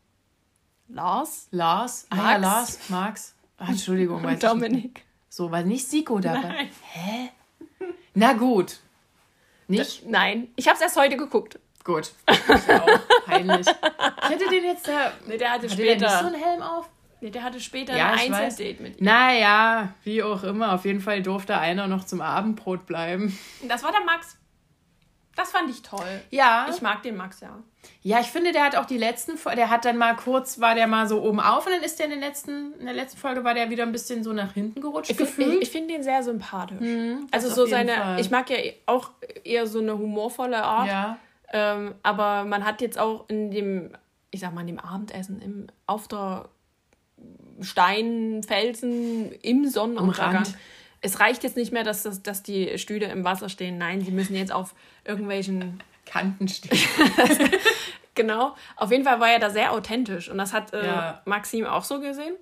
Lars 0.89 1.47
Lars? 1.51 2.05
Ah 2.09 2.15
ja, 2.15 2.23
Max. 2.23 2.41
Lars, 2.41 2.89
Max. 2.89 3.35
Ach, 3.57 3.69
Entschuldigung, 3.69 4.23
weiß. 4.25 4.39
Dominik. 4.39 5.05
So, 5.29 5.51
war 5.51 5.63
nicht 5.63 5.87
Siko 5.87 6.19
dabei? 6.19 6.41
Nein. 6.41 6.69
Hä? 6.91 7.29
Na 8.13 8.33
gut. 8.33 8.79
Nicht? 9.67 10.05
Nein, 10.07 10.49
ich 10.55 10.67
habe 10.67 10.75
es 10.75 10.81
erst 10.81 10.97
heute 10.97 11.15
geguckt. 11.15 11.59
Gut. 11.83 12.11
Ich 12.29 12.49
auch. 12.73 12.99
Peinlich. 13.25 13.67
Ich 13.67 14.29
hätte 14.29 14.49
den 14.49 14.63
jetzt 14.65 14.87
da. 14.87 15.13
Nee, 15.27 15.37
der 15.37 15.51
hatte 15.51 15.67
Hatte 15.69 15.75
der 15.77 15.95
nicht 15.95 16.01
so 16.01 16.07
später. 16.07 16.27
einen 16.27 16.35
Helm 16.35 16.61
auf? 16.61 16.89
Nee, 17.21 17.29
der 17.31 17.43
hatte 17.43 17.59
später 17.59 17.95
Ja, 17.97 18.11
ein. 18.11 18.33
Einzeldate 18.33 18.81
mit 18.81 18.99
ihm. 18.99 19.05
Naja, 19.05 19.93
wie 20.03 20.23
auch 20.23 20.43
immer. 20.43 20.73
Auf 20.73 20.85
jeden 20.85 21.01
Fall 21.01 21.21
durfte 21.21 21.57
einer 21.57 21.87
noch 21.87 22.03
zum 22.05 22.21
Abendbrot 22.21 22.85
bleiben. 22.85 23.37
Das 23.67 23.83
war 23.83 23.91
der 23.91 24.01
Max. 24.05 24.37
Das 25.35 25.51
fand 25.51 25.69
ich 25.69 25.81
toll. 25.81 26.21
Ja. 26.31 26.67
Ich 26.69 26.81
mag 26.81 27.01
den 27.03 27.15
Max, 27.15 27.39
ja. 27.39 27.57
ja, 28.01 28.19
ich 28.19 28.27
finde, 28.27 28.51
der 28.51 28.63
hat 28.65 28.75
auch 28.75 28.83
die 28.85 28.97
letzten 28.97 29.37
der 29.55 29.69
hat 29.69 29.85
dann 29.85 29.95
mal 29.97 30.13
kurz, 30.17 30.59
war 30.59 30.75
der 30.75 30.85
mal 30.85 31.07
so 31.07 31.21
oben 31.23 31.39
auf 31.39 31.65
und 31.65 31.71
dann 31.71 31.81
ist 31.81 31.97
der 31.97 32.07
in, 32.07 32.11
den 32.11 32.19
letzten, 32.19 32.73
in 32.77 32.85
der 32.85 32.93
letzten 32.93 33.17
Folge 33.17 33.43
war 33.45 33.53
der 33.53 33.69
wieder 33.69 33.83
ein 33.83 33.93
bisschen 33.93 34.21
so 34.21 34.33
nach 34.33 34.53
hinten 34.53 34.81
gerutscht 34.81 35.11
Ich, 35.11 35.15
find- 35.17 35.29
gefühlt. 35.29 35.53
ich, 35.55 35.61
ich 35.61 35.69
finde 35.69 35.93
den 35.93 36.03
sehr 36.03 36.23
sympathisch. 36.23 36.79
also 37.31 37.47
das 37.47 37.55
so 37.55 37.65
seine, 37.67 37.93
Fall. 37.93 38.19
ich 38.19 38.29
mag 38.31 38.49
ja 38.49 38.57
auch 38.85 39.11
eher 39.45 39.65
so 39.65 39.79
eine 39.79 39.97
humorvolle 39.97 40.61
Art. 40.61 40.87
ja. 40.89 41.17
Ähm, 41.53 41.95
aber 42.03 42.43
man 42.43 42.65
hat 42.65 42.81
jetzt 42.81 42.99
auch 42.99 43.29
in 43.29 43.49
dem, 43.49 43.91
ich 44.31 44.41
sag 44.41 44.53
mal, 44.53 44.61
in 44.61 44.67
dem 44.67 44.79
Abendessen 44.79 45.41
im, 45.41 45.67
auf 45.87 46.07
der 46.09 46.49
Stein, 47.61 48.41
Felsen, 48.47 49.31
im 49.41 49.67
Sonnenuntergang. 49.67 50.43
Es 51.01 51.19
reicht 51.19 51.43
jetzt 51.43 51.55
nicht 51.55 51.71
mehr, 51.71 51.83
dass, 51.83 52.03
das, 52.03 52.21
dass 52.23 52.43
die 52.43 52.77
Stühle 52.77 53.07
im 53.07 53.23
Wasser 53.23 53.47
stehen. 53.49 53.77
Nein, 53.77 54.01
sie 54.01 54.11
müssen 54.11 54.35
jetzt 54.35 54.51
auf 54.51 54.75
irgendwelchen. 55.05 55.81
Kanten 56.05 56.47
stehen. 56.47 56.77
Genau. 58.15 58.53
Auf 58.75 58.91
jeden 58.91 59.05
Fall 59.05 59.21
war 59.21 59.29
er 59.29 59.39
da 59.39 59.49
sehr 59.49 59.71
authentisch. 59.71 60.27
Und 60.27 60.37
das 60.39 60.51
hat 60.51 60.73
äh, 60.73 60.85
Ja. 60.85 61.21
Maxim 61.23 61.65
auch 61.65 61.85
so 61.85 62.01
gesehen. 62.01 62.35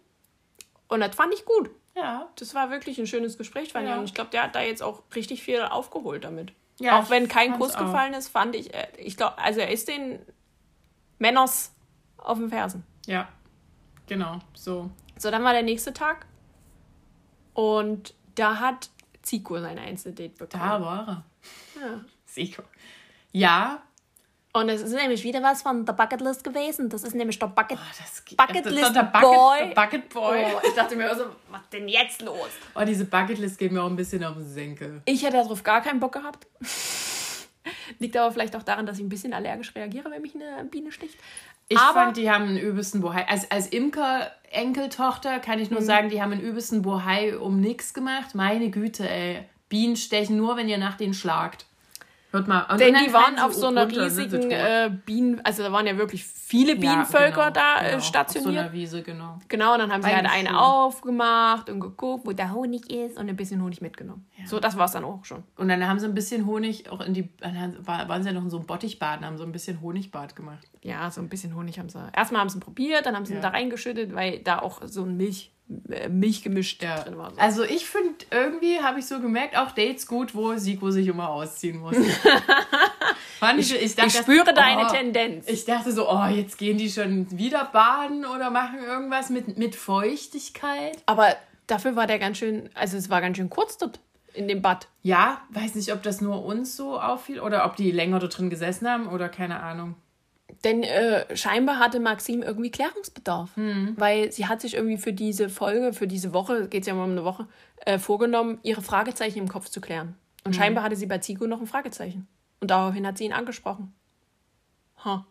Und 0.87 1.01
das 1.01 1.15
fand 1.15 1.31
ich 1.35 1.45
gut. 1.45 1.69
Ja. 1.95 2.27
Das 2.35 2.55
war 2.55 2.71
wirklich 2.71 2.97
ein 2.97 3.05
schönes 3.05 3.37
Gespräch, 3.37 3.73
fand 3.73 3.85
ich. 3.85 3.91
Ja. 3.91 3.99
Und 3.99 4.05
ich 4.05 4.15
glaube, 4.15 4.31
der 4.31 4.41
hat 4.41 4.55
da 4.55 4.61
jetzt 4.61 4.81
auch 4.81 5.03
richtig 5.13 5.43
viel 5.43 5.61
aufgeholt 5.61 6.23
damit. 6.23 6.51
Ja, 6.79 6.99
auch 6.99 7.11
wenn 7.11 7.27
kein 7.27 7.59
Kuss 7.59 7.75
auch. 7.75 7.81
gefallen 7.81 8.15
ist, 8.15 8.29
fand 8.29 8.55
ich, 8.55 8.73
äh, 8.73 8.87
ich 8.97 9.17
glaube, 9.17 9.37
also 9.37 9.59
er 9.59 9.69
ist 9.69 9.87
den 9.87 10.17
Männers 11.19 11.71
auf 12.17 12.39
den 12.39 12.49
Fersen. 12.49 12.83
Ja. 13.05 13.27
Genau. 14.07 14.39
So. 14.55 14.89
So, 15.17 15.31
dann 15.31 15.43
war 15.43 15.53
der 15.53 15.63
nächste 15.63 15.93
Tag. 15.93 16.25
Und 17.53 18.13
da 18.35 18.59
hat 18.59 18.89
Zico 19.21 19.59
sein 19.59 19.79
Einzeldate 19.79 20.29
bekommen. 20.29 20.63
Da 20.63 20.81
war 20.81 21.07
er. 21.07 21.81
Ja. 21.81 22.01
Siko. 22.25 22.63
Ja. 23.31 23.81
Und 24.53 24.69
es 24.69 24.81
ist 24.81 24.93
nämlich 24.93 25.23
wieder 25.23 25.43
was 25.43 25.61
von 25.61 25.85
der 25.85 25.93
Bucketlist 25.93 26.43
gewesen. 26.43 26.89
Das 26.89 27.03
ist 27.03 27.13
nämlich 27.13 27.37
der 27.37 27.47
Bucket. 27.47 27.77
Oh, 27.77 27.95
das 27.99 28.23
Bucket 28.35 28.65
das 28.65 28.73
ist 28.73 28.79
List 28.79 28.95
der 28.95 29.03
Bucket, 29.03 29.21
Boy. 29.21 29.59
der 29.59 29.81
Bucket 29.81 30.09
Boy. 30.09 30.45
Oh, 30.55 30.59
ich 30.67 30.73
dachte 30.73 30.95
mir 30.95 31.15
so, 31.15 31.25
was 31.49 31.61
denn 31.71 31.87
jetzt 31.87 32.21
los? 32.21 32.49
Oh, 32.73 32.83
diese 32.83 33.05
Bucketlist 33.05 33.59
geht 33.59 33.71
mir 33.71 33.83
auch 33.83 33.89
ein 33.89 33.95
bisschen 33.95 34.23
auf 34.23 34.35
den 34.35 34.47
Senkel. 34.47 35.01
Ich 35.05 35.23
hätte 35.23 35.37
darauf 35.37 35.63
gar 35.63 35.81
keinen 35.81 35.99
Bock 35.99 36.13
gehabt. 36.13 36.47
Liegt 37.99 38.17
aber 38.17 38.31
vielleicht 38.31 38.55
auch 38.55 38.63
daran, 38.63 38.85
dass 38.85 38.97
ich 38.97 39.03
ein 39.03 39.09
bisschen 39.09 39.33
allergisch 39.33 39.75
reagiere, 39.75 40.09
wenn 40.09 40.21
mich 40.21 40.33
eine 40.33 40.63
Biene 40.65 40.91
sticht. 40.91 41.17
Ich 41.69 41.77
aber 41.77 41.99
fand, 42.01 42.17
die 42.17 42.29
haben 42.31 42.45
einen 42.45 42.57
übelsten 42.57 43.01
Bohai. 43.01 43.27
Als, 43.27 43.49
als 43.51 43.67
Imker-Enkeltochter 43.67 45.39
kann 45.39 45.57
Mhm. 45.57 45.63
ich 45.63 45.71
nur 45.71 45.81
sagen, 45.81 46.09
die 46.09 46.21
haben 46.21 46.31
einen 46.31 46.41
übelsten 46.41 46.81
Bohai 46.81 47.37
um 47.37 47.59
nix 47.59 47.93
gemacht. 47.93 48.35
Meine 48.35 48.69
Güte, 48.69 49.09
ey. 49.09 49.43
Bienen 49.69 49.97
stechen 49.97 50.37
nur, 50.37 50.55
wenn 50.55 50.69
ihr 50.69 50.77
nach 50.77 50.95
denen 50.97 51.13
schlagt. 51.13 51.65
Hört 52.31 52.47
mal. 52.47 52.63
Und 52.69 52.81
Denn 52.81 52.93
die 52.93 53.13
waren 53.13 53.39
auf 53.39 53.53
so 53.53 53.67
einer 53.67 53.83
runter, 53.83 54.03
riesigen 54.05 54.51
äh, 54.51 54.91
Bienen, 55.05 55.39
also 55.45 55.63
da 55.63 55.71
waren 55.71 55.87
ja 55.87 55.97
wirklich 55.97 56.25
viele 56.25 56.73
Ja, 56.73 56.79
Bienenvölker 56.79 57.51
genau, 57.51 57.51
da 57.51 57.81
äh, 57.81 57.89
genau, 57.91 58.01
stationiert. 58.03 58.47
Auf 58.47 58.53
so 58.53 58.59
einer 58.59 58.73
Wiese, 58.73 59.01
genau. 59.01 59.39
Genau, 59.47 59.73
und 59.73 59.79
dann 59.79 59.93
haben 59.93 60.01
sie 60.03 60.09
halt 60.13 60.25
eine 60.29 60.49
schön. 60.49 60.57
aufgemacht 60.57 61.69
und 61.69 61.79
geguckt, 61.79 62.27
wo 62.27 62.33
der 62.33 62.53
Honig 62.53 62.91
ist 62.91 63.17
und 63.17 63.29
ein 63.29 63.35
bisschen 63.35 63.61
Honig 63.63 63.81
mitgenommen. 63.81 64.25
So, 64.45 64.59
das 64.59 64.77
war 64.77 64.85
es 64.85 64.91
dann 64.91 65.03
auch 65.05 65.23
schon. 65.23 65.43
Und 65.55 65.69
dann 65.69 65.87
haben 65.87 65.99
sie 65.99 66.05
ein 66.05 66.13
bisschen 66.13 66.45
Honig 66.45 66.89
auch 66.89 67.01
in 67.01 67.13
die. 67.13 67.29
Waren 67.85 68.23
sie 68.23 68.29
ja 68.29 68.33
noch 68.35 68.43
in 68.43 68.49
so 68.49 68.57
einem 68.57 68.65
Bottichbad 68.67 69.19
und 69.19 69.25
haben 69.25 69.37
so 69.37 69.43
ein 69.43 69.51
bisschen 69.51 69.81
Honigbad 69.81 70.35
gemacht. 70.35 70.65
Ja, 70.81 71.09
so 71.11 71.21
ein 71.21 71.29
bisschen 71.29 71.55
Honig 71.55 71.79
haben 71.79 71.89
sie. 71.89 71.99
Erstmal 72.15 72.41
haben 72.41 72.49
sie 72.49 72.57
ihn 72.57 72.61
probiert, 72.61 73.05
dann 73.05 73.15
haben 73.15 73.25
sie 73.25 73.33
ihn 73.33 73.37
Ja. 73.37 73.41
da 73.43 73.49
reingeschüttet, 73.49 74.13
weil 74.13 74.39
da 74.39 74.59
auch 74.59 74.81
so 74.85 75.03
ein 75.03 75.15
Milch, 75.17 75.51
äh, 75.89 76.09
Milchgemisch 76.09 76.77
Ja. 76.81 77.01
drin 77.01 77.17
war. 77.17 77.31
So. 77.31 77.37
Also 77.39 77.63
ich 77.63 77.85
finde, 77.85 78.25
irgendwie 78.31 78.79
habe 78.79 78.99
ich 78.99 79.05
so 79.05 79.19
gemerkt, 79.19 79.57
auch 79.57 79.71
Dates 79.71 80.07
gut, 80.07 80.33
wo 80.35 80.55
Siko 80.55 80.91
sich 80.91 81.07
immer 81.07 81.29
ausziehen 81.29 81.79
muss. 81.79 81.95
Ich, 83.59 83.71
ich, 83.71 83.95
dachte, 83.95 84.07
ich 84.07 84.15
spüre 84.15 84.51
deine 84.51 84.87
oh, 84.87 84.91
Tendenz. 84.91 85.47
Ich 85.47 85.63
dachte 85.65 85.91
so, 85.91 86.09
oh, 86.09 86.25
jetzt 86.25 86.57
gehen 86.57 86.79
die 86.79 86.89
schon 86.89 87.27
wieder 87.37 87.65
baden 87.65 88.25
oder 88.25 88.49
machen 88.49 88.79
irgendwas 88.83 89.29
mit, 89.29 89.59
mit 89.59 89.75
Feuchtigkeit. 89.75 90.97
Aber 91.05 91.35
dafür 91.67 91.95
war 91.95 92.07
der 92.07 92.17
ganz 92.17 92.39
schön, 92.39 92.69
also 92.73 92.97
es 92.97 93.11
war 93.11 93.21
ganz 93.21 93.37
schön 93.37 93.51
kurz 93.51 93.77
dort 93.77 93.99
in 94.33 94.47
dem 94.47 94.61
Bad. 94.61 94.87
Ja, 95.03 95.41
weiß 95.51 95.75
nicht, 95.75 95.93
ob 95.93 96.03
das 96.03 96.21
nur 96.21 96.45
uns 96.45 96.75
so 96.75 96.99
auffiel 96.99 97.39
oder 97.39 97.65
ob 97.65 97.75
die 97.75 97.91
länger 97.91 98.19
dort 98.19 98.37
drin 98.37 98.49
gesessen 98.49 98.87
haben 98.89 99.07
oder 99.07 99.29
keine 99.29 99.61
Ahnung. 99.61 99.95
Denn 100.63 100.83
äh, 100.83 101.35
scheinbar 101.35 101.77
hatte 101.79 101.99
Maxim 101.99 102.41
irgendwie 102.41 102.71
Klärungsbedarf. 102.71 103.55
Hm. 103.55 103.93
Weil 103.97 104.31
sie 104.31 104.47
hat 104.47 104.61
sich 104.61 104.75
irgendwie 104.75 104.97
für 104.97 105.13
diese 105.13 105.49
Folge, 105.49 105.93
für 105.93 106.07
diese 106.07 106.33
Woche, 106.33 106.67
geht 106.67 106.81
es 106.81 106.87
ja 106.87 106.93
mal 106.93 107.03
um 107.03 107.11
eine 107.11 107.23
Woche, 107.25 107.47
äh, 107.85 107.99
vorgenommen, 107.99 108.59
ihre 108.63 108.81
Fragezeichen 108.81 109.39
im 109.39 109.47
Kopf 109.49 109.69
zu 109.69 109.81
klären. 109.81 110.15
Und 110.45 110.53
Hm. 110.53 110.59
scheinbar 110.61 110.83
hatte 110.83 110.95
sie 110.95 111.05
bei 111.05 111.17
Zico 111.19 111.47
noch 111.47 111.59
ein 111.59 111.67
Fragezeichen. 111.67 112.27
Und 112.59 112.71
daraufhin 112.71 113.05
hat 113.05 113.17
sie 113.17 113.25
ihn 113.25 113.33
angesprochen. 113.33 113.93
Ha. 115.03 115.27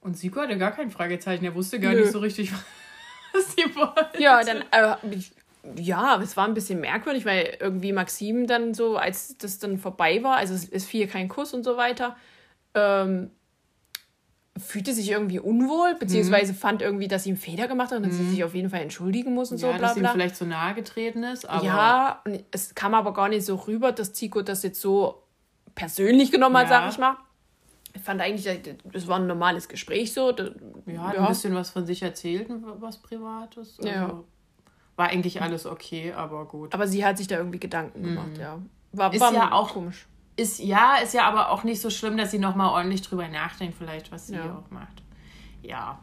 Und 0.00 0.16
Siko 0.16 0.40
hatte 0.40 0.56
gar 0.58 0.72
kein 0.72 0.90
Fragezeichen. 0.90 1.44
Er 1.44 1.54
wusste 1.54 1.80
gar 1.80 1.92
Nö. 1.92 2.00
nicht 2.02 2.12
so 2.12 2.20
richtig, 2.20 2.52
was 3.32 3.52
sie 3.56 3.64
wollte. 3.74 4.22
Ja, 4.22 4.42
dann, 4.44 4.62
äh, 4.70 4.96
ja, 5.80 6.20
es 6.22 6.36
war 6.36 6.46
ein 6.46 6.54
bisschen 6.54 6.80
merkwürdig, 6.80 7.24
weil 7.24 7.56
irgendwie 7.60 7.92
Maxim 7.92 8.46
dann 8.46 8.74
so, 8.74 8.96
als 8.96 9.36
das 9.38 9.58
dann 9.58 9.78
vorbei 9.78 10.22
war, 10.22 10.36
also 10.36 10.54
es, 10.54 10.68
es 10.68 10.86
fiel 10.86 11.08
kein 11.08 11.28
Kuss 11.28 11.52
und 11.54 11.64
so 11.64 11.76
weiter, 11.76 12.16
ähm, 12.74 13.30
fühlte 14.58 14.92
sich 14.92 15.10
irgendwie 15.10 15.38
unwohl, 15.38 15.94
beziehungsweise 15.94 16.52
mhm. 16.52 16.56
fand 16.56 16.82
irgendwie, 16.82 17.08
dass 17.08 17.24
sie 17.24 17.30
einen 17.30 17.38
Fehler 17.38 17.68
gemacht 17.68 17.90
hat 17.90 17.98
und 17.98 18.06
dass 18.06 18.14
mhm. 18.14 18.24
sie 18.24 18.30
sich 18.30 18.44
auf 18.44 18.54
jeden 18.54 18.70
Fall 18.70 18.80
entschuldigen 18.80 19.34
muss 19.34 19.50
und 19.50 19.60
ja, 19.60 19.72
so, 19.72 19.78
bla, 19.78 19.88
dass 19.88 19.96
ihm 19.96 20.06
vielleicht 20.06 20.36
so 20.36 20.44
nahe 20.44 20.74
getreten 20.74 21.22
ist. 21.22 21.48
Aber 21.48 21.64
ja, 21.64 22.24
es 22.50 22.74
kam 22.74 22.94
aber 22.94 23.12
gar 23.12 23.28
nicht 23.28 23.44
so 23.44 23.56
rüber, 23.56 23.92
dass 23.92 24.12
Zico 24.12 24.42
das 24.42 24.62
jetzt 24.62 24.80
so 24.80 25.22
persönlich 25.74 26.30
genommen 26.30 26.56
hat, 26.56 26.64
ja. 26.64 26.80
sag 26.80 26.90
ich 26.90 26.98
mal. 26.98 27.16
Ich 27.94 28.02
fand 28.02 28.20
eigentlich, 28.20 28.76
das 28.84 29.08
war 29.08 29.18
ein 29.18 29.26
normales 29.26 29.68
Gespräch 29.68 30.12
so. 30.12 30.30
ja, 30.30 30.44
hat 31.02 31.14
ja. 31.14 31.22
ein 31.22 31.28
bisschen 31.28 31.54
was 31.54 31.70
von 31.70 31.86
sich 31.86 32.02
erzählt, 32.02 32.48
was 32.78 32.98
Privates. 32.98 33.78
Also 33.78 33.88
ja. 33.88 34.24
War 34.96 35.08
eigentlich 35.08 35.40
alles 35.40 35.64
okay, 35.66 36.12
aber 36.12 36.46
gut. 36.46 36.74
Aber 36.74 36.86
sie 36.86 37.04
hat 37.04 37.18
sich 37.18 37.28
da 37.28 37.36
irgendwie 37.36 37.60
Gedanken 37.60 38.02
gemacht, 38.02 38.34
mhm. 38.34 38.40
ja. 38.40 38.58
War, 38.92 39.12
ist 39.12 39.20
war 39.20 39.32
ja 39.32 39.52
auch 39.52 39.72
komisch. 39.74 40.06
Ist, 40.38 40.60
ja, 40.60 40.98
ist 41.02 41.14
ja 41.14 41.24
aber 41.24 41.50
auch 41.50 41.64
nicht 41.64 41.80
so 41.80 41.90
schlimm, 41.90 42.16
dass 42.16 42.30
sie 42.30 42.38
nochmal 42.38 42.68
ordentlich 42.70 43.02
drüber 43.02 43.26
nachdenkt, 43.26 43.76
vielleicht, 43.76 44.12
was 44.12 44.28
sie 44.28 44.36
ja. 44.36 44.56
auch 44.56 44.70
macht. 44.70 45.02
Ja. 45.62 45.98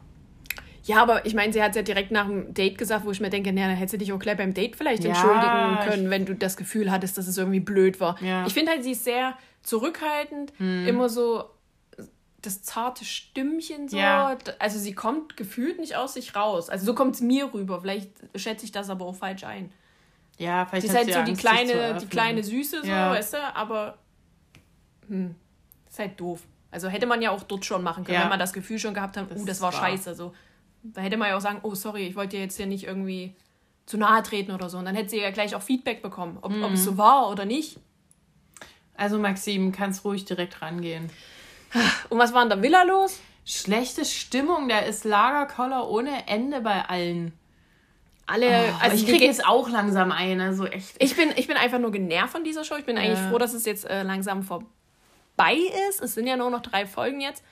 Ja, 0.84 1.02
aber 1.02 1.24
ich 1.24 1.34
meine, 1.34 1.54
sie 1.54 1.62
hat 1.62 1.70
es 1.70 1.76
ja 1.76 1.82
direkt 1.82 2.10
nach 2.10 2.26
dem 2.26 2.52
Date 2.52 2.76
gesagt, 2.76 3.06
wo 3.06 3.10
ich 3.10 3.20
mir 3.20 3.30
denke, 3.30 3.50
naja, 3.50 3.68
dann 3.68 3.76
hätte 3.76 3.92
sie 3.92 3.98
dich 3.98 4.12
auch 4.12 4.18
gleich 4.18 4.36
beim 4.36 4.52
Date 4.52 4.76
vielleicht 4.76 5.04
ja, 5.04 5.10
entschuldigen 5.10 5.78
können, 5.88 6.10
wenn 6.10 6.26
du 6.26 6.34
das 6.34 6.58
Gefühl 6.58 6.90
hattest, 6.92 7.16
dass 7.16 7.26
es 7.26 7.38
irgendwie 7.38 7.60
blöd 7.60 7.98
war. 7.98 8.22
Ja. 8.22 8.46
Ich 8.46 8.52
finde 8.52 8.72
halt, 8.72 8.84
sie 8.84 8.92
ist 8.92 9.04
sehr 9.04 9.38
zurückhaltend, 9.62 10.52
hm. 10.58 10.86
immer 10.86 11.08
so 11.08 11.44
das 12.42 12.62
zarte 12.62 13.06
Stimmchen 13.06 13.88
so. 13.88 13.96
Ja. 13.96 14.36
Also 14.58 14.78
sie 14.78 14.92
kommt 14.92 15.38
gefühlt 15.38 15.80
nicht 15.80 15.96
aus 15.96 16.12
sich 16.12 16.36
raus. 16.36 16.68
Also 16.68 16.84
so 16.84 16.94
kommt 16.94 17.14
es 17.14 17.22
mir 17.22 17.52
rüber. 17.54 17.80
Vielleicht 17.80 18.10
schätze 18.34 18.66
ich 18.66 18.70
das 18.70 18.90
aber 18.90 19.06
auch 19.06 19.16
falsch 19.16 19.44
ein. 19.44 19.72
Ja, 20.38 20.66
vielleicht. 20.66 20.82
Sie 20.82 20.92
ist 20.92 20.96
halt 20.96 21.12
so 21.12 21.18
Angst, 21.18 21.32
die 21.32 21.36
kleine, 21.36 21.98
die 21.98 22.06
kleine 22.06 22.44
Süße, 22.44 22.82
so, 22.82 22.88
weißt 22.88 23.32
du, 23.32 23.54
aber 23.54 23.98
hm, 25.08 25.34
ist 25.88 25.98
halt 25.98 26.20
doof. 26.20 26.42
Also 26.70 26.88
hätte 26.88 27.06
man 27.06 27.22
ja 27.22 27.30
auch 27.30 27.42
dort 27.42 27.64
schon 27.64 27.82
machen 27.82 28.04
können, 28.04 28.16
ja. 28.16 28.22
wenn 28.22 28.28
man 28.28 28.38
das 28.38 28.52
Gefühl 28.52 28.78
schon 28.78 28.94
gehabt 28.94 29.16
hat, 29.16 29.26
oh, 29.30 29.34
das, 29.34 29.44
das 29.44 29.60
war, 29.60 29.72
war 29.72 29.80
scheiße. 29.80 30.14
So. 30.14 30.34
Da 30.82 31.00
hätte 31.00 31.16
man 31.16 31.28
ja 31.28 31.36
auch 31.36 31.40
sagen, 31.40 31.60
oh, 31.62 31.74
sorry, 31.74 32.06
ich 32.06 32.16
wollte 32.16 32.36
dir 32.36 32.42
jetzt 32.42 32.56
hier 32.56 32.66
nicht 32.66 32.84
irgendwie 32.84 33.34
zu 33.86 33.96
nahe 33.96 34.22
treten 34.22 34.52
oder 34.52 34.68
so. 34.68 34.78
Und 34.78 34.84
dann 34.84 34.94
hätte 34.94 35.10
sie 35.10 35.20
ja 35.20 35.30
gleich 35.30 35.54
auch 35.54 35.62
Feedback 35.62 36.02
bekommen, 36.02 36.38
ob, 36.42 36.52
mhm. 36.52 36.64
ob 36.64 36.72
es 36.72 36.84
so 36.84 36.98
war 36.98 37.30
oder 37.30 37.44
nicht. 37.44 37.78
Also 38.94 39.18
Maxim, 39.18 39.72
kannst 39.72 40.04
ruhig 40.04 40.24
direkt 40.24 40.60
rangehen. 40.60 41.10
Und 42.10 42.18
was 42.18 42.32
war 42.32 42.42
in 42.42 42.48
der 42.48 42.62
Villa 42.62 42.82
los? 42.82 43.20
Schlechte 43.44 44.04
Stimmung, 44.04 44.68
da 44.68 44.80
ist 44.80 45.04
Lagerkoller 45.04 45.88
ohne 45.88 46.26
Ende 46.26 46.60
bei 46.60 46.84
allen. 46.84 47.32
Alle, 48.26 48.48
oh, 48.48 48.82
also 48.82 48.96
ich 48.96 49.06
kriege 49.06 49.24
jetzt 49.24 49.46
auch 49.46 49.70
langsam 49.70 50.10
eine, 50.10 50.44
also 50.44 50.66
echt. 50.66 50.96
Ich 50.98 51.14
bin, 51.16 51.30
ich 51.36 51.46
bin 51.46 51.56
einfach 51.56 51.78
nur 51.78 51.92
genervt 51.92 52.32
von 52.32 52.42
dieser 52.42 52.64
Show. 52.64 52.74
Ich 52.76 52.84
bin 52.84 52.98
eigentlich 52.98 53.20
froh, 53.30 53.38
dass 53.38 53.54
es 53.54 53.64
jetzt 53.64 53.88
äh, 53.88 54.02
langsam 54.02 54.42
vorbei 54.42 54.66
ist. 55.88 56.02
Es 56.02 56.14
sind 56.14 56.26
ja 56.26 56.36
nur 56.36 56.50
noch 56.50 56.62
drei 56.62 56.86
Folgen 56.86 57.20
jetzt. 57.20 57.44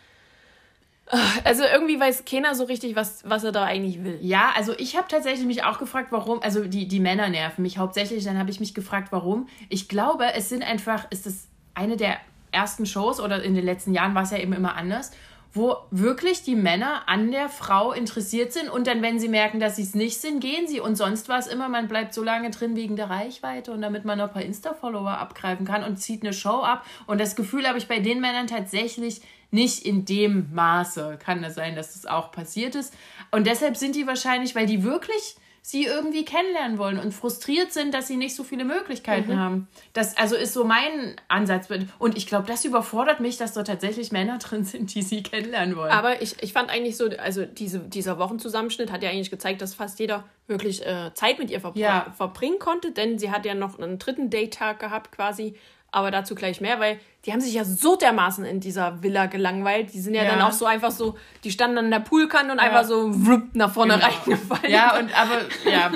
Also 1.44 1.64
irgendwie 1.64 2.00
weiß 2.00 2.24
keiner 2.24 2.54
so 2.54 2.64
richtig, 2.64 2.96
was, 2.96 3.28
was 3.28 3.44
er 3.44 3.52
da 3.52 3.64
eigentlich 3.64 4.02
will. 4.02 4.18
Ja, 4.22 4.52
also 4.56 4.72
ich 4.78 4.96
habe 4.96 5.06
tatsächlich 5.06 5.46
mich 5.46 5.62
auch 5.62 5.78
gefragt, 5.78 6.08
warum. 6.10 6.42
Also 6.42 6.64
die, 6.64 6.88
die 6.88 7.00
Männer 7.00 7.28
nerven 7.28 7.62
mich 7.62 7.76
hauptsächlich. 7.76 8.24
Dann 8.24 8.38
habe 8.38 8.50
ich 8.50 8.58
mich 8.58 8.74
gefragt, 8.74 9.08
warum. 9.10 9.48
Ich 9.68 9.88
glaube, 9.88 10.32
es 10.32 10.48
sind 10.48 10.62
einfach, 10.62 11.06
ist 11.10 11.26
das 11.26 11.48
eine 11.74 11.96
der 11.96 12.16
ersten 12.52 12.86
Shows 12.86 13.20
oder 13.20 13.42
in 13.42 13.54
den 13.54 13.64
letzten 13.64 13.92
Jahren 13.92 14.14
war 14.14 14.22
es 14.22 14.30
ja 14.30 14.38
eben 14.38 14.54
immer 14.54 14.76
anders 14.76 15.10
wo 15.54 15.76
wirklich 15.92 16.42
die 16.42 16.56
Männer 16.56 17.08
an 17.08 17.30
der 17.30 17.48
Frau 17.48 17.92
interessiert 17.92 18.52
sind 18.52 18.68
und 18.68 18.88
dann, 18.88 19.02
wenn 19.02 19.20
sie 19.20 19.28
merken, 19.28 19.60
dass 19.60 19.76
sie 19.76 19.82
es 19.82 19.94
nicht 19.94 20.20
sind, 20.20 20.40
gehen 20.40 20.66
sie. 20.66 20.80
Und 20.80 20.96
sonst 20.96 21.28
war 21.28 21.38
es 21.38 21.46
immer, 21.46 21.68
man 21.68 21.86
bleibt 21.86 22.12
so 22.12 22.24
lange 22.24 22.50
drin 22.50 22.74
wegen 22.74 22.96
der 22.96 23.08
Reichweite 23.08 23.70
und 23.70 23.80
damit 23.80 24.04
man 24.04 24.18
noch 24.18 24.26
ein 24.26 24.32
paar 24.32 24.42
Insta-Follower 24.42 25.16
abgreifen 25.16 25.64
kann 25.64 25.84
und 25.84 25.96
zieht 25.98 26.22
eine 26.22 26.32
Show 26.32 26.62
ab. 26.62 26.84
Und 27.06 27.20
das 27.20 27.36
Gefühl 27.36 27.68
habe 27.68 27.78
ich 27.78 27.86
bei 27.86 28.00
den 28.00 28.20
Männern 28.20 28.48
tatsächlich 28.48 29.22
nicht 29.52 29.86
in 29.86 30.04
dem 30.04 30.52
Maße. 30.52 31.18
Kann 31.24 31.44
es 31.44 31.54
sein, 31.54 31.76
dass 31.76 31.94
das 31.94 32.06
auch 32.06 32.32
passiert 32.32 32.74
ist. 32.74 32.92
Und 33.30 33.46
deshalb 33.46 33.76
sind 33.76 33.94
die 33.94 34.08
wahrscheinlich, 34.08 34.56
weil 34.56 34.66
die 34.66 34.82
wirklich 34.82 35.36
sie 35.66 35.84
irgendwie 35.84 36.26
kennenlernen 36.26 36.76
wollen 36.76 36.98
und 36.98 37.12
frustriert 37.12 37.72
sind, 37.72 37.94
dass 37.94 38.06
sie 38.06 38.18
nicht 38.18 38.36
so 38.36 38.44
viele 38.44 38.66
Möglichkeiten 38.66 39.32
mhm. 39.32 39.38
haben. 39.38 39.68
Das 39.94 40.14
also 40.18 40.36
ist 40.36 40.52
so 40.52 40.62
mein 40.62 41.16
Ansatz. 41.28 41.68
Und 41.98 42.18
ich 42.18 42.26
glaube, 42.26 42.46
das 42.46 42.66
überfordert 42.66 43.20
mich, 43.20 43.38
dass 43.38 43.54
da 43.54 43.62
tatsächlich 43.62 44.12
Männer 44.12 44.36
drin 44.42 44.64
sind, 44.64 44.94
die 44.94 45.00
sie 45.00 45.22
kennenlernen 45.22 45.74
wollen. 45.74 45.90
Aber 45.90 46.20
ich, 46.20 46.36
ich 46.42 46.52
fand 46.52 46.68
eigentlich 46.68 46.98
so, 46.98 47.08
also 47.16 47.46
diese, 47.46 47.78
dieser 47.78 48.18
Wochenzusammenschnitt 48.18 48.92
hat 48.92 49.02
ja 49.02 49.08
eigentlich 49.08 49.30
gezeigt, 49.30 49.62
dass 49.62 49.72
fast 49.72 49.98
jeder 49.98 50.24
wirklich 50.46 50.84
äh, 50.84 51.14
Zeit 51.14 51.38
mit 51.38 51.50
ihr 51.50 51.62
verbr 51.62 51.78
ja. 51.78 52.12
verbringen 52.14 52.58
konnte, 52.58 52.92
denn 52.92 53.18
sie 53.18 53.30
hat 53.30 53.46
ja 53.46 53.54
noch 53.54 53.78
einen 53.78 53.98
dritten 53.98 54.28
Date-Tag 54.28 54.78
gehabt 54.78 55.12
quasi, 55.12 55.54
aber 55.94 56.10
dazu 56.10 56.34
gleich 56.34 56.60
mehr, 56.60 56.80
weil 56.80 56.98
die 57.24 57.32
haben 57.32 57.40
sich 57.40 57.54
ja 57.54 57.64
so 57.64 57.96
dermaßen 57.96 58.44
in 58.44 58.60
dieser 58.60 59.02
Villa 59.02 59.26
gelangweilt. 59.26 59.94
Die 59.94 60.00
sind 60.00 60.14
ja, 60.14 60.24
ja. 60.24 60.30
dann 60.32 60.42
auch 60.42 60.52
so 60.52 60.66
einfach 60.66 60.90
so, 60.90 61.16
die 61.44 61.50
standen 61.50 61.78
an 61.78 61.90
der 61.90 62.00
Poolkante 62.00 62.52
und 62.52 62.58
ja. 62.58 62.64
einfach 62.64 62.84
so 62.84 63.10
wupp, 63.26 63.54
nach 63.54 63.72
vorne 63.72 63.94
genau. 63.94 64.06
reingefallen. 64.06 64.72
Ja, 64.72 64.98
und 64.98 65.18
aber, 65.18 65.40
ja, 65.70 65.90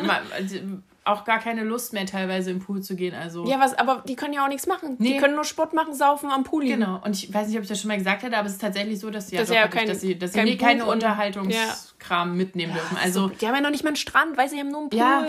auch 1.09 1.25
gar 1.25 1.39
keine 1.39 1.65
Lust 1.65 1.93
mehr 1.93 2.07
teilweise 2.07 2.51
im 2.51 2.61
Pool 2.61 2.83
zu 2.83 2.95
gehen. 2.95 3.15
Also 3.15 3.47
ja, 3.47 3.59
was, 3.59 3.75
aber 3.75 4.03
die 4.07 4.17
können 4.17 4.35
ja 4.35 4.45
auch 4.45 4.49
nichts 4.49 4.67
machen. 4.67 4.97
Nee. 4.99 5.15
Die 5.15 5.17
können 5.19 5.35
nur 5.35 5.45
Sport 5.45 5.73
machen, 5.73 5.95
saufen 5.95 6.31
am 6.31 6.45
Pool 6.45 6.65
liegen. 6.65 6.81
Genau. 6.81 7.01
Und 7.05 7.17
ich 7.17 7.33
weiß 7.33 7.49
nicht, 7.49 7.57
ob 7.57 7.63
ich 7.63 7.69
das 7.69 7.81
schon 7.81 7.89
mal 7.89 7.97
gesagt 7.97 8.23
hätte, 8.23 8.37
aber 8.37 8.47
es 8.47 8.55
ist 8.55 8.61
tatsächlich 8.61 9.01
so, 9.01 9.11
dass 9.11 9.29
sie 9.29 9.37
das 9.37 9.49
ja, 9.49 9.57
ja 9.57 9.69
kein, 9.69 9.89
dass 9.89 10.01
sie, 10.01 10.19
dass 10.19 10.33
kein 10.33 10.47
sie 10.47 10.57
keine 10.57 10.85
Unterhaltungskram 10.85 12.29
ja. 12.29 12.35
mitnehmen 12.35 12.75
dürfen. 12.75 12.97
Also 13.03 13.29
die 13.29 13.47
haben 13.47 13.55
ja 13.55 13.61
noch 13.61 13.71
nicht 13.71 13.85
mal 13.85 13.91
einen 13.91 13.97
Strand, 13.97 14.37
weil 14.37 14.49
sie 14.49 14.59
haben 14.59 14.71
nur 14.71 14.81
einen 14.81 14.91
Pool. 14.91 14.99
Ja. 14.99 15.25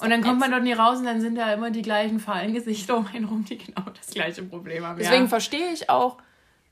und 0.00 0.10
dann 0.10 0.22
kommt 0.22 0.40
man 0.40 0.50
dort 0.50 0.62
nie 0.62 0.72
raus 0.72 0.98
und 0.98 1.06
dann 1.06 1.20
sind 1.20 1.36
da 1.36 1.52
immer 1.52 1.70
die 1.70 1.82
gleichen 1.82 2.20
Fallengesichter 2.20 2.96
um 2.96 3.06
einen 3.12 3.24
rum, 3.24 3.44
die 3.44 3.58
genau 3.58 3.82
das 3.96 4.14
gleiche 4.14 4.42
Problem 4.42 4.84
haben. 4.84 4.98
Deswegen 4.98 5.28
verstehe 5.28 5.72
ich 5.72 5.90
auch, 5.90 6.18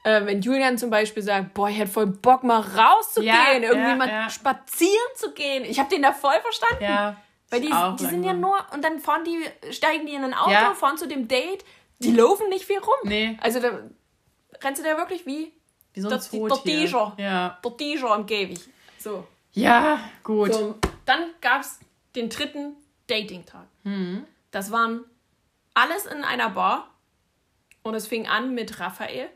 äh, 0.05 0.27
wenn 0.27 0.41
Julian 0.43 0.79
zum 0.79 0.91
Beispiel 0.91 1.23
sagt, 1.23 1.55
boah, 1.55 1.69
ich 1.69 1.79
hätte 1.79 1.91
voll 1.91 2.07
Bock 2.07 2.43
mal 2.43 2.61
rauszugehen, 2.61 3.63
irgendwie 3.63 3.97
mal 3.97 4.29
spazieren 4.31 4.93
zu 5.15 5.33
gehen. 5.33 5.65
Ich 5.65 5.79
habe 5.79 5.89
den 5.89 6.03
da 6.03 6.13
voll 6.13 6.41
verstanden. 6.43 6.85
Ja. 6.85 7.17
Weil 7.53 7.61
die, 7.61 7.73
die 8.01 8.07
sind 8.07 8.25
ja 8.25 8.33
nur, 8.33 8.57
und 8.73 8.83
dann 8.83 8.99
fahren 8.99 9.25
die, 9.25 9.73
steigen 9.73 10.07
die 10.07 10.15
in 10.15 10.25
ein 10.25 10.33
Auto, 10.33 10.51
ja. 10.51 10.73
fahren 10.73 10.97
zu 10.97 11.07
dem 11.07 11.29
Date, 11.29 11.65
die 11.99 12.13
laufen 12.13 12.49
nicht 12.49 12.65
viel 12.65 12.79
rum. 12.79 12.95
Nee. 13.05 13.37
Also 13.43 13.61
da 13.61 13.79
rennst 14.63 14.83
du 14.83 14.89
da 14.89 14.97
wirklich 14.97 15.27
wie, 15.27 15.53
wie 15.93 16.01
so 16.01 16.09
ein 16.09 16.19
der, 16.19 16.49
der 16.49 16.63
Tiger. 16.65 17.13
Ja. 17.19 17.61
Der 17.63 17.77
Tiger 17.77 18.11
am 18.11 18.25
Käfig. 18.25 18.61
So. 18.99 19.27
Ja, 19.53 20.01
gut. 20.25 20.55
So, 20.55 20.77
dann 21.05 21.27
gab 21.43 21.61
es 21.61 21.79
den 22.17 22.31
dritten 22.31 22.75
Dating-Tag. 23.07 23.67
Mhm. 23.83 24.25
Das 24.51 24.71
waren 24.71 25.05
alles 25.75 26.07
in 26.07 26.25
einer 26.25 26.49
Bar. 26.49 26.89
Und 27.83 27.95
es 27.95 28.07
fing 28.07 28.27
an 28.29 28.55
mit 28.55 28.81
Raphael 28.81 29.29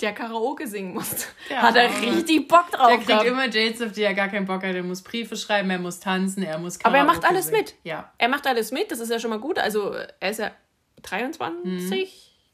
der 0.00 0.12
Karaoke 0.12 0.66
singen 0.66 0.94
musste. 0.94 1.26
Ja, 1.48 1.62
hat 1.62 1.76
er 1.76 1.88
richtig 2.02 2.48
Bock 2.48 2.70
drauf. 2.70 2.88
Der 2.88 2.96
kriegt 2.96 3.08
gehabt. 3.08 3.26
immer 3.26 3.48
Dates, 3.48 3.80
auf 3.80 3.92
die 3.92 4.02
er 4.02 4.14
gar 4.14 4.28
keinen 4.28 4.46
Bock 4.46 4.62
hat. 4.62 4.74
Er 4.74 4.82
muss 4.82 5.02
Briefe 5.02 5.36
schreiben, 5.36 5.70
er 5.70 5.78
muss 5.78 6.00
tanzen, 6.00 6.42
er 6.42 6.58
muss 6.58 6.78
Karaoke 6.78 7.00
Aber 7.00 7.08
er 7.08 7.14
macht 7.14 7.24
alles 7.28 7.46
singen. 7.46 7.60
mit. 7.60 7.74
Ja. 7.84 8.12
Er 8.18 8.28
macht 8.28 8.46
alles 8.46 8.72
mit, 8.72 8.90
das 8.90 9.00
ist 9.00 9.10
ja 9.10 9.18
schon 9.18 9.30
mal 9.30 9.38
gut. 9.38 9.58
Also 9.58 9.94
er 10.20 10.30
ist 10.30 10.40
ja 10.40 10.50
23. 11.02 11.64
Mhm. 11.64 12.08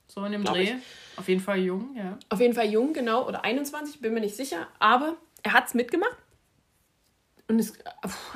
So 0.06 0.24
in 0.24 0.32
dem 0.32 0.44
Dreh. 0.44 0.62
Ich. 0.64 0.72
Auf 1.16 1.28
jeden 1.28 1.40
Fall 1.40 1.58
jung, 1.58 1.94
ja. 1.96 2.18
Auf 2.28 2.40
jeden 2.40 2.54
Fall 2.54 2.66
jung, 2.66 2.92
genau. 2.92 3.26
Oder 3.26 3.44
21, 3.44 4.00
bin 4.00 4.14
mir 4.14 4.20
nicht 4.20 4.36
sicher. 4.36 4.68
Aber 4.78 5.16
er 5.42 5.52
hat 5.52 5.68
es 5.68 5.74
mitgemacht. 5.74 6.16
Und 7.48 7.58
es, 7.58 7.72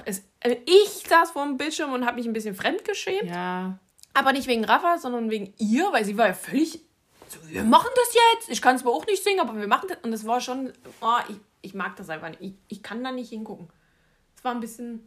es, 0.05 0.25
also 0.43 0.57
ich 0.67 1.09
saß 1.09 1.31
vor 1.31 1.47
dem 1.47 1.57
Bildschirm 1.57 1.93
und 1.93 2.05
habe 2.05 2.17
mich 2.17 2.27
ein 2.27 2.33
bisschen 2.33 2.55
fremdgeschämt. 2.55 3.31
Ja. 3.31 3.79
Aber 4.13 4.33
nicht 4.33 4.47
wegen 4.49 4.65
Rafa, 4.65 4.99
sondern 4.99 5.31
wegen 5.31 5.55
ihr, 5.59 5.93
weil 5.93 6.05
sie 6.05 6.17
war 6.19 6.29
ja 6.29 6.35
völlig 6.35 6.81
wir 7.49 7.65
machen 7.65 7.91
das 7.95 8.15
jetzt. 8.15 8.51
Ich 8.51 8.63
kann 8.63 8.77
es 8.77 8.83
zwar 8.83 8.93
auch 8.93 9.07
nicht 9.07 9.23
singen, 9.23 9.41
aber 9.41 9.59
wir 9.59 9.67
machen 9.67 9.89
das. 9.89 9.99
Und 10.03 10.13
es 10.13 10.27
war 10.27 10.41
schon, 10.41 10.73
oh, 11.01 11.19
ich, 11.29 11.37
ich 11.63 11.75
mag 11.75 11.97
das 11.97 12.09
einfach 12.09 12.29
nicht. 12.29 12.41
Ich, 12.41 12.53
ich 12.69 12.83
kann 12.83 13.03
da 13.03 13.13
nicht 13.13 13.31
hingucken. 13.31 13.69
Es 14.37 14.45
war 14.45 14.53
ein 14.53 14.61
bisschen. 14.61 15.07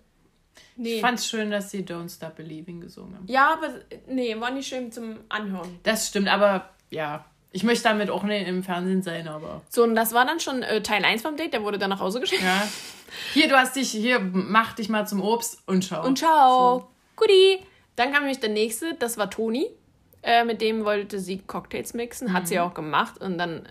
Nee. 0.76 0.96
Ich 0.96 1.02
fand 1.02 1.20
es 1.20 1.28
schön, 1.28 1.52
dass 1.52 1.70
sie 1.70 1.84
Don't 1.84 2.14
Stop 2.14 2.36
Believing 2.36 2.82
gesungen 2.82 3.16
haben. 3.16 3.28
Ja, 3.28 3.54
aber 3.54 3.70
nee, 4.08 4.40
war 4.40 4.52
nicht 4.52 4.68
schön 4.68 4.92
zum 4.92 5.20
Anhören. 5.30 5.80
Das 5.84 6.08
stimmt, 6.08 6.28
aber 6.28 6.70
ja. 6.90 7.26
Ich 7.52 7.64
möchte 7.64 7.84
damit 7.86 8.10
auch 8.10 8.24
nicht 8.24 8.48
im 8.48 8.64
Fernsehen 8.64 9.02
sein, 9.02 9.28
aber. 9.28 9.62
So, 9.70 9.84
und 9.84 9.96
das 9.96 10.14
war 10.14 10.26
dann 10.26 10.40
schon 10.40 10.64
äh, 10.64 10.82
Teil 10.84 11.04
1 11.06 11.22
vom 11.22 11.38
Date, 11.38 11.54
der 11.54 11.64
wurde 11.64 11.78
dann 11.78 11.90
nach 11.90 12.00
Hause 12.00 12.20
geschickt. 12.20 12.44
Ja. 12.44 12.68
Hier, 13.34 13.48
du 13.48 13.56
hast 13.56 13.76
dich, 13.76 13.90
hier, 13.90 14.20
mach 14.20 14.74
dich 14.74 14.90
mal 14.90 15.08
zum 15.08 15.22
Obst 15.22 15.60
und 15.66 15.86
schau. 15.86 16.06
Und 16.06 16.20
schau. 16.20 16.80
So. 16.80 16.88
Guti. 17.16 17.60
Dann 17.96 18.12
kam 18.12 18.24
nämlich 18.24 18.40
der 18.40 18.50
nächste, 18.50 18.94
das 18.94 19.18
war 19.18 19.30
Toni. 19.30 19.68
Äh, 20.28 20.44
mit 20.44 20.60
dem 20.60 20.84
wollte 20.84 21.22
sie 21.22 21.38
Cocktails 21.38 21.94
mixen, 21.94 22.34
hat 22.34 22.44
mhm. 22.44 22.48
sie 22.48 22.60
auch 22.60 22.74
gemacht 22.74 23.18
und 23.22 23.38
dann, 23.38 23.66
äh, 23.66 23.70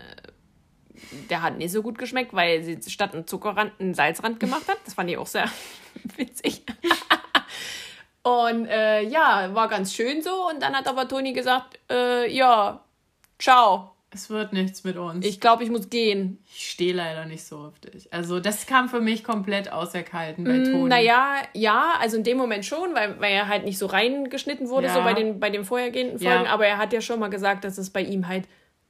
der 1.29 1.43
hat 1.43 1.59
nicht 1.59 1.71
so 1.71 1.83
gut 1.83 1.99
geschmeckt, 1.99 2.33
weil 2.33 2.63
sie 2.63 2.81
statt 2.91 3.13
einen 3.13 3.27
Zuckerrand 3.27 3.79
einen 3.79 3.93
Salzrand 3.93 4.41
gemacht 4.41 4.67
hat. 4.67 4.79
Das 4.87 4.95
fand 4.95 5.11
ich 5.11 5.19
auch 5.19 5.27
sehr 5.27 5.51
witzig. 6.17 6.65
und 8.23 8.65
äh, 8.69 9.03
ja, 9.03 9.55
war 9.55 9.69
ganz 9.69 9.93
schön 9.93 10.23
so 10.23 10.49
und 10.49 10.63
dann 10.63 10.75
hat 10.75 10.89
aber 10.89 11.07
Toni 11.07 11.35
gesagt, 11.35 11.79
äh, 11.91 12.27
ja, 12.35 12.83
ciao. 13.39 13.96
Es 14.17 14.31
wird 14.31 14.53
nichts 14.53 14.83
mit 14.85 14.97
uns. 14.97 15.25
Ich 15.25 15.41
glaube, 15.41 15.63
ich 15.65 15.71
muss 15.71 15.89
gehen. 15.91 16.39
Ich 16.55 16.71
stehe 16.71 16.93
leider 16.93 17.25
nicht 17.27 17.45
so 17.45 17.57
auf 17.59 17.79
dich. 17.79 18.13
Also 18.13 18.41
das 18.41 18.67
kam 18.67 18.89
für 18.89 19.01
mich 19.01 19.23
komplett 19.25 19.71
außer 19.73 20.03
Kalten 20.03 20.45
bei 20.45 20.59
Toni. 20.65 20.89
Naja, 20.89 21.37
ja, 21.55 21.95
also 22.01 22.17
in 22.17 22.25
dem 22.25 22.37
Moment 22.39 22.65
schon, 22.67 22.95
weil, 22.95 23.21
weil 23.21 23.33
er 23.33 23.49
halt 23.49 23.65
nicht 23.65 23.79
so 23.79 23.87
reingeschnitten 23.87 24.69
wurde, 24.69 24.89
Ja. 24.89 24.95
so 24.95 25.03
bei 25.03 25.15
den, 25.15 25.39
bei 25.41 25.51
den 25.51 25.65
vorhergehenden 25.65 26.19
Folgen. 26.19 26.45
Ja. 26.45 26.51
Aber 26.51 26.67
er 26.67 26.79
hat 26.79 26.93
ja 26.93 27.01
schon 27.01 27.21
mal 27.21 27.29
gesagt, 27.31 27.65
dass 27.65 27.79
es 27.79 27.91
bei 27.91 28.01
ihm 28.03 28.27
halt 28.29 28.45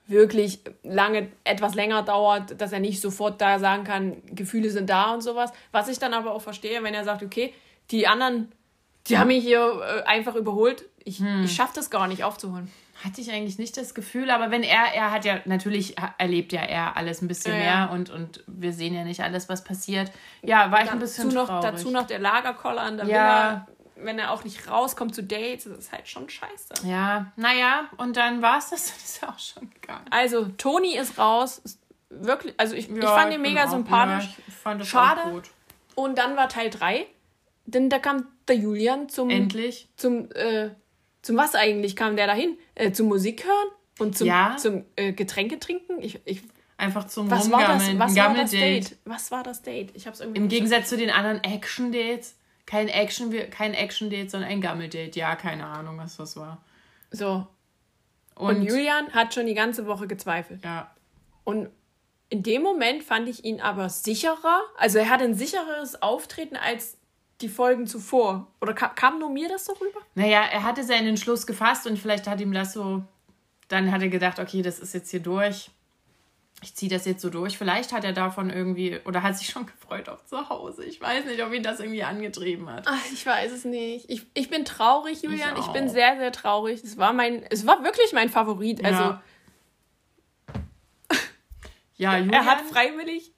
wirklich 0.09 0.61
lange, 0.85 1.29
etwas 1.45 1.75
länger 1.75 2.03
dauert, 2.03 2.61
dass 2.61 2.73
er 2.73 2.79
nicht 2.81 3.01
sofort 3.01 3.41
da 3.41 3.59
sagen 3.59 3.83
kann, 3.85 4.23
Gefühle 4.33 4.71
sind 4.71 4.89
da 4.89 5.13
und 5.15 5.21
sowas. 5.23 5.51
Was 5.73 5.89
ich 5.89 5.99
dann 5.99 6.15
aber 6.15 6.33
auch 6.33 6.43
verstehe, 6.43 6.83
wenn 6.85 6.95
er 6.95 7.03
sagt, 7.05 7.23
okay, 7.25 7.53
die 7.91 8.07
anderen, 8.07 8.53
die 9.09 9.19
haben 9.19 9.29
mich 9.29 9.43
hier 9.45 9.81
äh, 9.83 10.03
einfach 10.05 10.37
überholt. 10.37 10.85
Ich, 11.05 11.19
Hm. 11.21 11.43
ich 11.45 11.55
schaffe 11.55 11.73
das 11.75 11.91
gar 11.91 12.07
nicht 12.09 12.23
aufzuholen. 12.25 12.71
Hatte 13.05 13.21
ich 13.21 13.31
eigentlich 13.31 13.59
nicht 13.59 13.77
das 13.77 13.95
Gefühl, 13.95 14.31
aber 14.31 14.51
wenn 14.51 14.63
er, 14.63 14.95
er 14.95 15.11
hat 15.13 15.25
ja, 15.25 15.41
natürlich 15.45 15.97
erlebt 16.19 16.53
ja 16.53 16.63
er 16.63 16.97
alles 16.97 17.21
ein 17.23 17.29
bisschen 17.29 17.53
Ja, 17.53 17.59
mehr 17.59 17.67
ja. 17.67 17.85
und, 17.87 18.11
und 18.11 18.43
wir 18.47 18.73
sehen 18.73 18.95
ja 18.95 19.05
nicht 19.05 19.23
alles, 19.23 19.49
was 19.49 19.65
passiert. 19.65 20.11
Ja, 20.43 20.71
war 20.71 20.83
ich 20.83 20.91
ein 20.91 20.99
bisschen 20.99 21.25
dazu, 21.29 21.37
noch, 21.37 21.47
traurig. 21.47 21.63
dazu 21.71 21.91
noch 21.91 22.07
der 22.07 22.19
Lagerkoller 22.19 22.81
an 22.83 22.97
der 22.97 23.07
Ja. 23.07 23.13
Villa. 23.15 23.67
Wenn 23.99 24.19
er 24.19 24.31
auch 24.31 24.45
nicht 24.45 24.69
rauskommt 24.71 25.15
zu 25.15 25.23
Dates, 25.23 25.65
das 25.65 25.79
ist 25.79 25.93
halt 25.93 26.07
schon 26.07 26.29
scheiße. 26.29 26.87
Ja, 26.87 27.33
naja, 27.37 27.89
und 27.97 28.17
dann 28.19 28.43
war 28.43 28.59
es 28.59 28.69
das, 28.71 28.87
dann 28.91 28.97
ist 28.97 29.23
er 29.23 29.29
auch 29.31 29.39
schon 29.39 29.71
gegangen. 29.71 30.05
Also, 30.11 30.45
Toni 30.59 30.97
ist 30.97 31.19
raus. 31.19 31.59
Ist 31.65 31.81
wirklich, 32.11 32.55
also 32.59 32.75
ich, 32.75 32.91
ich 32.91 33.03
Ja, 33.03 33.17
fand 33.17 33.33
ihn 33.33 33.41
mega 33.41 33.67
sympathisch. 33.69 34.27
Ja, 34.37 34.45
ich 34.49 34.55
fand 34.55 34.81
das 34.83 34.89
Schade. 34.89 35.43
Und 35.95 36.19
dann 36.19 36.37
war 36.37 36.49
Teil 36.51 36.69
3. 36.71 37.07
Denn 37.65 37.89
da 37.89 37.99
kam 37.99 38.27
der 38.49 38.57
Julian 38.57 39.09
zum. 39.09 39.31
Endlich. 39.31 39.89
Zum, 39.97 40.31
äh, 40.33 40.71
zum 41.27 41.37
was 41.37 41.55
eigentlich 41.55 41.97
kam 41.97 42.17
der 42.17 42.27
dahin? 42.27 42.57
Äh, 42.75 42.93
zum 42.93 43.09
Musik 43.09 43.45
hören? 43.45 43.69
Und 43.99 44.17
zum, 44.17 44.27
Ja. 44.29 44.57
zum 44.59 44.85
äh, 44.97 45.13
Getränke 45.13 45.59
trinken? 45.59 46.01
Ich, 46.01 46.21
ich, 46.25 46.43
Einfach 46.79 47.07
zum 47.07 47.31
was 47.31 47.51
war 47.51 47.61
das, 47.67 47.83
was 47.83 47.99
war 47.99 48.07
das 48.07 48.15
Gammeldate. 48.15 48.57
Date? 48.59 48.97
Was 49.07 49.31
war 49.31 49.43
das 49.43 49.63
Date? 49.63 49.91
Ich 49.95 50.07
hab's 50.07 50.21
irgendwie 50.21 50.39
Im 50.41 50.49
Gegensatz 50.49 50.91
zu 50.91 50.97
den 50.99 51.11
anderen 51.11 51.43
Action-Dates. 51.43 52.37
Kein 52.67 52.89
Action, 52.89 53.33
kein 53.51 53.73
Action-Date, 53.73 54.31
sondern 54.31 54.51
ein 54.51 54.61
Gammeldate. 54.61 55.19
Ja, 55.19 55.37
keine 55.37 55.67
Ahnung, 55.67 55.97
was 55.99 56.17
das 56.17 56.37
war. 56.37 56.63
So. 57.11 57.47
Und, 58.35 58.57
Und, 58.57 58.63
Julian 58.65 59.11
hat 59.15 59.33
schon 59.33 59.47
die 59.47 59.55
ganze 59.55 59.87
Woche 59.87 60.07
gezweifelt. 60.07 60.63
ja, 60.65 60.91
Und 61.45 61.71
in 62.29 62.43
dem 62.43 62.61
Moment 62.63 63.03
fand 63.05 63.29
ich 63.29 63.45
ihn 63.45 63.61
aber 63.63 63.89
sicherer. 63.89 64.61
Also 64.77 64.99
er 64.99 65.09
hatte 65.09 65.25
ein 65.25 65.35
sichereres 65.35 66.03
Auftreten 66.03 66.57
als 66.57 66.96
die 67.41 67.49
Folgen 67.49 67.87
zuvor. 67.87 68.47
Oder 68.61 68.73
kam, 68.75 68.95
kam 68.95 69.19
nur 69.19 69.31
mir 69.31 69.49
das 69.49 69.65
so 69.67 69.73
rüber? 69.75 70.01
Naja, 70.15 70.43
er 70.43 70.63
hatte 70.63 70.85
seinen 70.85 71.09
Entschluss 71.09 71.47
gefasst 71.47 71.87
und 71.87 71.99
vielleicht 71.99 72.27
hat 72.27 72.41
ihm 72.41 72.53
das 72.53 72.73
so. 72.73 73.03
Dann 73.69 73.91
hat 73.91 74.01
er 74.03 74.09
gedacht, 74.09 74.39
okay, 74.39 74.63
das 74.63 74.79
ist 74.79 74.95
jetzt 74.95 75.11
hier 75.11 75.21
durch. 75.21 75.71
Ich 76.63 76.75
ziehe 76.75 76.91
das 76.91 77.05
jetzt 77.05 77.21
so 77.21 77.29
durch. 77.29 77.59
Vielleicht 77.59 77.93
hat 77.93 78.05
er 78.05 78.13
davon 78.13 78.49
irgendwie. 78.49 78.99
Oder 79.05 79.23
hat 79.23 79.37
sich 79.37 79.49
schon 79.49 79.67
gefreut 79.67 80.09
auf 80.09 80.25
zu 80.25 80.49
Hause. 80.49 80.85
Ich 80.85 81.01
weiß 81.01 81.27
nicht, 81.27 81.43
ob 81.45 81.53
ihn 81.53 81.63
das 81.63 81.81
irgendwie 81.81 82.03
angetrieben 82.03 82.71
hat. 82.71 82.85
Ach, 82.87 83.05
ich 83.13 83.27
weiß 83.27 83.53
es 83.53 83.65
nicht. 83.65 84.09
Ich, 84.09 84.27
ich 84.33 84.49
bin 84.49 84.65
traurig, 84.65 85.23
Julian. 85.23 85.57
Ich, 85.57 85.65
auch. 85.65 85.73
bin 85.73 85.89
sehr, 85.91 86.17
sehr 86.17 86.33
traurig. 86.33 86.83
Es 86.83 86.97
war 86.97 87.13
mein, 87.13 87.43
es 87.51 87.67
war 87.67 87.85
wirklich 87.85 88.13
mein 88.13 88.31
Favorit. 88.31 88.83
Also 88.85 89.03
Ja. 89.03 89.23
Ja, 91.99 92.19
Julian 92.19 92.33
er 92.33 92.45
hat 92.47 92.61
freiwillig 92.63 93.33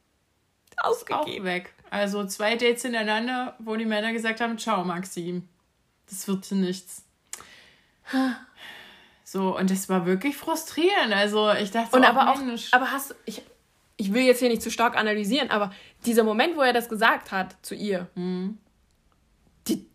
auch 0.76 0.90
ausgegeben. 0.90 1.44
weg. 1.44 1.74
Also 1.90 2.24
zwei 2.26 2.56
Dates 2.56 2.82
hintereinander, 2.82 3.54
wo 3.58 3.76
die 3.76 3.84
Männer 3.86 4.12
gesagt 4.12 4.40
haben, 4.40 4.58
ciao 4.58 4.84
Maxim, 4.84 5.48
das 6.08 6.26
wird 6.28 6.44
hier 6.46 6.58
nichts. 6.58 7.04
So, 9.24 9.56
und 9.58 9.70
das 9.70 9.88
war 9.88 10.06
wirklich 10.06 10.36
frustrierend. 10.36 11.12
Also 11.12 11.52
ich 11.52 11.70
dachte, 11.70 11.94
Und 11.96 12.02
so, 12.02 12.08
aber 12.08 12.22
ach, 12.22 12.36
auch, 12.36 12.42
Mensch. 12.42 12.68
aber 12.72 12.90
hast 12.90 13.14
ich, 13.26 13.42
ich 13.98 14.12
will 14.14 14.22
jetzt 14.22 14.38
hier 14.38 14.48
nicht 14.48 14.62
zu 14.62 14.70
stark 14.70 14.96
analysieren, 14.96 15.50
aber 15.50 15.72
dieser 16.06 16.24
Moment, 16.24 16.56
wo 16.56 16.62
er 16.62 16.72
das 16.72 16.88
gesagt 16.88 17.30
hat 17.32 17.56
zu 17.62 17.74
ihr, 17.74 18.08
Mhm. 18.14 18.58
die, 19.66 19.86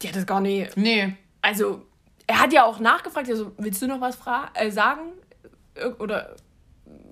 die 0.00 0.08
hat 0.08 0.16
das 0.16 0.26
gar 0.26 0.40
nicht. 0.40 0.76
Nee, 0.76 1.14
Also, 1.42 1.84
er 2.26 2.40
hat 2.40 2.52
ja 2.54 2.64
auch 2.64 2.78
nachgefragt, 2.80 3.28
also, 3.28 3.52
willst 3.58 3.82
du 3.82 3.86
noch 3.86 4.00
was 4.00 4.16
fra 4.16 4.50
äh, 4.54 4.70
sagen? 4.70 5.12
Oder, 5.98 6.34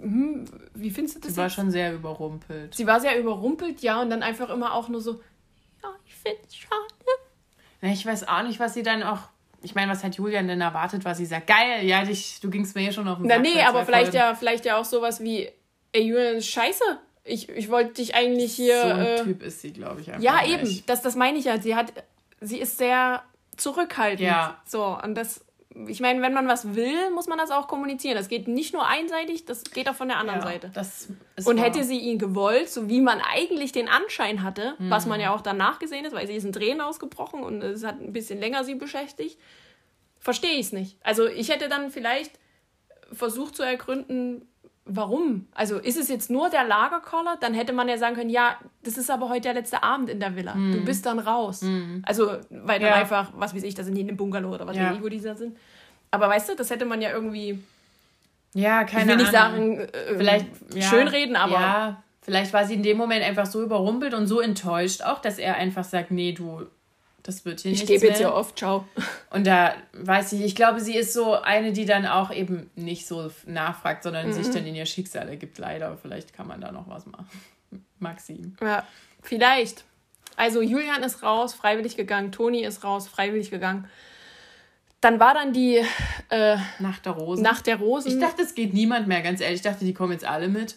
hm, 0.02 0.44
wie 0.74 0.90
findest 0.90 1.16
du 1.16 1.20
das? 1.20 1.30
sie 1.32 1.36
war 1.36 1.44
jetzt? 1.46 1.54
schon 1.54 1.70
sehr 1.70 1.94
überrumpelt. 1.94 2.74
Sie 2.74 2.86
war 2.86 3.00
sehr 3.00 3.18
überrumpelt, 3.18 3.80
ja, 3.80 4.00
und 4.02 4.10
dann 4.10 4.22
einfach 4.22 4.50
immer 4.50 4.74
auch 4.74 4.88
nur 4.88 5.00
so, 5.00 5.20
ja, 5.82 5.90
ich 6.06 6.14
finde 6.14 6.38
es 6.46 6.56
schade. 6.56 6.72
Na, 7.80 7.90
Ich 7.90 8.04
weiß 8.04 8.28
auch 8.28 8.42
nicht, 8.42 8.60
was 8.60 8.74
sie 8.74 8.82
dann 8.82 9.02
auch. 9.02 9.18
Ich 9.64 9.74
meine, 9.76 9.92
was 9.92 10.02
hat 10.02 10.16
Julian 10.16 10.48
denn 10.48 10.60
erwartet, 10.60 11.04
was 11.04 11.18
sie 11.18 11.26
sagt? 11.26 11.46
Geil, 11.46 11.84
ja, 11.86 12.04
dich, 12.04 12.40
du 12.40 12.50
gingst 12.50 12.74
mir 12.74 12.82
hier 12.82 12.92
schon 12.92 13.06
auf 13.06 13.18
den 13.18 13.28
Na, 13.28 13.34
Sack 13.36 13.42
nee, 13.44 13.54
bei 13.54 13.66
aber 13.68 13.84
vielleicht 13.86 14.06
Folgen. 14.12 14.16
ja, 14.16 14.34
vielleicht 14.34 14.64
ja 14.64 14.76
auch 14.76 14.84
sowas 14.84 15.22
wie, 15.22 15.48
ey, 15.92 16.02
Julian, 16.02 16.42
scheiße. 16.42 16.82
Ich, 17.24 17.48
ich 17.48 17.70
wollte 17.70 17.92
dich 17.94 18.16
eigentlich 18.16 18.54
hier. 18.54 18.80
So 18.82 18.88
ein 18.88 19.00
äh, 19.00 19.22
Typ 19.22 19.42
ist 19.44 19.60
sie, 19.60 19.72
glaube 19.72 20.00
ich. 20.00 20.08
Einfach 20.10 20.20
Ja, 20.22 20.42
nicht. 20.42 20.52
eben. 20.78 20.82
Das, 20.86 21.02
das 21.02 21.14
meine 21.14 21.38
ich 21.38 21.44
ja. 21.44 21.60
Sie 21.60 21.76
hat, 21.76 21.92
sie 22.40 22.58
ist 22.58 22.76
sehr 22.78 23.22
zurückhaltend. 23.56 24.20
Ja. 24.26 24.60
So, 24.66 24.98
und 25.00 25.14
das, 25.14 25.44
ich 25.88 26.00
meine, 26.00 26.20
wenn 26.22 26.32
man 26.34 26.48
was 26.48 26.74
will, 26.74 27.10
muss 27.14 27.26
man 27.28 27.38
das 27.38 27.50
auch 27.50 27.66
kommunizieren. 27.68 28.16
Das 28.16 28.28
geht 28.28 28.46
nicht 28.48 28.72
nur 28.74 28.86
einseitig, 28.86 29.44
das 29.44 29.64
geht 29.64 29.88
auch 29.88 29.94
von 29.94 30.08
der 30.08 30.18
anderen 30.18 30.40
Ja, 30.40 30.46
Seite. 30.46 30.70
Und 31.44 31.56
wahr. 31.58 31.64
hätte 31.64 31.82
sie 31.84 31.98
ihn 31.98 32.18
gewollt, 32.18 32.68
so 32.68 32.88
wie 32.88 33.00
man 33.00 33.20
eigentlich 33.20 33.72
den 33.72 33.88
Anschein 33.88 34.42
hatte, 34.42 34.74
Mhm. 34.78 34.90
was 34.90 35.06
man 35.06 35.20
ja 35.20 35.34
auch 35.34 35.40
danach 35.40 35.78
gesehen 35.78 36.04
ist, 36.04 36.12
weil 36.14 36.26
sie 36.26 36.34
ist 36.36 36.44
in 36.44 36.52
Tränen 36.52 36.80
ausgebrochen 36.80 37.42
und 37.42 37.62
es 37.62 37.84
hat 37.84 38.00
ein 38.00 38.12
bisschen 38.12 38.38
länger 38.38 38.64
sie 38.64 38.74
beschäftigt, 38.74 39.38
verstehe 40.20 40.52
ich 40.54 40.66
es 40.66 40.72
nicht. 40.72 40.98
Also 41.02 41.26
ich 41.26 41.48
hätte 41.48 41.68
dann 41.68 41.90
vielleicht 41.90 42.38
versucht 43.12 43.56
zu 43.56 43.62
ergründen, 43.62 44.46
warum. 44.84 45.46
Also 45.54 45.78
ist 45.78 45.96
es 45.96 46.08
jetzt 46.08 46.30
nur 46.30 46.50
der 46.50 46.64
Lagerkoller, 46.64 47.36
dann 47.40 47.54
hätte 47.54 47.72
man 47.72 47.88
ja 47.88 47.96
sagen 47.98 48.16
können, 48.16 48.30
ja, 48.30 48.56
das 48.82 48.98
ist 48.98 49.10
aber 49.10 49.28
heute 49.28 49.42
der 49.42 49.54
letzte 49.54 49.82
Abend 49.82 50.08
in 50.10 50.18
der 50.20 50.34
Villa. 50.36 50.54
Du 50.54 50.84
bist 50.84 51.06
dann 51.06 51.18
raus. 51.18 51.62
Also, 52.04 52.26
weil 52.50 52.80
dann 52.80 52.80
Mhm. 52.80 52.86
Ja. 52.86 52.94
einfach, 52.94 53.30
was 53.36 53.54
weiß 53.54 53.62
ich, 53.62 53.74
da 53.74 53.84
sind 53.84 53.94
die 53.94 54.00
in 54.00 54.08
einem 54.08 54.16
Bungalow 54.16 54.54
oder 54.54 54.66
was 54.66 54.76
Ja. 54.76 54.88
weiß 54.90 54.96
ich, 54.96 55.02
wo 55.02 55.08
die 55.08 55.20
da 55.20 55.34
sind. 55.34 55.56
Aber 56.10 56.28
weißt 56.28 56.48
du, 56.50 56.56
das 56.56 56.68
hätte 56.70 56.84
man 56.84 57.00
ja 57.00 57.10
irgendwie, 57.10 57.62
Ja, 58.54 58.84
keine 58.84 59.02
ich 59.02 59.08
will 59.08 59.16
nicht 59.24 59.34
Ahnung. 59.34 59.76
sagen, 59.76 59.78
äh, 59.80 60.16
vielleicht 60.16 60.46
ja, 60.74 60.82
schönreden, 60.82 61.36
aber 61.36 61.52
Ja, 61.52 62.02
vielleicht 62.20 62.52
war 62.52 62.64
sie 62.66 62.74
in 62.74 62.82
dem 62.82 62.98
Moment 62.98 63.24
einfach 63.24 63.46
so 63.46 63.62
überrumpelt 63.62 64.12
und 64.14 64.26
so 64.26 64.40
enttäuscht 64.40 65.02
auch, 65.02 65.20
dass 65.20 65.38
er 65.38 65.54
einfach 65.56 65.84
sagt, 65.84 66.10
nee, 66.10 66.32
du, 66.32 66.66
das 67.22 67.44
wird 67.44 67.60
hier 67.60 67.72
ich 67.72 67.80
nichts 67.80 67.90
gebe 67.92 68.06
jetzt 68.08 68.20
ja 68.20 68.32
oft, 68.32 68.58
ciao. 68.58 68.86
Und 69.30 69.46
da 69.46 69.74
weiß 69.92 70.32
ich, 70.32 70.40
ich 70.42 70.54
glaube, 70.56 70.80
sie 70.80 70.96
ist 70.96 71.12
so 71.12 71.34
eine, 71.34 71.72
die 71.72 71.84
dann 71.84 72.06
auch 72.06 72.32
eben 72.32 72.70
nicht 72.74 73.06
so 73.06 73.30
nachfragt, 73.46 74.02
sondern 74.02 74.28
Mhm. 74.28 74.32
sich 74.32 74.50
dann 74.50 74.66
in 74.66 74.74
ihr 74.74 74.86
Schicksal 74.86 75.28
ergibt. 75.28 75.58
Leider, 75.58 75.96
vielleicht 75.96 76.32
kann 76.34 76.46
man 76.48 76.60
da 76.60 76.72
noch 76.72 76.88
was 76.88 77.06
machen. 77.06 77.28
Maxim. 77.98 78.56
Ja, 78.60 78.84
vielleicht. 79.22 79.84
Also 80.36 80.62
Julian 80.62 81.02
ist 81.02 81.22
raus, 81.22 81.54
freiwillig 81.54 81.96
gegangen. 81.96 82.32
Toni 82.32 82.64
ist 82.64 82.82
raus, 82.84 83.06
freiwillig 83.06 83.50
gegangen. 83.50 83.88
Dann 85.00 85.18
war 85.20 85.34
dann 85.34 85.52
die 85.52 85.82
äh, 86.30 86.56
Nach 86.78 86.98
der 87.00 87.12
Rosen. 87.12 87.42
Nacht 87.42 87.66
der 87.66 87.76
Rosen. 87.76 88.12
ich 88.12 88.18
dachte, 88.20 88.42
es 88.42 88.54
geht 88.54 88.72
niemand 88.72 89.08
mehr, 89.08 89.20
ganz 89.22 89.40
ehrlich. 89.40 89.56
Ich 89.56 89.62
dachte, 89.62 89.84
die 89.84 89.94
kommen 89.94 90.12
jetzt 90.12 90.24
alle 90.24 90.48
mit. 90.48 90.76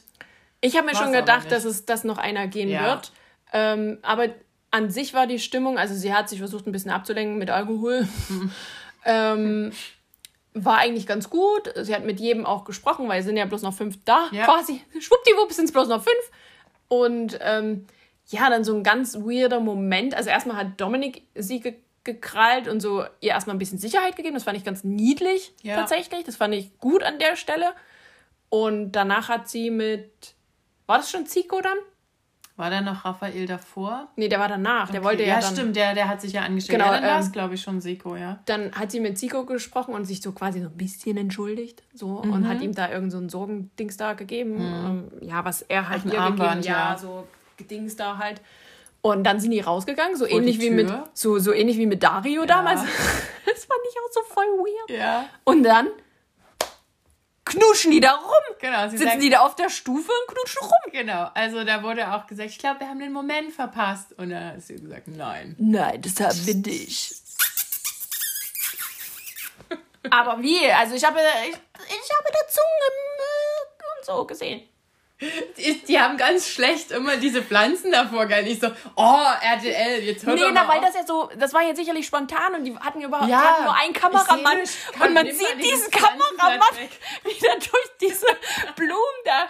Ich 0.62 0.76
habe 0.76 0.88
mir 0.88 0.94
War's 0.94 1.04
schon 1.04 1.14
gedacht, 1.14 1.44
nicht. 1.44 1.52
dass 1.52 1.64
es 1.64 1.86
dass 1.86 2.04
noch 2.04 2.18
einer 2.18 2.48
gehen 2.48 2.70
Ja. 2.70 2.84
wird. 2.86 3.12
Ähm, 3.54 4.00
aber 4.02 4.30
an 4.72 4.90
sich 4.90 5.14
war 5.14 5.28
die 5.28 5.40
Stimmung, 5.40 5.78
also 5.78 5.94
sie 5.94 6.14
hat 6.14 6.28
sich 6.30 6.40
versucht, 6.40 6.68
ein 6.68 6.72
bisschen 6.72 6.92
abzulenken 6.92 7.38
mit 7.38 7.50
Alkohol. 7.50 8.08
ähm, 9.06 9.72
war 10.54 10.78
eigentlich 10.78 11.08
ganz 11.08 11.30
gut. 11.30 11.72
Sie 11.82 11.94
hat 11.94 12.06
mit 12.06 12.20
jedem 12.20 12.46
auch 12.46 12.64
gesprochen, 12.66 13.08
weil 13.08 13.20
es 13.20 13.26
sind 13.26 13.38
ja 13.38 13.46
bloß 13.46 13.62
noch 13.62 13.74
fünf 13.74 13.98
da, 14.06 14.28
Ja. 14.32 14.46
quasi. 14.46 14.82
Schwuppdiwupp 15.00 15.52
sind 15.52 15.66
es 15.66 15.72
bloß 15.72 15.88
noch 15.90 16.04
fünf. 16.04 16.32
Und 16.88 17.38
ähm, 17.42 17.86
ja, 18.28 18.50
dann 18.50 18.64
so 18.64 18.74
ein 18.76 18.84
ganz 18.84 19.16
weirder 19.16 19.60
Moment. 19.60 20.16
Also 20.16 20.30
erstmal 20.30 20.58
hat 20.58 20.80
Dominik 20.80 21.24
sie 21.36 21.60
ge 21.60 21.76
gekrallt 22.04 22.68
und 22.68 22.82
so 22.82 23.02
ihr 23.20 23.32
erstmal 23.32 23.56
ein 23.56 23.60
bisschen 23.60 23.80
Sicherheit 23.80 24.16
gegeben. 24.16 24.36
Das 24.36 24.44
fand 24.44 24.56
ich 24.56 24.64
ganz 24.64 24.84
niedlich 24.84 25.54
Ja. 25.64 25.76
tatsächlich. 25.76 26.24
Das 26.24 26.36
fand 26.36 26.54
ich 26.54 26.78
gut 26.78 27.02
an 27.02 27.18
der 27.18 27.36
Stelle. 27.36 27.72
Und 28.50 28.92
danach 28.92 29.28
hat 29.28 29.50
sie 29.50 29.72
mit. 29.72 30.12
War 30.86 31.00
das 31.00 31.10
schon 31.10 31.26
Zico 31.26 31.62
dann? 31.62 31.78
War 32.58 32.70
da 32.70 32.80
noch 32.80 33.04
Raphael 33.04 33.46
davor? 33.48 34.08
Nee, 34.16 34.30
der 34.30 34.40
war 34.40 34.48
danach. 34.48 34.90
Der 34.90 35.04
wollte 35.04 35.24
ja, 35.24 35.36
ja, 35.36 35.40
dann. 35.42 35.52
stimmt, 35.54 35.76
der, 35.76 35.94
der 35.94 36.08
hat 36.08 36.22
sich 36.22 36.32
ja 36.32 36.44
angestellt. 36.44 36.80
Genau, 36.80 36.92
ja, 36.94 37.02
dann 37.02 37.10
war 37.10 37.20
es, 37.20 37.26
ähm, 37.26 37.32
glaube 37.34 37.56
ich, 37.56 37.62
schon 37.62 37.82
Seko, 37.82 38.16
ja. 38.16 38.40
Dann 38.46 38.72
hat 38.72 38.92
sie 38.92 39.02
mit 39.02 39.18
Zico 39.18 39.44
gesprochen 39.46 39.94
und 39.94 40.06
sich 40.06 40.22
so 40.22 40.32
quasi 40.32 40.62
so 40.62 40.68
ein 40.68 40.78
bisschen 40.78 41.18
entschuldigt. 41.18 41.84
So, 41.94 42.22
Mhm. 42.24 42.32
und 42.32 42.48
hat 42.48 42.62
ihm 42.62 42.74
da 42.74 42.90
irgend 42.90 43.12
so 43.12 43.18
ein 43.18 43.28
Sorgendings 43.28 43.98
da 43.98 44.14
gegeben. 44.14 44.56
Ähm, 45.22 45.28
ja, 45.28 45.44
was 45.44 45.64
er 45.64 45.90
halt 45.90 46.04
Ach, 46.08 46.14
ihr 46.14 46.22
Armband, 46.22 46.62
gegeben 46.62 46.74
ja, 46.78 46.92
ja. 46.92 46.98
so 46.98 47.28
Dings 47.70 47.98
da 47.98 48.18
halt. 48.18 48.42
Und 49.02 49.24
dann 49.26 49.40
sind 49.42 49.52
die 49.52 49.60
rausgegangen, 49.60 50.16
so 50.16 50.26
Vor 50.26 50.36
ähnlich 50.38 50.60
wie 50.62 50.70
mit 50.72 50.92
so, 51.14 51.38
so 51.40 51.52
ähnlich 51.54 51.78
wie 51.78 51.86
mit 51.86 52.04
Dario 52.04 52.46
damals. 52.46 52.82
Das 53.46 53.64
fand 53.66 53.80
ich 53.90 53.96
auch 53.98 54.12
so 54.12 54.34
voll 54.34 54.46
weird. 54.66 55.00
Ja. 55.00 55.26
Und 55.46 55.64
dann 55.64 55.88
knuschen 57.56 57.92
die 57.92 58.00
da 58.00 58.14
rum. 58.14 58.56
Genau, 58.60 58.90
sie 58.90 58.98
Sitzen 58.98 59.12
sagt, 59.12 59.24
die 59.24 59.30
da 59.30 59.40
auf 59.42 59.56
der 59.56 59.70
Stufe 59.70 60.12
und 60.12 60.36
knutschen 60.36 60.62
rum. 60.62 60.92
Genau, 60.92 61.30
also 61.34 61.64
da 61.64 61.84
wurde 61.84 62.14
auch 62.14 62.28
gesagt, 62.28 62.50
ich 62.50 62.60
glaube, 62.60 62.82
wir 62.82 62.88
haben 62.88 63.00
den 63.00 63.14
Moment 63.14 63.54
verpasst. 63.54 64.14
Und 64.18 64.30
dann 64.30 64.54
hat 64.54 64.62
sie 64.62 64.76
gesagt, 64.76 65.08
nein. 65.08 65.56
Nein, 65.58 66.02
das 66.02 66.20
haben 66.20 66.46
wir 66.46 66.56
nicht. 66.56 67.16
Aber 70.10 70.42
wie? 70.42 70.72
Also 70.72 70.96
ich 70.96 71.04
habe, 71.04 71.20
ich, 71.50 71.56
ich 71.56 72.16
habe 72.16 72.32
der 72.32 72.48
Zunge 72.48 72.86
so 74.04 74.26
gesehen. 74.26 74.62
Die, 75.22 75.82
die 75.86 75.98
haben 76.00 76.18
ganz 76.18 76.50
schlecht 76.50 76.92
immer 76.92 77.16
diese 77.16 77.42
Pflanzen 77.42 77.90
davor 77.90 78.26
geil. 78.26 78.46
Ich 78.48 78.60
so, 78.60 78.68
oh, 78.98 79.24
RTL, 79.42 80.04
jetzt 80.04 80.26
hört 80.26 80.36
Nee, 80.36 80.42
doch 80.42 80.52
na, 80.54 80.64
mal 80.66 80.74
weil 80.74 80.80
auf. 80.80 80.86
das 80.88 80.96
ja 80.96 81.06
so, 81.08 81.30
das 81.38 81.54
war 81.54 81.64
jetzt 81.64 81.78
sicherlich 81.78 82.06
spontan 82.06 82.54
und 82.54 82.66
die 82.66 82.78
hatten 82.78 83.02
überhaupt 83.02 83.30
Ja, 83.30 83.40
die 83.42 83.48
hatten 83.48 83.64
nur 83.64 83.76
einen 83.76 83.94
Kameramann 83.94 84.60
und 84.60 85.14
man 85.14 85.14
mal 85.14 85.26
sieht 85.34 85.64
diesen 85.64 85.90
Kameramann 85.90 86.60
wieder 87.24 87.54
durch 87.56 87.90
diese 88.02 88.28
Blumen 88.76 89.22
da. 89.24 89.48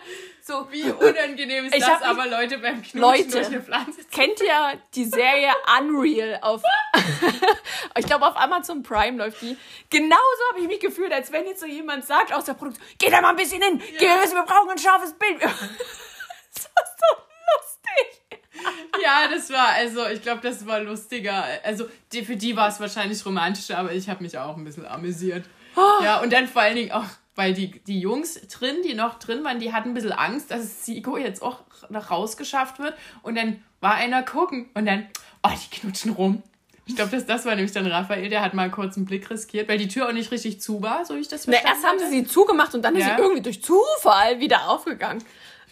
So, 0.47 0.67
Wie 0.69 0.83
unangenehm 0.83 1.65
ist 1.65 1.75
Ich 1.75 1.83
das, 1.83 2.03
aber 2.03 2.27
Leute 2.27 2.59
beim 2.59 2.75
Knutschen 2.75 2.99
Leute. 2.99 3.27
durch 3.29 3.47
eine 3.47 3.63
Pflanze 3.63 4.03
kennt 4.11 4.39
ihr 4.39 4.79
die 4.93 5.05
Serie 5.05 5.51
Unreal 5.79 6.37
auf, 6.43 6.61
ich 7.97 8.05
glaube 8.05 8.27
auf 8.27 8.37
Amazon 8.37 8.83
Prime 8.83 9.17
läuft 9.17 9.41
die. 9.41 9.57
Genauso 9.89 10.19
habe 10.51 10.61
ich 10.61 10.67
mich 10.67 10.79
gefühlt, 10.79 11.11
als 11.11 11.31
wenn 11.31 11.47
jetzt 11.47 11.61
so 11.61 11.65
jemand 11.65 12.05
sagt 12.05 12.31
aus 12.31 12.45
der 12.45 12.53
Produktion, 12.53 12.85
geh 12.99 13.09
da 13.09 13.21
mal 13.21 13.29
ein 13.29 13.37
bisschen 13.37 13.59
hin, 13.59 13.81
geh, 13.97 14.05
wir 14.05 14.43
brauchen 14.43 14.69
ein 14.69 14.77
scharfes 14.77 15.13
Bild. 15.13 15.41
das 15.41 16.69
war 16.75 16.83
so 16.99 17.17
lustig. 17.55 19.01
Ja, 19.01 19.27
das 19.27 19.49
war, 19.49 19.69
also 19.69 20.05
ich 20.09 20.21
glaube, 20.21 20.41
das 20.41 20.67
war 20.67 20.79
lustiger. 20.79 21.43
Also 21.63 21.89
die, 22.11 22.23
für 22.23 22.35
die 22.35 22.55
war 22.55 22.69
es 22.69 22.79
wahrscheinlich 22.79 23.25
romantischer, 23.25 23.79
aber 23.79 23.93
ich 23.93 24.09
habe 24.09 24.21
mich 24.21 24.37
auch 24.37 24.55
ein 24.57 24.63
bisschen 24.63 24.85
amüsiert. 24.85 25.45
Oh. 25.75 26.03
Ja, 26.03 26.19
und 26.21 26.31
dann 26.31 26.47
vor 26.47 26.61
allen 26.61 26.75
Dingen 26.75 26.91
auch, 26.91 27.05
weil 27.35 27.53
die, 27.53 27.71
die 27.83 27.99
Jungs 27.99 28.39
drin, 28.47 28.77
die 28.83 28.93
noch 28.93 29.19
drin 29.19 29.43
waren, 29.43 29.59
die 29.59 29.73
hatten 29.73 29.89
ein 29.89 29.93
bisschen 29.93 30.13
Angst, 30.13 30.51
dass 30.51 30.81
Zico 30.83 31.17
jetzt 31.17 31.41
auch 31.41 31.59
noch 31.89 32.09
rausgeschafft 32.11 32.79
wird. 32.79 32.95
Und 33.23 33.35
dann 33.35 33.63
war 33.81 33.95
einer 33.95 34.23
gucken 34.23 34.69
und 34.73 34.85
dann, 34.85 35.07
oh, 35.43 35.49
die 35.51 35.79
knutschen 35.79 36.11
rum. 36.13 36.43
Ich 36.87 36.95
glaube, 36.95 37.11
das, 37.11 37.25
das 37.25 37.45
war 37.45 37.55
nämlich 37.55 37.71
dann 37.73 37.87
Raphael, 37.87 38.29
der 38.29 38.41
hat 38.41 38.53
mal 38.53 38.69
kurz 38.69 38.95
einen 38.95 39.05
Blick 39.07 39.29
riskiert, 39.29 39.67
weil 39.67 39.79
die 39.79 39.87
Tür 39.87 40.07
auch 40.07 40.11
nicht 40.13 40.31
richtig 40.31 40.61
zu 40.61 40.81
war, 40.83 41.03
so 41.03 41.15
wie 41.15 41.19
ich 41.19 41.27
das 41.27 41.47
Na, 41.47 41.53
verstanden 41.53 41.75
erst 41.81 41.87
haben 41.87 41.99
sie 42.11 42.19
sie 42.19 42.27
zugemacht 42.27 42.75
und 42.75 42.83
dann 42.83 42.95
ist 42.95 43.07
Ja. 43.07 43.15
sie 43.15 43.21
irgendwie 43.21 43.41
durch 43.41 43.61
Zufall 43.63 44.39
wieder 44.39 44.69
aufgegangen. 44.69 45.23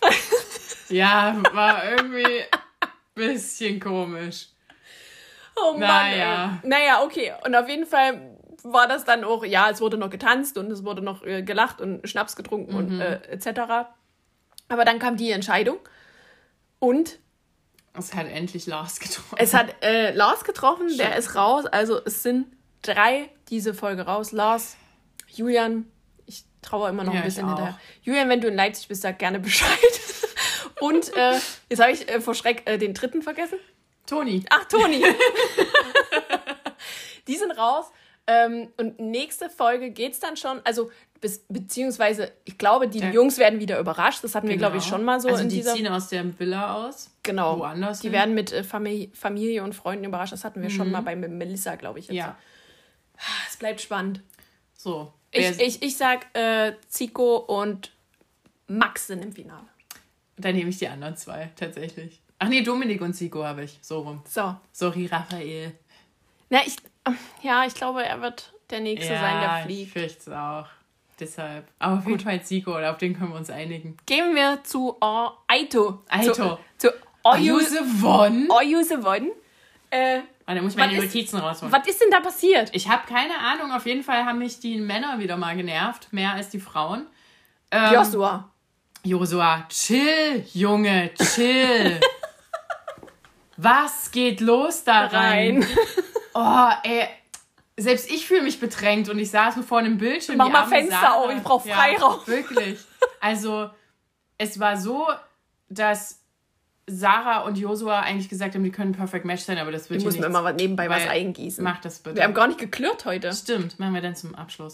Ja, 0.90 1.36
war 1.54 1.90
irgendwie 1.92 2.42
ein 2.82 2.90
bisschen 3.16 3.80
komisch. 3.80 4.48
Oh 5.56 5.72
Mann. 5.72 5.80
Naja. 5.80 6.60
Ey. 6.62 6.70
Naja, 6.70 7.04
okay. 7.04 7.34
Und 7.46 7.56
auf 7.56 7.68
jeden 7.70 7.86
Fall 7.86 8.38
war 8.64 8.88
das 8.88 9.04
dann 9.06 9.24
auch, 9.24 9.44
ja, 9.46 9.70
es 9.70 9.82
wurde 9.82 9.98
noch 9.98 10.10
getanzt 10.10 10.58
und 10.58 10.72
es 10.72 10.84
wurde 10.84 11.02
noch 11.02 11.24
äh, 11.24 11.44
gelacht 11.44 11.82
und 11.82 12.08
Schnaps 12.08 12.36
getrunken 12.36 12.74
und 12.76 13.00
äh, 13.02 13.20
etc. 13.30 13.88
Aber 14.70 14.86
dann 14.86 15.00
kam 15.00 15.18
die 15.18 15.32
Entscheidung 15.32 15.78
und 16.80 17.20
Es 17.98 18.14
hat 18.14 18.28
endlich 18.28 18.66
Lars 18.68 19.00
getroffen. 19.00 19.36
es 19.38 19.54
hat 19.54 19.76
äh, 19.84 20.12
Lars 20.12 20.44
getroffen, 20.44 20.98
der 20.98 21.16
ist 21.18 21.36
raus. 21.36 21.66
Also 21.66 22.00
es 22.06 22.24
sind 22.24 22.48
drei 22.82 23.30
diese 23.50 23.74
Folge 23.74 24.04
raus. 24.04 24.32
Lars, 24.32 24.78
Julian, 25.28 25.86
ich 26.26 26.44
traue 26.62 26.90
immer 26.90 27.04
noch 27.04 27.14
Ja, 27.14 27.20
ein 27.20 27.26
bisschen 27.26 27.48
hinterher. 27.48 27.78
Julian, 28.02 28.30
wenn 28.30 28.42
du 28.42 28.48
in 28.48 28.56
Leipzig 28.56 28.88
bist, 28.88 29.02
sag 29.02 29.20
gerne 29.20 29.40
Bescheid. 29.42 29.70
und 30.80 31.16
äh, 31.16 31.40
jetzt 31.70 31.80
habe 31.82 31.92
ich 31.92 32.10
äh, 32.10 32.22
vor 32.22 32.34
Schreck 32.36 32.64
äh, 32.66 32.78
den 32.78 32.94
dritten 32.94 33.22
vergessen. 33.22 33.60
Toni. 34.06 34.44
Ach, 34.50 34.66
Toni. 34.66 35.04
die 37.28 37.36
sind 37.38 37.52
raus. 37.52 37.86
Ähm, 38.26 38.70
und 38.78 39.00
nächste 39.00 39.50
Folge 39.50 39.92
geht's 39.92 40.20
dann 40.20 40.38
schon, 40.38 40.62
also 40.64 40.90
bis, 41.20 41.44
beziehungsweise, 41.50 42.32
ich 42.46 42.58
glaube, 42.58 42.88
die 42.88 43.00
Ja. 43.00 43.12
Jungs 43.12 43.38
werden 43.38 43.60
wieder 43.60 43.80
überrascht. 43.80 44.24
Das 44.24 44.34
hatten 44.36 44.48
wir, 44.48 44.58
glaube 44.58 44.78
ich, 44.78 44.84
Genau. 44.84 44.96
schon 44.98 45.06
mal 45.06 45.20
so 45.20 45.28
also 45.30 45.44
in 45.44 45.50
die 45.50 45.58
dieser. 45.58 45.74
ziehen 45.74 45.88
aus 45.88 46.08
der 46.10 46.38
Villa 46.40 46.88
aus. 46.88 47.10
Genau. 47.24 47.60
woanders 47.60 48.00
Die 48.00 48.08
hin. 48.08 48.14
werden 48.14 48.34
mit 48.34 48.52
äh, 48.52 48.64
Familie, 48.64 49.10
Familie 49.14 49.64
und 49.64 49.74
Freunden 49.74 50.06
überrascht. 50.06 50.34
Das 50.34 50.44
hatten 50.46 50.62
wir 50.62 50.70
schon 50.70 50.90
mal 50.92 51.02
bei 51.02 51.16
Melissa, 51.16 51.76
glaube 51.76 52.00
ich. 52.00 52.06
Jetzt. 52.06 52.14
Mhm. 52.14 52.18
Ja. 52.18 52.38
Es 53.50 53.58
bleibt 53.58 53.80
spannend. 53.82 54.22
So. 54.76 55.14
Ich, 55.32 55.60
ich, 55.60 55.82
ich 55.82 55.98
sag, 55.98 56.28
äh, 56.36 56.74
Zico 56.88 57.38
und 57.38 57.92
Max 58.68 59.08
sind 59.08 59.24
im 59.24 59.32
Finale. 59.34 59.66
Dann 60.38 60.56
nehme 60.56 60.70
ich 60.70 60.78
die 60.78 60.88
anderen 60.88 61.16
zwei, 61.16 61.52
tatsächlich. 61.56 62.22
Ach 62.40 62.50
nee, 62.50 62.62
Dominik 62.62 63.02
und 63.02 63.14
Zico 63.14 63.44
habe 63.44 63.64
ich. 63.64 63.80
So 63.82 64.00
rum. 64.02 64.22
So. 64.28 64.56
Sorry, 64.72 65.06
Raphael. 65.06 65.72
Na, 66.50 66.60
ich, 66.66 66.76
ja, 67.42 67.66
ich 67.66 67.74
glaube, 67.76 68.06
er 68.06 68.22
wird 68.22 68.54
der 68.70 68.80
Nächste 68.80 69.14
sein, 69.14 69.42
der 69.42 69.60
ich 69.60 69.66
fliegt. 69.66 69.94
fürchte 69.94 70.20
es 70.20 70.30
auch. 70.30 70.66
Deshalb. 71.20 71.68
Aber 71.80 72.00
auf 72.00 72.08
jeden 72.08 72.20
Fall 72.20 72.42
Zico, 72.44 72.76
oder 72.76 72.92
auf 72.92 72.98
den 72.98 73.18
können 73.18 73.32
wir 73.32 73.38
uns 73.38 73.50
einigen. 73.50 73.98
Gehen 74.06 74.34
wir 74.36 74.64
zu 74.64 74.98
oh, 75.00 75.30
Aito. 75.48 76.02
Aito. 76.10 76.34
Zu, 76.34 76.58
zu 76.78 76.90
Oyuse 77.24 77.84
Von. 78.02 78.50
Oyuse 78.50 79.04
Won. 79.04 79.30
Äh, 79.92 80.18
Und 80.18 80.26
dann 80.56 80.64
muss 80.64 80.74
ich 80.74 80.80
meine 80.80 80.98
Was 80.98 81.04
ist- 81.04 81.14
Notizen 81.14 81.38
rausholen. 81.38 81.72
was 81.72 81.88
ist 81.88 82.02
denn 82.02 82.10
da 82.10 82.20
passiert? 82.20 82.72
Ich 82.74 82.90
habe 82.90 83.04
keine 83.08 83.38
Ahnung. 83.38 83.72
Auf 83.72 83.86
jeden 83.86 84.02
Fall 84.04 84.26
haben 84.26 84.40
mich 84.40 84.60
die 84.60 84.78
Männer 84.80 85.20
wieder 85.20 85.38
mal 85.38 85.56
genervt. 85.56 86.12
Mehr 86.12 86.32
als 86.34 86.50
die 86.50 86.60
Frauen. 86.60 87.06
Ähm, 87.70 87.94
Joshua. 87.94 88.50
Josua, 89.04 89.66
chill, 89.70 90.46
Junge, 90.54 91.12
chill. 91.14 92.00
Was 93.58 94.10
geht 94.12 94.40
los 94.42 94.84
da 94.84 95.06
rein? 95.08 95.62
Rein. 95.62 95.68
Oh, 96.34 96.70
ey. 96.84 97.08
Selbst 97.76 98.12
ich 98.12 98.28
fühle 98.28 98.44
mich 98.44 98.60
bedrängt 98.60 99.10
und 99.10 99.18
ich 99.18 99.32
saß 99.32 99.56
nur 99.56 99.66
vor 99.66 99.80
einem 99.80 99.98
Bildschirm. 99.98 100.38
Mach 100.38 100.50
mal 100.50 100.68
Fenster 100.68 101.00
Sarah. 101.00 101.16
auf, 101.16 101.36
ich 101.36 101.42
brauch 101.42 101.66
Freiraum. 101.66 102.20
Ja, 102.22 102.28
wirklich. 102.28 102.80
Also, 103.20 103.70
es 104.38 104.60
war 104.60 104.78
so, 104.78 105.08
dass 105.70 106.20
Sarah 106.86 107.40
und 107.42 107.58
Josua 107.58 108.02
eigentlich 108.02 108.30
gesagt 108.30 108.56
haben, 108.56 108.64
die 108.64 108.72
können 108.72 108.92
Perfect 108.92 109.26
Match 109.26 109.44
sein, 109.44 109.58
aber 109.58 109.72
das 109.72 109.90
wird 109.90 110.04
muss 110.04 110.14
mir 110.14 110.20
nichts. 110.20 110.34
mal 110.34 110.44
was 110.44 110.56
nebenbei 110.56 110.90
was 110.90 111.08
eingießen. 111.08 111.64
Mach 111.64 111.80
das 111.82 112.00
bitte. 112.00 112.18
Wir 112.18 112.24
haben 112.24 112.34
gar 112.34 112.48
nicht 112.48 112.60
geklirrt 112.60 113.06
heute. 113.06 113.34
Stimmt, 113.34 113.80
machen 113.80 113.94
wir 113.94 114.02
dann 114.02 114.16
zum 114.16 114.36
Abschluss. 114.36 114.74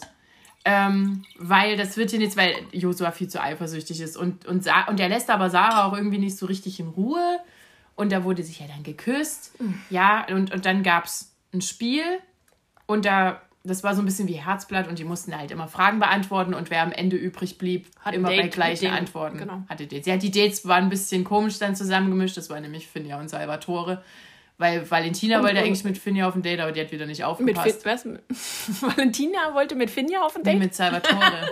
Ähm, 0.64 1.24
weil 1.38 1.76
das 1.76 1.96
wird 1.96 2.10
hier 2.10 2.18
nichts, 2.18 2.36
weil 2.36 2.54
Josua 2.72 3.12
viel 3.12 3.28
zu 3.28 3.40
eifersüchtig 3.40 4.00
ist. 4.00 4.16
Und, 4.16 4.44
und, 4.46 4.62
Sa 4.62 4.84
und 4.84 5.00
er 5.00 5.08
lässt 5.08 5.30
aber 5.30 5.48
Sarah 5.48 5.86
auch 5.86 5.96
irgendwie 5.96 6.18
nicht 6.18 6.36
so 6.36 6.46
richtig 6.46 6.80
in 6.80 6.88
Ruhe. 6.88 7.38
Und 7.94 8.12
da 8.12 8.24
wurde 8.24 8.42
sich 8.42 8.60
ja 8.60 8.66
dann 8.66 8.82
geküsst. 8.82 9.52
Ja, 9.88 10.26
und, 10.28 10.52
und 10.52 10.66
dann 10.66 10.82
gab 10.82 11.04
es 11.04 11.29
ein 11.52 11.60
Spiel. 11.60 12.02
Und 12.86 13.04
da, 13.04 13.40
das 13.64 13.82
war 13.84 13.94
so 13.94 14.02
ein 14.02 14.04
bisschen 14.04 14.28
wie 14.28 14.34
Herzblatt. 14.34 14.88
Und 14.88 14.98
die 14.98 15.04
mussten 15.04 15.36
halt 15.36 15.50
immer 15.50 15.68
Fragen 15.68 15.98
beantworten. 15.98 16.54
Und 16.54 16.70
wer 16.70 16.82
am 16.82 16.92
Ende 16.92 17.16
übrig 17.16 17.58
blieb, 17.58 17.86
Hat 18.00 18.14
immer 18.14 18.28
Date 18.28 18.38
bei 18.38 18.44
mit 18.44 18.52
gleichen 18.54 18.84
dem. 18.86 18.94
Antworten. 18.94 19.38
Genau. 19.38 19.62
Hatte 19.68 19.86
Dates. 19.86 20.06
Ja, 20.06 20.16
die 20.16 20.30
Dates 20.30 20.66
waren 20.66 20.84
ein 20.84 20.90
bisschen 20.90 21.24
komisch 21.24 21.58
dann 21.58 21.74
zusammengemischt. 21.76 22.36
Das 22.36 22.50
war 22.50 22.58
nämlich 22.60 22.86
Finja 22.88 23.18
und 23.18 23.28
Salvatore. 23.28 24.02
Weil 24.58 24.90
Valentina 24.90 25.38
Und- 25.38 25.44
wollte 25.44 25.56
und- 25.58 25.64
eigentlich 25.64 25.84
mit 25.84 25.96
Finja 25.96 26.28
auf 26.28 26.34
ein 26.34 26.42
Date, 26.42 26.60
aber 26.60 26.72
die 26.72 26.80
hat 26.82 26.92
wieder 26.92 27.06
nicht 27.06 27.20
Mit 27.20 27.26
aufgepasst. 27.26 27.82
Fin 27.82 28.18
was? 28.28 28.82
Valentina 28.82 29.54
wollte 29.54 29.74
mit 29.74 29.90
Finja 29.90 30.20
auf 30.22 30.36
ein 30.36 30.42
Date? 30.42 30.58
Mit 30.58 30.74
Salvatore. 30.74 31.50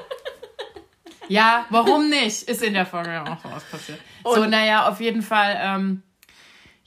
ja, 1.28 1.66
warum 1.70 2.08
nicht? 2.10 2.42
Ist 2.48 2.62
in 2.62 2.74
der 2.74 2.86
Folge 2.86 3.22
auch 3.22 3.44
was 3.44 3.64
passiert. 3.64 3.98
so, 4.24 4.42
Und- 4.42 4.50
naja, 4.50 4.88
auf 4.88 5.00
jeden 5.00 5.22
Fall. 5.22 5.56
Ähm, 5.60 6.02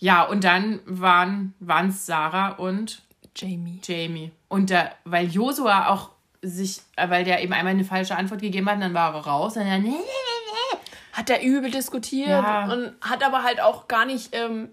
ja, 0.02 0.24
und 0.24 0.43
dann 0.43 0.80
waren 0.86 1.54
es 1.88 2.06
Sarah 2.06 2.49
und 2.54 3.02
Jamie. 3.36 3.80
Jamie. 3.84 4.32
Und 4.49 4.70
da, 4.72 4.89
weil 5.06 5.28
Josua 5.28 5.88
auch 5.89 6.10
sich, 6.41 6.82
äh, 6.97 7.10
weil 7.10 7.24
der 7.24 7.41
eben 7.43 7.54
einmal 7.54 7.72
eine 7.74 7.86
falsche 7.86 8.18
Antwort 8.18 8.41
gegeben 8.41 8.70
hat, 8.70 8.82
dann 8.82 8.93
war 8.93 9.14
er 9.14 9.22
raus. 9.22 9.56
Und 9.56 9.64
dann, 9.66 9.82
nee, 9.84 9.89
nee, 9.89 9.95
nee, 9.95 10.78
Hat 11.14 11.30
er 11.30 11.41
übel 11.43 11.70
diskutiert 11.72 12.28
Ja. 12.30 12.66
und 12.66 12.93
hat 12.99 13.24
aber 13.24 13.43
halt 13.43 13.62
auch 13.62 13.88
gar 13.88 14.06
nicht 14.06 14.36
ähm, 14.36 14.70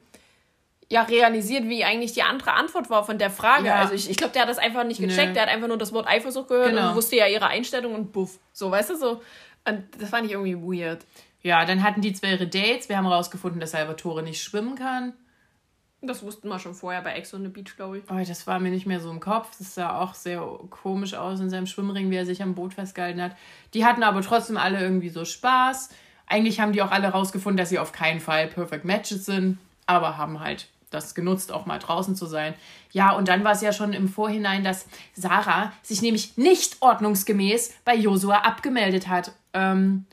ja, 0.91 1.03
realisiert, 1.03 1.69
wie 1.69 1.85
eigentlich 1.85 2.15
die 2.15 2.23
andere 2.23 2.55
Antwort 2.55 2.89
war 2.89 3.05
von 3.05 3.19
der 3.19 3.31
Frage. 3.31 3.67
Ja. 3.67 3.77
Also 3.77 3.93
ich, 3.93 4.09
ich 4.09 4.17
glaube, 4.17 4.33
der 4.33 4.43
hat 4.43 4.49
das 4.49 4.57
einfach 4.59 4.85
nicht 4.85 4.99
gecheckt. 5.01 5.29
Nö. 5.29 5.35
Der 5.35 5.43
hat 5.43 5.51
einfach 5.51 5.69
nur 5.69 5.77
das 5.79 5.93
Wort 5.93 6.09
Eifersucht 6.09 6.49
gehört 6.49 6.71
Genau. 6.71 6.89
und 6.89 6.97
wusste 6.97 7.17
ja 7.17 7.27
ihre 7.27 7.47
Einstellung 7.49 7.95
und 7.95 8.13
buff. 8.13 8.39
So, 8.55 8.71
weißt 8.71 8.91
du, 8.91 8.97
so. 8.97 9.23
Und 9.69 9.85
das 10.01 10.09
fand 10.09 10.25
ich 10.27 10.33
irgendwie 10.33 10.57
weird. 10.57 11.05
Ja, 11.43 11.65
dann 11.65 11.83
hatten 11.83 12.01
die 12.01 12.13
zwei 12.13 12.33
ihre 12.33 12.47
Dates. 12.47 12.89
Wir 12.89 12.97
haben 12.97 13.07
herausgefunden, 13.07 13.61
dass 13.61 13.73
Salvatore 13.73 14.23
nicht 14.23 14.43
schwimmen 14.43 14.75
kann. 14.75 15.13
Das 16.01 16.23
wussten 16.23 16.49
wir 16.49 16.61
schon 16.61 16.75
vorher 16.75 17.03
bei 17.03 17.15
Ex 17.15 17.35
on 17.35 17.43
the 17.43 17.49
Beach, 17.49 17.75
glaube 17.75 17.99
ich. 17.99 18.05
Oh, 18.09 18.25
das 18.25 18.47
war 18.47 18.61
mir 18.61 18.71
nicht 18.71 18.87
mehr 18.87 19.01
so 19.01 19.11
im 19.11 19.19
Kopf. 19.19 19.51
Das 19.59 19.75
sah 19.75 19.99
auch 20.01 20.15
sehr 20.15 20.41
komisch 20.71 21.15
aus 21.15 21.41
in 21.41 21.51
seinem 21.51 21.67
Schwimmring, 21.67 22.11
wie 22.11 22.17
er 22.17 22.27
sich 22.27 22.41
am 22.41 22.55
Boot 22.55 22.75
festgehalten 22.75 23.21
hat. 23.21 23.37
Die 23.75 23.85
hatten 23.85 24.05
aber 24.05 24.23
trotzdem 24.23 24.57
alle 24.57 24.81
irgendwie 24.81 25.09
so 25.09 25.25
Spaß. 25.25 25.91
Eigentlich 26.27 26.61
haben 26.61 26.73
die 26.73 26.83
auch 26.83 26.93
alle 26.93 27.09
rausgefunden, 27.09 27.57
dass 27.57 27.71
sie 27.71 27.81
auf 27.81 27.91
keinen 27.91 28.21
Fall 28.21 28.47
Perfect 28.47 28.85
Matches 28.85 29.25
sind, 29.25 29.59
aber 29.87 30.17
haben 30.17 30.39
halt 30.39 30.69
das 30.91 31.15
genutzt, 31.15 31.53
auch 31.53 31.67
mal 31.67 31.79
draußen 31.79 32.15
zu 32.15 32.27
sein. 32.27 32.55
Ja, 32.93 33.13
und 33.13 33.29
dann 33.29 33.45
war 33.45 33.53
es 33.53 33.61
ja 33.61 33.73
schon 33.73 33.93
im 33.93 34.09
Vorhinein, 34.09 34.65
dass 34.65 34.87
Sarah 35.15 35.73
sich 35.83 36.01
nämlich 36.01 36.37
nicht 36.37 36.77
ordnungsgemäß 36.81 37.75
bei 37.85 37.95
Josua 37.95 38.39
abgemeldet 38.39 39.09
hat 39.09 39.33
ähm, 39.53 40.07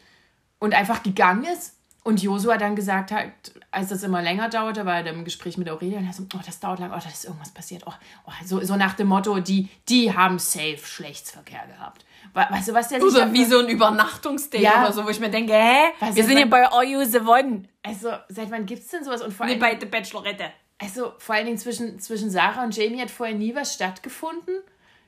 und 0.66 0.74
einfach 0.74 1.01
gegangen 1.03 1.45
ist. 1.45 1.74
Und 2.03 2.22
Josua 2.22 2.57
dann 2.57 2.76
gesagt 2.76 3.11
hat, 3.11 3.24
als 3.72 3.89
das 3.89 4.03
immer 4.03 4.22
länger 4.22 4.47
dauerte, 4.49 4.86
war 4.86 4.97
er 4.99 5.07
im 5.07 5.24
Gespräch 5.26 5.57
mit 5.57 5.68
Aurelia 5.68 5.97
und 5.97 6.05
er 6.05 6.13
so, 6.13 6.22
oh, 6.36 6.39
das 6.45 6.59
dauert 6.59 6.80
lang, 6.80 6.91
oh, 6.91 6.99
da 7.03 7.09
ist 7.09 7.26
irgendwas 7.26 7.49
passiert. 7.49 7.82
Oh, 7.88 7.93
oh, 8.28 8.32
so, 8.45 8.63
so 8.63 8.76
nach 8.76 8.93
dem 8.93 9.07
Motto, 9.07 9.39
die, 9.39 9.70
die 9.89 10.13
haben 10.16 10.38
safe 10.38 10.78
Schlechtsverkehr 10.84 11.63
gehabt. 11.68 12.05
We- 12.36 12.45
Weißt 12.47 12.68
du, 12.68 12.74
was 12.76 12.89
der 12.89 12.99
da 12.99 13.34
wie 13.34 13.43
so 13.45 13.57
ein 13.57 13.70
Übernachtungsdate 13.70 14.61
Ja. 14.63 14.84
oder 14.84 14.93
so, 14.93 15.03
wo 15.03 15.09
ich 15.09 15.20
mir 15.20 15.32
denke, 15.32 15.53
hä? 15.53 15.93
Was 15.99 16.16
Wir 16.16 16.24
sind 16.26 16.38
hier 16.38 16.45
man- 16.45 16.49
bei 16.51 16.68
All 16.72 16.84
You 16.86 17.03
The 17.05 17.22
One. 17.22 17.63
Also, 17.82 18.11
seit 18.30 18.51
wann 18.51 18.68
gibt's 18.68 18.89
denn 18.89 19.03
sowas? 19.03 19.24
Und 19.24 19.34
vor 19.34 19.47
Nee, 19.47 19.55
bei 19.55 19.76
The 19.80 19.88
Bachelorette. 19.88 20.51
also, 20.80 21.13
vor 21.18 21.34
allen 21.34 21.45
Dingen 21.47 21.57
zwischen, 21.57 21.99
zwischen 21.99 22.30
Sarah 22.30 22.63
und 22.63 22.76
Jamie 22.78 23.01
hat 23.01 23.09
vorher 23.09 23.34
nie 23.36 23.55
was 23.55 23.74
stattgefunden. 23.74 24.53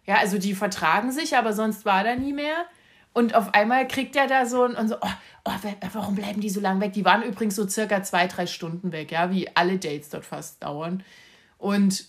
Ja, 0.07 0.15
also 0.15 0.39
die 0.39 0.55
vertragen 0.55 1.11
sich, 1.11 1.37
aber 1.37 1.53
sonst 1.53 1.85
war 1.85 2.03
da 2.03 2.15
nie 2.15 2.33
mehr. 2.33 2.65
Und 3.17 3.33
auf 3.33 3.55
einmal 3.55 3.87
kriegt 3.87 4.15
er 4.15 4.27
da 4.27 4.45
so 4.45 4.63
ein, 4.63 4.75
und 4.75 4.89
so, 4.89 4.95
oh, 5.01 5.09
oh, 5.45 5.51
warum 5.93 6.13
bleiben 6.13 6.39
die 6.39 6.51
so 6.51 6.59
lange 6.59 6.81
weg? 6.81 6.93
Die 6.93 7.03
waren 7.03 7.23
übrigens 7.23 7.55
so 7.55 7.67
circa 7.67 8.03
zwei, 8.03 8.27
drei 8.27 8.45
Stunden 8.45 8.91
weg, 8.91 9.11
ja, 9.11 9.31
wie 9.31 9.49
alle 9.55 9.79
Dates 9.79 10.09
dort 10.09 10.23
fast 10.23 10.61
dauern. 10.61 11.03
Und 11.57 12.05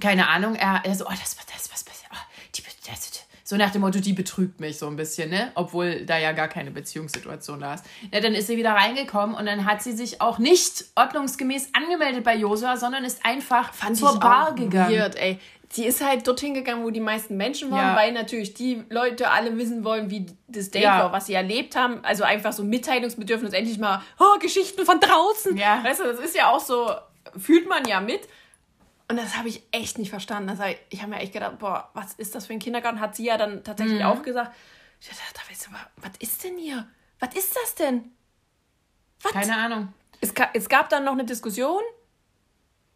keine 0.00 0.28
Ahnung, 0.30 0.54
er, 0.54 0.80
er 0.82 0.94
so, 0.94 1.04
oh, 1.04 1.10
das, 1.10 1.36
das, 1.36 1.70
was 1.70 1.84
passiert, 1.84 2.10
oh, 2.10 2.16
die, 2.56 2.62
das, 2.86 3.10
so 3.46 3.58
nach 3.58 3.70
dem 3.70 3.82
Motto, 3.82 4.00
die 4.00 4.14
betrügt 4.14 4.58
mich 4.58 4.78
so 4.78 4.86
ein 4.86 4.96
bisschen, 4.96 5.28
ne? 5.28 5.52
Obwohl 5.54 6.06
da 6.06 6.16
ja 6.16 6.32
gar 6.32 6.48
keine 6.48 6.70
Beziehungssituation 6.70 7.60
da 7.60 7.74
ist. 7.74 7.84
Ja, 8.10 8.20
dann 8.20 8.34
ist 8.34 8.46
sie 8.46 8.56
wieder 8.56 8.72
reingekommen 8.72 9.36
und 9.36 9.44
dann 9.44 9.66
hat 9.66 9.82
sie 9.82 9.92
sich 9.92 10.22
auch 10.22 10.38
nicht 10.38 10.86
ordnungsgemäß 10.94 11.68
angemeldet 11.74 12.24
bei 12.24 12.34
Josua, 12.34 12.78
sondern 12.78 13.04
ist 13.04 13.22
einfach 13.26 13.74
Fand 13.74 13.98
zur 13.98 14.18
Bar 14.18 14.54
gegangen. 14.54 14.90
Weird, 14.90 15.16
ey. 15.16 15.38
Sie 15.74 15.84
ist 15.84 16.04
halt 16.04 16.24
dorthin 16.28 16.54
gegangen, 16.54 16.84
wo 16.84 16.90
die 16.90 17.00
meisten 17.00 17.36
Menschen 17.36 17.68
waren, 17.72 17.80
ja. 17.80 17.96
weil 17.96 18.12
natürlich 18.12 18.54
die 18.54 18.84
Leute 18.90 19.28
alle 19.32 19.56
wissen 19.58 19.82
wollen, 19.82 20.08
wie 20.08 20.26
das 20.46 20.70
Date 20.70 20.84
ja. 20.84 21.00
war, 21.00 21.12
was 21.12 21.26
sie 21.26 21.34
erlebt 21.34 21.74
haben. 21.74 21.98
Also 22.04 22.22
einfach 22.22 22.52
so 22.52 22.62
Mitteilungsbedürfnis, 22.62 23.52
endlich 23.52 23.78
mal, 23.78 24.00
oh, 24.20 24.38
Geschichten 24.38 24.86
von 24.86 25.00
draußen. 25.00 25.56
Ja. 25.56 25.82
Weißt 25.82 25.98
du, 25.98 26.04
das 26.04 26.20
ist 26.20 26.36
ja 26.36 26.52
auch 26.52 26.60
so, 26.60 26.92
fühlt 27.36 27.68
man 27.68 27.84
ja 27.86 28.00
mit. 28.00 28.28
Und 29.08 29.16
das 29.16 29.36
habe 29.36 29.48
ich 29.48 29.64
echt 29.72 29.98
nicht 29.98 30.10
verstanden. 30.10 30.46
Das 30.46 30.60
hab 30.60 30.68
ich 30.68 30.78
ich 30.90 31.02
habe 31.02 31.10
mir 31.10 31.18
echt 31.18 31.32
gedacht, 31.32 31.58
boah, 31.58 31.90
was 31.92 32.14
ist 32.14 32.36
das 32.36 32.46
für 32.46 32.52
ein 32.52 32.60
Kindergarten? 32.60 33.00
Hat 33.00 33.16
sie 33.16 33.24
ja 33.24 33.36
dann 33.36 33.64
tatsächlich 33.64 33.98
mhm. 33.98 34.06
auch 34.06 34.22
gesagt. 34.22 34.54
Ich 35.00 35.08
dachte, 35.08 35.50
weißt 35.50 35.66
du, 35.66 35.70
was 35.96 36.12
ist 36.20 36.44
denn 36.44 36.56
hier? 36.56 36.86
Was 37.18 37.34
ist 37.34 37.56
das 37.56 37.74
denn? 37.74 38.12
Was? 39.22 39.32
Keine 39.32 39.56
Ahnung. 39.56 39.92
Es, 40.20 40.32
es 40.52 40.68
gab 40.68 40.88
dann 40.88 41.02
noch 41.02 41.14
eine 41.14 41.24
Diskussion. 41.24 41.82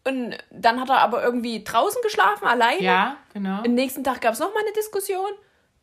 Und 0.08 0.38
dann 0.50 0.80
hat 0.80 0.88
er 0.88 1.00
aber 1.00 1.22
irgendwie 1.22 1.62
draußen 1.62 2.00
geschlafen, 2.02 2.46
alleine. 2.46 2.80
Ja, 2.82 3.18
genau. 3.34 3.62
Am 3.62 3.74
nächsten 3.74 4.02
Tag 4.02 4.22
gab 4.22 4.32
es 4.32 4.40
nochmal 4.40 4.62
eine 4.62 4.72
Diskussion. 4.72 5.30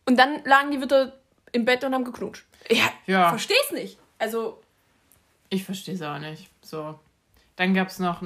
Und 0.05 0.17
dann 0.17 0.43
lagen 0.45 0.71
die 0.71 0.81
wieder 0.81 1.13
im 1.51 1.63
Bett 1.63 1.83
und 1.83 1.93
haben 1.93 2.05
geknutscht. 2.05 2.45
Ja, 2.69 2.89
ja. 3.05 3.29
versteh's 3.29 3.71
nicht. 3.71 3.99
Also. 4.17 4.61
Ich 5.49 5.63
verstehe 5.63 5.93
es 5.93 6.01
auch 6.01 6.17
nicht. 6.17 6.49
So. 6.63 6.99
Dann 7.55 7.75
gab 7.75 7.89
es 7.89 7.99
noch, 7.99 8.23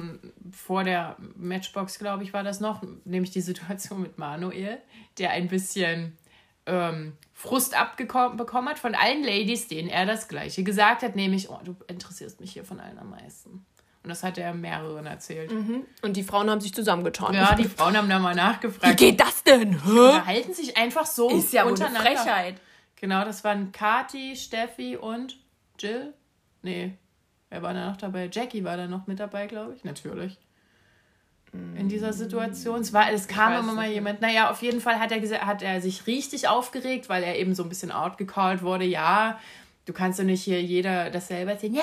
vor 0.50 0.84
der 0.84 1.16
Matchbox, 1.36 1.98
glaube 1.98 2.24
ich, 2.24 2.32
war 2.32 2.42
das 2.42 2.60
noch, 2.60 2.82
nämlich 3.04 3.30
die 3.30 3.42
Situation 3.42 4.00
mit 4.00 4.16
Manuel, 4.16 4.78
der 5.18 5.30
ein 5.30 5.48
bisschen 5.48 6.16
ähm, 6.64 7.12
Frust 7.34 7.78
abbekommen 7.78 8.68
hat 8.68 8.78
von 8.78 8.94
allen 8.94 9.22
Ladies, 9.22 9.68
denen 9.68 9.88
er 9.88 10.06
das 10.06 10.28
Gleiche 10.28 10.64
gesagt 10.64 11.02
hat, 11.02 11.14
nämlich, 11.14 11.50
oh, 11.50 11.60
du 11.62 11.76
interessierst 11.88 12.40
mich 12.40 12.52
hier 12.52 12.64
von 12.64 12.80
allen 12.80 12.98
am 12.98 13.10
meisten. 13.10 13.66
Und 14.02 14.08
das 14.08 14.22
hat 14.22 14.38
er 14.38 14.54
mehreren 14.54 15.04
erzählt. 15.06 15.52
Mhm. 15.52 15.84
Und 16.02 16.16
die 16.16 16.22
Frauen 16.22 16.48
haben 16.48 16.60
sich 16.60 16.72
zusammengetan. 16.72 17.34
Ja, 17.34 17.54
die 17.54 17.64
Frauen 17.64 17.96
haben 17.96 18.08
da 18.08 18.18
mal 18.18 18.34
nachgefragt. 18.34 18.92
Wie 19.00 19.04
geht 19.04 19.20
das 19.20 19.42
denn? 19.44 19.72
Die 19.72 20.26
halten 20.26 20.54
sich 20.54 20.76
einfach 20.76 21.04
so 21.04 21.28
Ist 21.28 21.52
ja 21.52 21.64
untereinander. 21.64 22.08
Eine 22.08 22.16
Frechheit. 22.16 22.60
Genau, 22.96 23.24
das 23.24 23.44
waren 23.44 23.72
Kati, 23.72 24.36
Steffi 24.36 24.96
und 24.96 25.38
Jill. 25.78 26.14
Nee, 26.62 26.98
Wer 27.50 27.62
war 27.62 27.74
da 27.74 27.90
noch 27.90 27.96
dabei? 27.96 28.30
Jackie 28.32 28.64
war 28.64 28.76
da 28.76 28.86
noch 28.86 29.08
mit 29.08 29.18
dabei, 29.18 29.46
glaube 29.48 29.74
ich. 29.74 29.84
Natürlich. 29.84 30.38
In 31.52 31.88
dieser 31.88 32.12
Situation. 32.12 32.80
Es, 32.80 32.92
war, 32.92 33.10
es 33.10 33.26
kam 33.26 33.52
immer 33.58 33.74
mal 33.74 33.90
jemand. 33.90 34.20
Naja, 34.20 34.50
auf 34.50 34.62
jeden 34.62 34.80
Fall 34.80 35.00
hat 35.00 35.10
er, 35.10 35.46
hat 35.46 35.62
er 35.62 35.80
sich 35.80 36.06
richtig 36.06 36.46
aufgeregt, 36.46 37.08
weil 37.08 37.24
er 37.24 37.36
eben 37.38 37.56
so 37.56 37.64
ein 37.64 37.68
bisschen 37.68 37.90
outgecallt 37.90 38.62
wurde. 38.62 38.84
Ja, 38.84 39.40
du 39.84 39.92
kannst 39.92 40.20
doch 40.20 40.24
nicht 40.24 40.44
hier 40.44 40.62
jeder 40.62 41.10
dasselbe 41.10 41.50
erzählen. 41.50 41.74
Ja, 41.74 41.82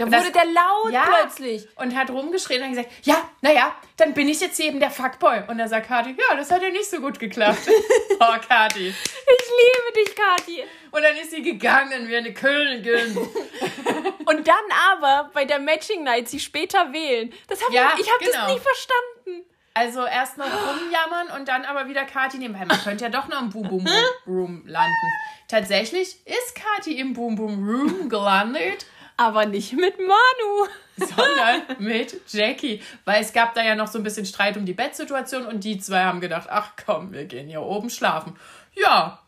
da 0.00 0.06
wurde 0.06 0.32
das, 0.32 0.32
der 0.32 0.44
laut 0.46 0.92
ja, 0.92 1.02
plötzlich. 1.02 1.68
Und 1.76 1.94
hat 1.94 2.08
rumgeschrien 2.08 2.62
und 2.62 2.70
gesagt, 2.70 2.90
ja, 3.02 3.28
naja, 3.42 3.74
dann 3.98 4.14
bin 4.14 4.28
ich 4.28 4.40
jetzt 4.40 4.58
eben 4.58 4.80
der 4.80 4.90
Fuckboy. 4.90 5.42
Und 5.46 5.58
da 5.58 5.68
sagt 5.68 5.88
Kathi, 5.88 6.16
ja, 6.16 6.36
das 6.36 6.50
hat 6.50 6.62
ja 6.62 6.70
nicht 6.70 6.88
so 6.88 7.00
gut 7.00 7.18
geklappt. 7.18 7.68
oh, 8.20 8.34
Kathi. 8.48 8.88
Ich 8.88 8.94
liebe 8.94 9.92
dich, 9.96 10.16
Kathi. 10.16 10.64
Und 10.90 11.02
dann 11.02 11.14
ist 11.16 11.32
sie 11.32 11.42
gegangen 11.42 12.08
wie 12.08 12.16
eine 12.16 12.32
Königin. 12.32 13.14
und 14.24 14.48
dann 14.48 14.64
aber 14.90 15.30
bei 15.34 15.44
der 15.44 15.58
Matching 15.58 16.02
Night 16.02 16.30
sie 16.30 16.40
später 16.40 16.92
wählen. 16.94 17.30
Das 17.46 17.62
hab 17.62 17.70
ja, 17.70 17.92
ich, 17.94 18.00
ich 18.00 18.10
habe 18.10 18.24
genau. 18.24 18.46
das 18.46 18.54
nie 18.54 18.60
verstanden. 18.60 19.50
Also 19.74 20.04
erst 20.06 20.38
noch 20.38 20.46
rumjammern 20.46 21.38
und 21.38 21.46
dann 21.46 21.64
aber 21.66 21.88
wieder 21.88 22.04
Kati 22.04 22.38
nehmen, 22.38 22.58
weil 22.58 22.66
man 22.66 22.80
könnte 22.80 23.04
ja 23.04 23.10
doch 23.10 23.28
noch 23.28 23.40
im 23.40 23.50
Boom 23.50 23.68
Boom 23.68 23.86
Room 24.26 24.62
landen. 24.66 25.12
Tatsächlich 25.46 26.26
ist 26.26 26.54
Kati 26.54 26.98
im 26.98 27.12
Boom 27.12 27.36
Boom 27.36 27.68
Room 27.68 28.08
gelandet 28.08 28.86
aber 29.20 29.44
nicht 29.44 29.74
mit 29.74 29.98
Manu. 29.98 30.68
Sondern 30.96 31.76
mit 31.78 32.20
Jackie. 32.26 32.80
Weil 33.04 33.22
es 33.22 33.34
gab 33.34 33.54
da 33.54 33.62
ja 33.62 33.74
noch 33.74 33.88
so 33.88 33.98
ein 33.98 34.02
bisschen 34.02 34.24
Streit 34.24 34.56
um 34.56 34.64
die 34.64 34.72
Bettsituation 34.72 35.44
und 35.44 35.62
die 35.62 35.78
zwei 35.78 36.04
haben 36.04 36.20
gedacht, 36.20 36.48
ach 36.50 36.72
komm, 36.82 37.12
wir 37.12 37.26
gehen 37.26 37.46
hier 37.46 37.60
oben 37.60 37.90
schlafen. 37.90 38.34
Ja, 38.74 39.20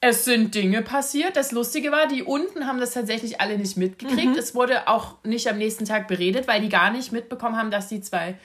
es 0.00 0.24
sind 0.24 0.54
Dinge 0.54 0.80
passiert. 0.80 1.36
Das 1.36 1.52
Lustige 1.52 1.92
war, 1.92 2.06
die 2.06 2.22
unten 2.22 2.66
haben 2.66 2.80
das 2.80 2.92
tatsächlich 2.92 3.40
alle 3.40 3.58
nicht 3.58 3.76
mitgekriegt. 3.76 4.32
Mhm. 4.32 4.38
Es 4.38 4.54
wurde 4.54 4.88
auch 4.88 5.22
nicht 5.24 5.46
am 5.48 5.58
nächsten 5.58 5.84
Tag 5.84 6.08
beredet, 6.08 6.48
weil 6.48 6.62
die 6.62 6.70
gar 6.70 6.90
nicht 6.90 7.12
mitbekommen 7.12 7.56
haben, 7.56 7.70
dass 7.70 7.88
die 7.88 8.00
zwei 8.00 8.38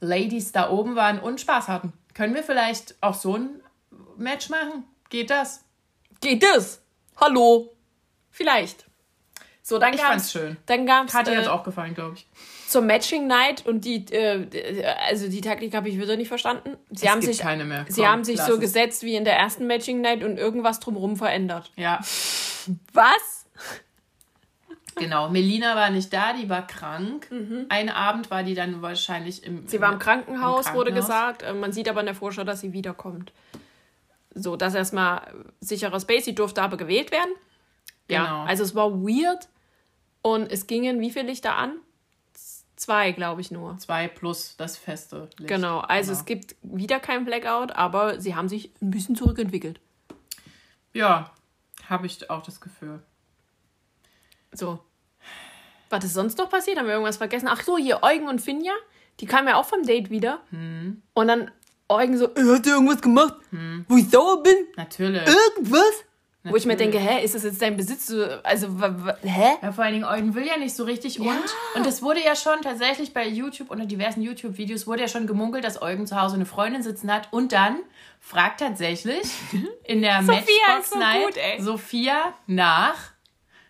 Ladies 0.00 0.52
da 0.52 0.68
oben 0.68 0.96
waren 0.96 1.18
und 1.18 1.40
Spaß 1.40 1.68
hatten. 1.68 1.94
Können 2.12 2.34
wir 2.34 2.42
vielleicht 2.42 2.94
auch 3.00 3.14
so 3.14 3.36
ein 3.36 3.62
Match 4.18 4.50
machen? 4.50 4.84
Geht 5.08 5.30
das? 5.30 5.64
Geht 6.20 6.42
das? 6.42 6.82
Hallo? 7.16 7.72
Vielleicht. 8.30 8.85
So, 9.68 9.80
dann 9.80 9.94
ich 9.94 10.00
fand's 10.00 10.30
schön. 10.30 10.56
Dann 10.66 10.86
gab's, 10.86 11.12
Kathi 11.12 11.32
äh, 11.32 11.38
hat's 11.38 11.48
auch 11.48 11.64
gefallen, 11.64 11.92
glaube 11.92 12.14
ich. 12.14 12.28
Zur 12.68 12.82
Matching 12.82 13.26
Night 13.26 13.66
und 13.66 13.84
die, 13.84 13.96
äh, 14.12 14.84
also 15.08 15.28
die 15.28 15.40
Taktik 15.40 15.74
habe 15.74 15.88
ich 15.88 15.98
wieder 16.00 16.16
nicht 16.16 16.28
verstanden. 16.28 16.76
Sie 16.92 17.04
es 17.04 17.10
haben 17.10 17.20
sich, 17.20 17.38
keine 17.38 17.64
mehr. 17.64 17.82
Komm, 17.82 17.92
sie 17.92 18.06
haben 18.06 18.22
sich 18.22 18.40
so 18.40 18.54
es. 18.54 18.60
gesetzt 18.60 19.02
wie 19.02 19.16
in 19.16 19.24
der 19.24 19.36
ersten 19.36 19.66
Matching 19.66 20.00
Night 20.00 20.22
und 20.22 20.38
irgendwas 20.38 20.78
drumherum 20.78 21.16
verändert. 21.16 21.72
Ja. 21.74 21.98
Was? 22.92 23.46
Genau, 24.94 25.30
Melina 25.30 25.74
war 25.74 25.90
nicht 25.90 26.12
da, 26.12 26.32
die 26.32 26.48
war 26.48 26.64
krank. 26.64 27.28
Mhm. 27.32 27.66
Einen 27.68 27.88
Abend 27.88 28.30
war 28.30 28.44
die 28.44 28.54
dann 28.54 28.82
wahrscheinlich 28.82 29.42
im. 29.42 29.66
Sie 29.66 29.80
war 29.80 29.92
im 29.92 29.98
Krankenhaus, 29.98 30.28
im 30.28 30.62
Krankenhaus. 30.62 30.74
wurde 30.74 30.92
gesagt. 30.92 31.42
Äh, 31.42 31.54
man 31.54 31.72
sieht 31.72 31.88
aber 31.88 31.98
in 31.98 32.06
der 32.06 32.14
Vorschau, 32.14 32.44
dass 32.44 32.60
sie 32.60 32.72
wiederkommt. 32.72 33.32
So, 34.32 34.54
das 34.54 34.76
erstmal 34.76 35.22
sicherer 35.58 35.98
Space. 35.98 36.24
Sie 36.24 36.36
durfte 36.36 36.62
aber 36.62 36.76
gewählt 36.76 37.10
werden. 37.10 37.32
Ja, 38.08 38.26
genau. 38.26 38.44
also 38.44 38.62
es 38.62 38.76
war 38.76 38.92
weird. 38.92 39.48
Und 40.26 40.50
es 40.50 40.66
gingen 40.66 40.98
wie 41.00 41.12
viele 41.12 41.26
Lichter 41.26 41.54
an? 41.54 41.76
Zwei, 42.74 43.12
glaube 43.12 43.40
ich 43.40 43.52
nur. 43.52 43.78
Zwei 43.78 44.08
plus 44.08 44.56
das 44.56 44.76
feste 44.76 45.28
Licht. 45.38 45.46
Genau, 45.46 45.78
also 45.78 46.10
genau. 46.10 46.18
es 46.18 46.24
gibt 46.24 46.56
wieder 46.62 46.98
kein 46.98 47.24
Blackout, 47.24 47.70
aber 47.70 48.20
sie 48.20 48.34
haben 48.34 48.48
sich 48.48 48.72
ein 48.82 48.90
bisschen 48.90 49.14
zurückentwickelt. 49.14 49.78
Ja, 50.92 51.30
habe 51.88 52.06
ich 52.06 52.28
auch 52.28 52.42
das 52.42 52.60
Gefühl. 52.60 53.04
So. 54.50 54.80
Was 55.90 56.02
ist 56.02 56.14
sonst 56.14 56.38
noch 56.38 56.50
passiert? 56.50 56.76
Haben 56.78 56.86
wir 56.86 56.94
irgendwas 56.94 57.18
vergessen? 57.18 57.46
Ach 57.48 57.62
so, 57.62 57.78
hier 57.78 58.02
Eugen 58.02 58.26
und 58.26 58.40
Finja, 58.40 58.74
die 59.20 59.26
kamen 59.26 59.46
ja 59.46 59.54
auch 59.54 59.66
vom 59.66 59.84
Date 59.84 60.10
wieder. 60.10 60.40
Hm. 60.50 61.02
Und 61.14 61.28
dann 61.28 61.52
Eugen 61.88 62.18
so, 62.18 62.30
hat 62.30 62.66
der 62.66 62.72
irgendwas 62.72 63.00
gemacht, 63.00 63.34
hm. 63.50 63.84
wo 63.88 63.96
ich 63.96 64.10
sauer 64.10 64.42
bin? 64.42 64.56
Natürlich. 64.76 65.22
Irgendwas? 65.22 66.04
Natürlich. 66.46 66.52
Wo 66.52 66.56
ich 66.56 66.66
mir 66.66 66.76
denke, 66.76 66.98
hä, 66.98 67.24
ist 67.24 67.34
das 67.34 67.42
jetzt 67.42 67.60
dein 67.60 67.76
Besitz? 67.76 68.12
Also, 68.44 68.68
hä? 69.22 69.56
Ja, 69.60 69.72
vor 69.72 69.82
allen 69.82 69.94
Dingen, 69.94 70.04
Eugen 70.04 70.34
will 70.36 70.46
ja 70.46 70.56
nicht 70.56 70.76
so 70.76 70.84
richtig. 70.84 71.16
Ja. 71.16 71.24
Und, 71.24 71.44
und 71.74 71.86
es 71.86 72.02
wurde 72.02 72.22
ja 72.24 72.36
schon 72.36 72.62
tatsächlich 72.62 73.12
bei 73.12 73.26
YouTube, 73.26 73.68
unter 73.68 73.84
diversen 73.84 74.22
YouTube-Videos, 74.22 74.86
wurde 74.86 75.02
ja 75.02 75.08
schon 75.08 75.26
gemunkelt, 75.26 75.64
dass 75.64 75.82
Eugen 75.82 76.06
zu 76.06 76.20
Hause 76.20 76.36
eine 76.36 76.46
Freundin 76.46 76.84
sitzen 76.84 77.12
hat. 77.12 77.32
Und 77.32 77.50
dann 77.50 77.80
fragt 78.20 78.60
tatsächlich 78.60 79.26
in 79.84 80.02
der 80.02 80.22
Matchbox 80.22 80.90
so 80.90 80.98
Night 80.98 81.34
gut, 81.34 81.64
Sophia 81.64 82.34
nach. 82.46 82.94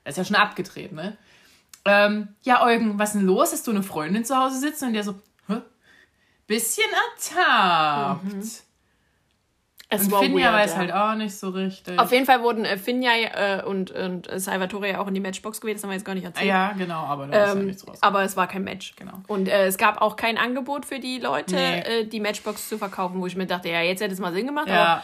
Das 0.04 0.12
ist 0.12 0.18
ja 0.18 0.24
schon 0.24 0.36
abgedreht, 0.36 0.92
ne? 0.92 1.16
Ähm, 1.86 2.28
ja, 2.42 2.62
Eugen, 2.62 2.98
was 2.98 3.10
ist 3.10 3.20
denn 3.20 3.26
los? 3.26 3.52
Hast 3.52 3.66
du 3.66 3.70
eine 3.70 3.82
Freundin 3.82 4.24
zu 4.26 4.36
Hause 4.36 4.58
sitzen? 4.58 4.88
Und 4.88 4.92
der 4.92 5.02
so, 5.02 5.14
hä? 5.48 5.62
Bisschen 6.46 6.90
ertappt. 7.16 8.24
Mhm. 8.24 8.50
Es 9.88 10.02
und 10.02 10.14
Finja 10.16 10.46
weird, 10.46 10.54
weiß 10.54 10.72
ja. 10.72 10.78
halt 10.78 10.92
auch 10.92 11.14
nicht 11.14 11.34
so 11.36 11.50
richtig. 11.50 11.98
Auf 11.98 12.10
jeden 12.10 12.26
Fall 12.26 12.42
wurden 12.42 12.64
äh, 12.64 12.76
Finja 12.76 13.12
äh, 13.12 13.62
und, 13.64 13.92
und 13.92 14.28
Salvatore 14.34 14.90
ja 14.90 15.00
auch 15.00 15.06
in 15.06 15.14
die 15.14 15.20
Matchbox 15.20 15.60
gewählt, 15.60 15.76
das 15.76 15.84
haben 15.84 15.90
wir 15.90 15.94
jetzt 15.94 16.04
gar 16.04 16.14
nicht 16.14 16.24
erzählt. 16.24 16.48
Ja, 16.48 16.72
genau, 16.72 17.04
aber 17.04 17.28
da 17.28 17.36
ähm, 17.36 17.42
ist 17.42 17.46
ja 17.46 17.60
ähm, 17.60 17.66
nichts 17.66 17.88
raus. 17.88 17.98
Aber 18.00 18.22
es 18.24 18.36
war 18.36 18.48
kein 18.48 18.64
Match. 18.64 18.94
Genau. 18.96 19.12
Und 19.28 19.48
äh, 19.48 19.66
es 19.66 19.78
gab 19.78 20.02
auch 20.02 20.16
kein 20.16 20.38
Angebot 20.38 20.86
für 20.86 20.98
die 20.98 21.18
Leute, 21.18 21.54
nee. 21.54 21.78
äh, 21.80 22.04
die 22.04 22.18
Matchbox 22.18 22.68
zu 22.68 22.78
verkaufen, 22.78 23.20
wo 23.20 23.26
ich 23.26 23.36
mir 23.36 23.46
dachte, 23.46 23.68
ja, 23.68 23.80
jetzt 23.80 24.00
hätte 24.00 24.12
es 24.12 24.18
mal 24.18 24.32
Sinn 24.32 24.46
gemacht, 24.46 24.68
ja. 24.68 24.84
aber 24.84 25.02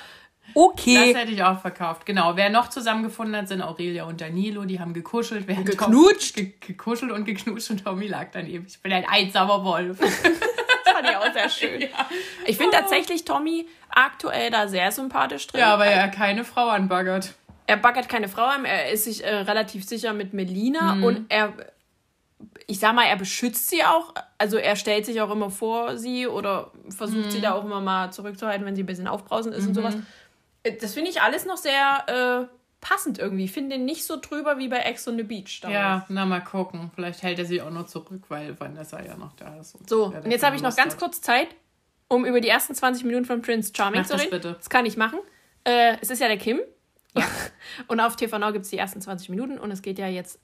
Okay. 0.54 1.12
Das 1.12 1.22
hätte 1.22 1.32
ich 1.32 1.42
auch 1.42 1.60
verkauft. 1.60 2.04
Genau. 2.04 2.36
Wer 2.36 2.50
noch 2.50 2.68
zusammengefunden 2.68 3.36
hat, 3.36 3.48
sind 3.48 3.62
Aurelia 3.62 4.04
und 4.04 4.20
Danilo. 4.20 4.64
Die 4.64 4.80
haben 4.80 4.92
gekuschelt. 4.92 5.46
Während 5.46 5.66
geknutscht. 5.66 6.36
Tom, 6.36 6.44
ge 6.44 6.52
gekuschelt 6.60 7.12
und 7.12 7.24
geknutscht 7.24 7.70
und 7.70 7.84
Tommy 7.84 8.08
lag 8.08 8.28
daneben. 8.32 8.66
Ich 8.68 8.80
bin 8.80 8.92
ein 8.92 9.06
einsamer 9.08 9.64
Wolf. 9.64 9.98
fand 11.02 11.10
ich 11.10 11.16
auch 11.16 11.32
sehr 11.32 11.48
schön. 11.48 11.80
Ja. 11.92 12.06
Ich 12.46 12.56
finde 12.56 12.76
tatsächlich 12.76 13.24
Tommy 13.24 13.66
aktuell 13.90 14.50
da 14.50 14.68
sehr 14.68 14.90
sympathisch 14.92 15.46
drin. 15.46 15.60
Ja, 15.60 15.78
weil 15.78 15.92
er 15.92 16.08
keine 16.08 16.44
Frau 16.44 16.68
anbaggert. 16.68 17.34
Er 17.66 17.76
baggert 17.76 18.08
keine 18.08 18.28
Frau 18.28 18.44
an, 18.44 18.64
er 18.64 18.90
ist 18.90 19.04
sich 19.04 19.24
äh, 19.24 19.34
relativ 19.34 19.84
sicher 19.84 20.12
mit 20.12 20.32
Melina 20.32 20.94
mhm. 20.94 21.04
und 21.04 21.26
er, 21.28 21.52
ich 22.66 22.78
sag 22.78 22.94
mal, 22.94 23.04
er 23.04 23.16
beschützt 23.16 23.68
sie 23.68 23.84
auch. 23.84 24.14
Also 24.38 24.56
er 24.56 24.76
stellt 24.76 25.06
sich 25.06 25.20
auch 25.20 25.30
immer 25.30 25.50
vor 25.50 25.96
sie 25.96 26.26
oder 26.26 26.70
versucht 26.88 27.26
mhm. 27.26 27.30
sie 27.30 27.40
da 27.40 27.54
auch 27.54 27.64
immer 27.64 27.80
mal 27.80 28.12
zurückzuhalten, 28.12 28.66
wenn 28.66 28.76
sie 28.76 28.82
ein 28.82 28.86
bisschen 28.86 29.08
aufbrausend 29.08 29.54
ist 29.54 29.62
mhm. 29.62 29.68
und 29.68 29.74
sowas. 29.74 29.96
Äh, 30.62 30.72
Das 30.80 30.94
finde 30.94 31.10
ich 31.10 31.20
alles 31.22 31.46
noch 31.46 31.56
sehr 31.56 32.48
äh, 32.48 32.61
passend 32.82 33.18
irgendwie. 33.18 33.44
Ich 33.44 33.52
finde 33.52 33.76
den 33.76 33.86
nicht 33.86 34.04
so 34.04 34.18
drüber 34.20 34.58
wie 34.58 34.68
bei 34.68 34.78
Ex 34.78 35.08
on 35.08 35.16
the 35.16 35.22
Beach 35.22 35.60
damals. 35.62 35.74
Ja, 35.74 36.04
na 36.08 36.26
mal 36.26 36.40
gucken. 36.40 36.90
Vielleicht 36.94 37.22
hält 37.22 37.38
er 37.38 37.46
sie 37.46 37.62
auch 37.62 37.70
noch 37.70 37.86
zurück, 37.86 38.24
weil 38.28 38.58
Vanessa 38.60 39.00
ja 39.02 39.16
noch 39.16 39.32
da 39.36 39.56
ist. 39.58 39.76
So, 39.88 40.12
Ja, 40.12 40.18
und 40.18 40.30
jetzt 40.30 40.44
habe 40.44 40.56
ich 40.56 40.62
noch 40.62 40.76
ganz 40.76 40.94
hat. 40.94 41.00
kurz 41.00 41.22
Zeit, 41.22 41.48
um 42.08 42.26
über 42.26 42.40
die 42.42 42.48
ersten 42.48 42.74
20 42.74 43.04
Minuten 43.04 43.24
von 43.24 43.40
Prince 43.40 43.72
Charming 43.74 44.00
Mach 44.00 44.06
zu 44.08 44.12
das 44.14 44.22
reden. 44.22 44.30
bitte. 44.32 44.52
Das 44.54 44.68
kann 44.68 44.84
ich 44.84 44.96
machen. 44.98 45.20
Äh, 45.64 45.96
es 46.02 46.10
ist 46.10 46.18
ja 46.20 46.26
der 46.28 46.36
Kim. 46.38 46.60
Ja. 47.16 47.24
und 47.86 48.00
auf 48.00 48.16
TV 48.16 48.36
Now 48.38 48.52
gibt 48.52 48.64
es 48.64 48.70
die 48.70 48.78
ersten 48.78 49.00
20 49.00 49.28
Minuten 49.30 49.58
und 49.58 49.70
es 49.70 49.80
geht 49.80 49.98
ja 49.98 50.08
jetzt. 50.08 50.38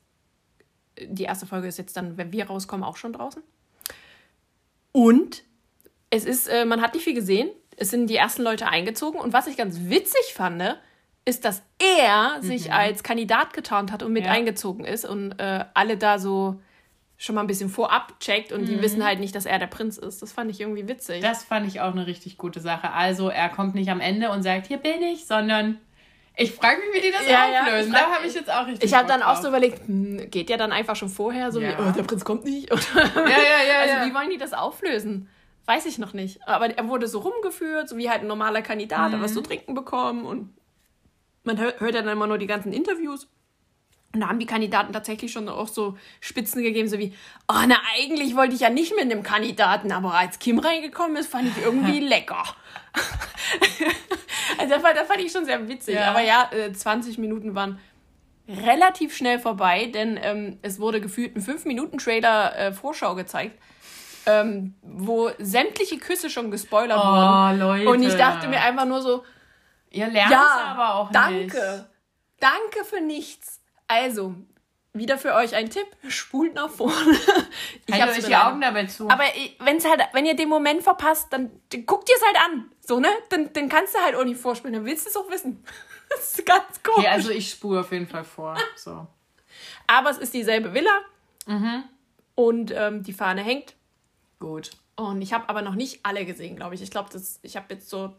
Die 1.00 1.24
erste 1.24 1.44
Folge 1.46 1.66
ist 1.68 1.76
jetzt 1.76 1.96
dann, 1.96 2.16
wenn 2.16 2.32
wir 2.32 2.46
rauskommen, 2.46 2.84
auch 2.84 2.96
schon 2.96 3.12
draußen. 3.12 3.42
Und 4.92 5.42
es 6.10 6.24
ist, 6.24 6.46
äh, 6.48 6.64
man 6.64 6.80
hat 6.82 6.94
nicht 6.94 7.04
viel 7.04 7.14
gesehen. 7.14 7.50
Es 7.76 7.90
sind 7.90 8.08
die 8.08 8.16
ersten 8.16 8.42
Leute 8.42 8.68
eingezogen. 8.68 9.20
Und 9.20 9.32
was 9.32 9.46
ich 9.46 9.56
ganz 9.56 9.78
witzig 9.88 10.34
fand, 10.34 10.76
ist, 11.24 11.44
dass 11.44 11.62
er 11.80 12.38
sich 12.40 12.72
als 12.72 13.02
Kandidat 13.02 13.52
getarnt 13.52 13.92
hat 13.92 14.02
und 14.02 14.12
mit 14.12 14.22
Mhm. 14.24 14.28
Ja. 14.28 14.32
eingezogen 14.34 14.84
ist 14.84 15.04
und 15.04 15.32
äh, 15.38 15.64
alle 15.74 15.96
da 15.96 16.18
so 16.18 16.60
schon 17.16 17.34
mal 17.34 17.40
ein 17.42 17.46
bisschen 17.48 17.68
vorab 17.68 18.18
checkt 18.20 18.52
und 18.52 18.62
Mhm. 18.62 18.66
die 18.66 18.82
wissen 18.82 19.04
halt 19.04 19.18
nicht, 19.20 19.34
dass 19.34 19.44
er 19.46 19.58
der 19.58 19.66
Prinz 19.66 19.98
ist. 19.98 20.22
Das 20.22 20.32
fand 20.32 20.50
ich 20.50 20.60
irgendwie 20.60 20.86
witzig. 20.88 21.20
Das 21.20 21.42
fand 21.44 21.66
ich 21.66 21.80
auch 21.80 21.92
eine 21.92 22.06
richtig 22.06 22.38
gute 22.38 22.60
Sache. 22.60 22.92
Also 22.92 23.28
er 23.28 23.48
kommt 23.48 23.74
nicht 23.74 23.90
am 23.90 24.00
Ende 24.00 24.30
und 24.30 24.42
sagt, 24.42 24.66
hier 24.68 24.76
bin 24.76 25.02
ich, 25.02 25.26
sondern 25.26 25.78
ich 26.36 26.52
frage 26.52 26.78
mich, 26.78 27.02
wie 27.02 27.06
die 27.08 27.12
das 27.12 27.28
Ja, 27.28 27.48
ja, 27.52 27.62
auflösen. 27.62 27.90
ich 27.92 27.98
frag- 27.98 28.08
da 28.08 28.14
habe 28.16 28.26
ich 28.28 28.34
jetzt 28.34 28.50
auch 28.52 28.66
richtig 28.68 28.84
ich 28.84 28.94
habe 28.96 29.08
dann 29.08 29.22
auch 29.22 29.42
so 29.42 29.48
überlegt, 29.48 29.88
hm, 29.88 30.30
geht 30.30 30.48
der 30.48 30.56
dann 30.58 30.70
einfach 30.70 30.94
schon 30.94 31.08
vorher, 31.08 31.50
so 31.50 31.60
Ja. 31.60 31.70
wie, 31.76 31.82
oh, 31.82 31.90
der 31.90 32.04
Prinz 32.04 32.24
kommt 32.24 32.44
nicht? 32.44 32.70
Oder, 32.72 32.82
Ja, 32.94 33.20
ja, 33.28 33.28
ja. 33.68 33.78
also 33.80 33.94
ja. 33.96 34.06
wie 34.06 34.14
wollen 34.14 34.30
die 34.30 34.38
das 34.38 34.52
auflösen? 34.52 35.28
Weiß 35.66 35.86
ich 35.86 35.98
noch 35.98 36.12
nicht. 36.12 36.46
Aber 36.46 36.66
er 36.70 36.88
wurde 36.88 37.08
so 37.08 37.18
rumgeführt, 37.18 37.88
so 37.88 37.96
wie 37.96 38.08
halt 38.08 38.20
ein 38.22 38.28
normaler 38.28 38.62
Kandidat, 38.62 39.10
hat 39.12 39.20
was 39.20 39.32
Mhm. 39.32 39.36
zu 39.36 39.42
trinken 39.42 39.74
bekommen 39.74 40.24
und 40.24 40.54
man 41.48 41.58
hört, 41.58 41.80
ja 41.80 41.90
dann 41.90 42.08
immer 42.08 42.26
nur 42.26 42.38
die 42.38 42.46
ganzen 42.46 42.72
Interviews. 42.72 43.26
Und 44.14 44.20
da 44.20 44.28
haben 44.28 44.38
die 44.38 44.46
Kandidaten 44.46 44.92
tatsächlich 44.92 45.32
schon 45.32 45.48
auch 45.48 45.68
so 45.68 45.98
Spitzen 46.20 46.62
gegeben, 46.62 46.88
so 46.88 46.98
wie, 46.98 47.12
oh, 47.46 47.62
na, 47.66 47.76
eigentlich 47.94 48.36
wollte 48.36 48.54
ich 48.54 48.60
ja 48.60 48.70
nicht 48.70 48.94
mit 48.94 49.02
einem 49.02 49.22
Kandidaten, 49.22 49.92
aber 49.92 50.14
als 50.14 50.38
Kim 50.38 50.58
reingekommen 50.58 51.16
ist, 51.16 51.30
fand 51.30 51.48
ich 51.48 51.62
irgendwie 51.62 52.00
lecker. 52.06 52.42
also 54.58 54.74
das 54.74 54.82
fand, 54.82 54.96
das 54.96 55.08
fand 55.08 55.20
ich 55.20 55.30
schon 55.30 55.44
sehr 55.44 55.68
witzig. 55.68 55.96
Ja. 55.96 56.10
Aber 56.10 56.22
ja, 56.22 56.48
äh, 56.52 56.72
20 56.72 57.18
Minuten 57.18 57.54
waren 57.54 57.78
relativ 58.48 59.14
schnell 59.14 59.38
vorbei, 59.38 59.90
denn 59.92 60.18
ähm, 60.22 60.58
es 60.62 60.80
wurde 60.80 61.02
gefühlt 61.02 61.36
ein 61.36 61.42
5-Minuten-Trailer 61.42 62.58
äh, 62.58 62.72
Vorschau 62.72 63.14
gezeigt, 63.14 63.60
ähm, 64.24 64.74
wo 64.80 65.30
sämtliche 65.38 65.98
Küsse 65.98 66.30
schon 66.30 66.50
gespoilert 66.50 66.98
wurden. 66.98 67.60
Oh, 67.60 67.66
Leute. 67.66 67.88
Und 67.90 68.02
ich 68.02 68.14
dachte 68.14 68.48
mir 68.48 68.62
einfach 68.62 68.86
nur 68.86 69.02
so, 69.02 69.22
Ihr 69.90 70.08
lernt 70.08 70.30
ja, 70.30 70.42
es 70.42 70.62
aber 70.62 70.94
auch 70.94 71.10
danke. 71.10 71.42
nicht. 71.42 71.56
Danke 72.40 72.84
für 72.84 73.00
nichts. 73.00 73.60
Also, 73.86 74.34
wieder 74.92 75.18
für 75.18 75.34
euch 75.34 75.54
ein 75.54 75.70
Tipp, 75.70 75.86
spult 76.08 76.54
nach 76.54 76.70
vorne. 76.70 76.94
Ich 77.86 77.94
Haltet 78.00 78.18
euch 78.18 78.26
die 78.26 78.36
Augen 78.36 78.60
dabei 78.60 78.86
zu. 78.86 79.08
aber 79.08 79.24
wenn's 79.60 79.84
halt, 79.86 80.02
wenn 80.12 80.26
ihr 80.26 80.36
den 80.36 80.48
Moment 80.48 80.82
verpasst, 80.82 81.28
dann, 81.30 81.50
dann 81.70 81.86
guckt 81.86 82.08
ihr 82.08 82.16
es 82.16 82.24
halt 82.24 82.36
an. 82.44 82.70
So, 82.80 83.00
ne? 83.00 83.08
Dann, 83.30 83.52
dann 83.52 83.68
kannst 83.68 83.94
du 83.94 83.98
halt 83.98 84.14
auch 84.14 84.24
nicht 84.24 84.40
vorspielen. 84.40 84.74
Dann 84.74 84.84
willst 84.84 85.06
du 85.06 85.10
es 85.10 85.16
auch 85.16 85.30
wissen. 85.30 85.64
Das 86.10 86.38
ist 86.38 86.46
ganz 86.46 86.82
komisch. 86.82 87.00
okay, 87.00 87.08
also 87.08 87.28
ich 87.28 87.50
spule 87.50 87.80
auf 87.80 87.92
jeden 87.92 88.06
Fall 88.06 88.24
vor. 88.24 88.56
So. 88.76 89.06
Aber 89.86 90.08
es 90.08 90.16
ist 90.16 90.32
dieselbe 90.32 90.72
Villa. 90.72 91.02
Mhm. 91.44 91.84
Und 92.34 92.72
ähm, 92.74 93.02
die 93.02 93.12
Fahne 93.12 93.42
hängt. 93.42 93.74
Gut. 94.38 94.70
Und 94.96 95.20
ich 95.20 95.34
habe 95.34 95.50
aber 95.50 95.60
noch 95.60 95.74
nicht 95.74 96.06
alle 96.06 96.24
gesehen, 96.24 96.56
glaube 96.56 96.74
ich. 96.74 96.80
Ich 96.80 96.90
glaube, 96.90 97.10
ich 97.42 97.56
habe 97.58 97.74
jetzt 97.74 97.90
so 97.90 98.16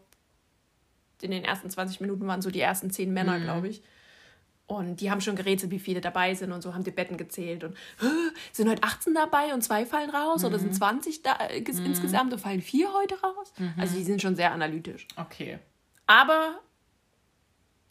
in 1.22 1.30
den 1.30 1.44
ersten 1.44 1.70
20 1.70 2.00
Minuten 2.00 2.26
waren 2.26 2.42
so 2.42 2.50
die 2.50 2.60
ersten 2.60 2.90
zehn 2.90 3.12
Männer, 3.12 3.38
Mhm. 3.38 3.42
glaube 3.42 3.68
ich. 3.68 3.82
Und 4.66 5.00
die 5.00 5.10
haben 5.10 5.20
schon 5.20 5.34
gerätselt, 5.34 5.72
wie 5.72 5.80
viele 5.80 6.00
dabei 6.00 6.32
sind 6.34 6.52
und 6.52 6.62
so, 6.62 6.74
haben 6.74 6.84
die 6.84 6.92
Betten 6.92 7.16
gezählt. 7.16 7.64
Und 7.64 7.76
"Hä, 8.00 8.06
sind 8.52 8.68
heute 8.68 8.84
18 8.84 9.14
dabei 9.14 9.52
und 9.52 9.62
zwei 9.62 9.84
fallen 9.84 10.10
raus? 10.10 10.44
Oder 10.44 10.58
Mhm. 10.58 10.62
sind 10.62 10.74
20 10.76 11.22
da, 11.22 11.36
äh, 11.48 11.58
ges- 11.60 11.84
insgesamt 11.84 12.32
und 12.32 12.38
fallen 12.38 12.62
vier 12.62 12.92
heute 12.92 13.20
raus? 13.20 13.52
Mhm. 13.58 13.74
Also 13.76 13.96
die 13.96 14.04
sind 14.04 14.22
schon 14.22 14.36
sehr 14.36 14.52
analytisch. 14.52 15.08
Okay. 15.16 15.58
Aber 16.06 16.60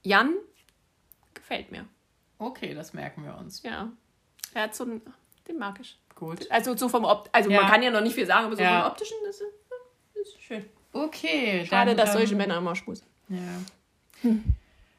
Jan 0.03 0.36
gefällt 1.34 1.71
mir. 1.71 1.86
Okay, 2.38 2.73
das 2.73 2.93
merken 2.93 3.25
wir 3.25 3.38
uns. 3.38 3.61
Ja. 3.63 3.91
Er 4.53 4.63
hat 4.63 4.75
so 4.75 4.86
einen, 4.86 5.01
den 5.47 5.57
mag 5.57 5.77
ich. 5.82 5.99
Gut. 6.15 6.49
Also 6.49 6.75
so 6.77 6.88
vom 6.89 7.03
Opt 7.03 7.30
also 7.34 7.49
Ja. 7.49 7.61
man 7.61 7.69
kann 7.71 7.84
ja 7.84 7.91
noch 7.91 8.01
nicht 8.01 8.15
viel 8.15 8.25
sagen, 8.25 8.45
aber 8.45 8.55
so 8.55 8.61
Ja. 8.61 8.84
vom 8.84 8.91
optischen 8.91 9.17
ist, 9.30 9.41
ist, 9.41 9.53
ist 10.21 10.41
schön. 10.41 10.65
Okay. 10.93 11.65
Schade, 11.65 11.89
dann, 11.93 11.97
dass 11.97 12.13
solche 12.13 12.32
ähm, 12.32 12.38
Männer 12.39 12.57
immer 12.57 12.75
schmusen. 12.75 13.05
Ja. 13.30 14.30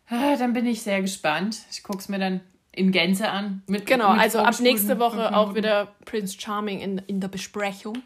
Ah, 0.08 0.36
Dann 0.36 0.52
bin 0.52 0.66
ich 0.66 0.82
sehr 0.82 1.00
gespannt. 1.00 1.58
Ich 1.70 1.82
gucke 1.82 1.98
es 1.98 2.08
mir 2.08 2.18
dann 2.18 2.40
in 2.72 2.90
Gänze 2.92 3.30
an. 3.30 3.62
Mit, 3.66 3.86
Genau, 3.86 4.12
mit 4.12 4.20
also 4.22 4.38
ab 4.40 4.58
nächste 4.60 4.98
Woche 4.98 5.34
auch 5.36 5.54
wieder 5.54 5.94
Prince 6.04 6.38
Charming 6.40 6.80
in, 6.80 6.98
in 7.06 7.20
der 7.20 7.28
Besprechung. 7.28 7.98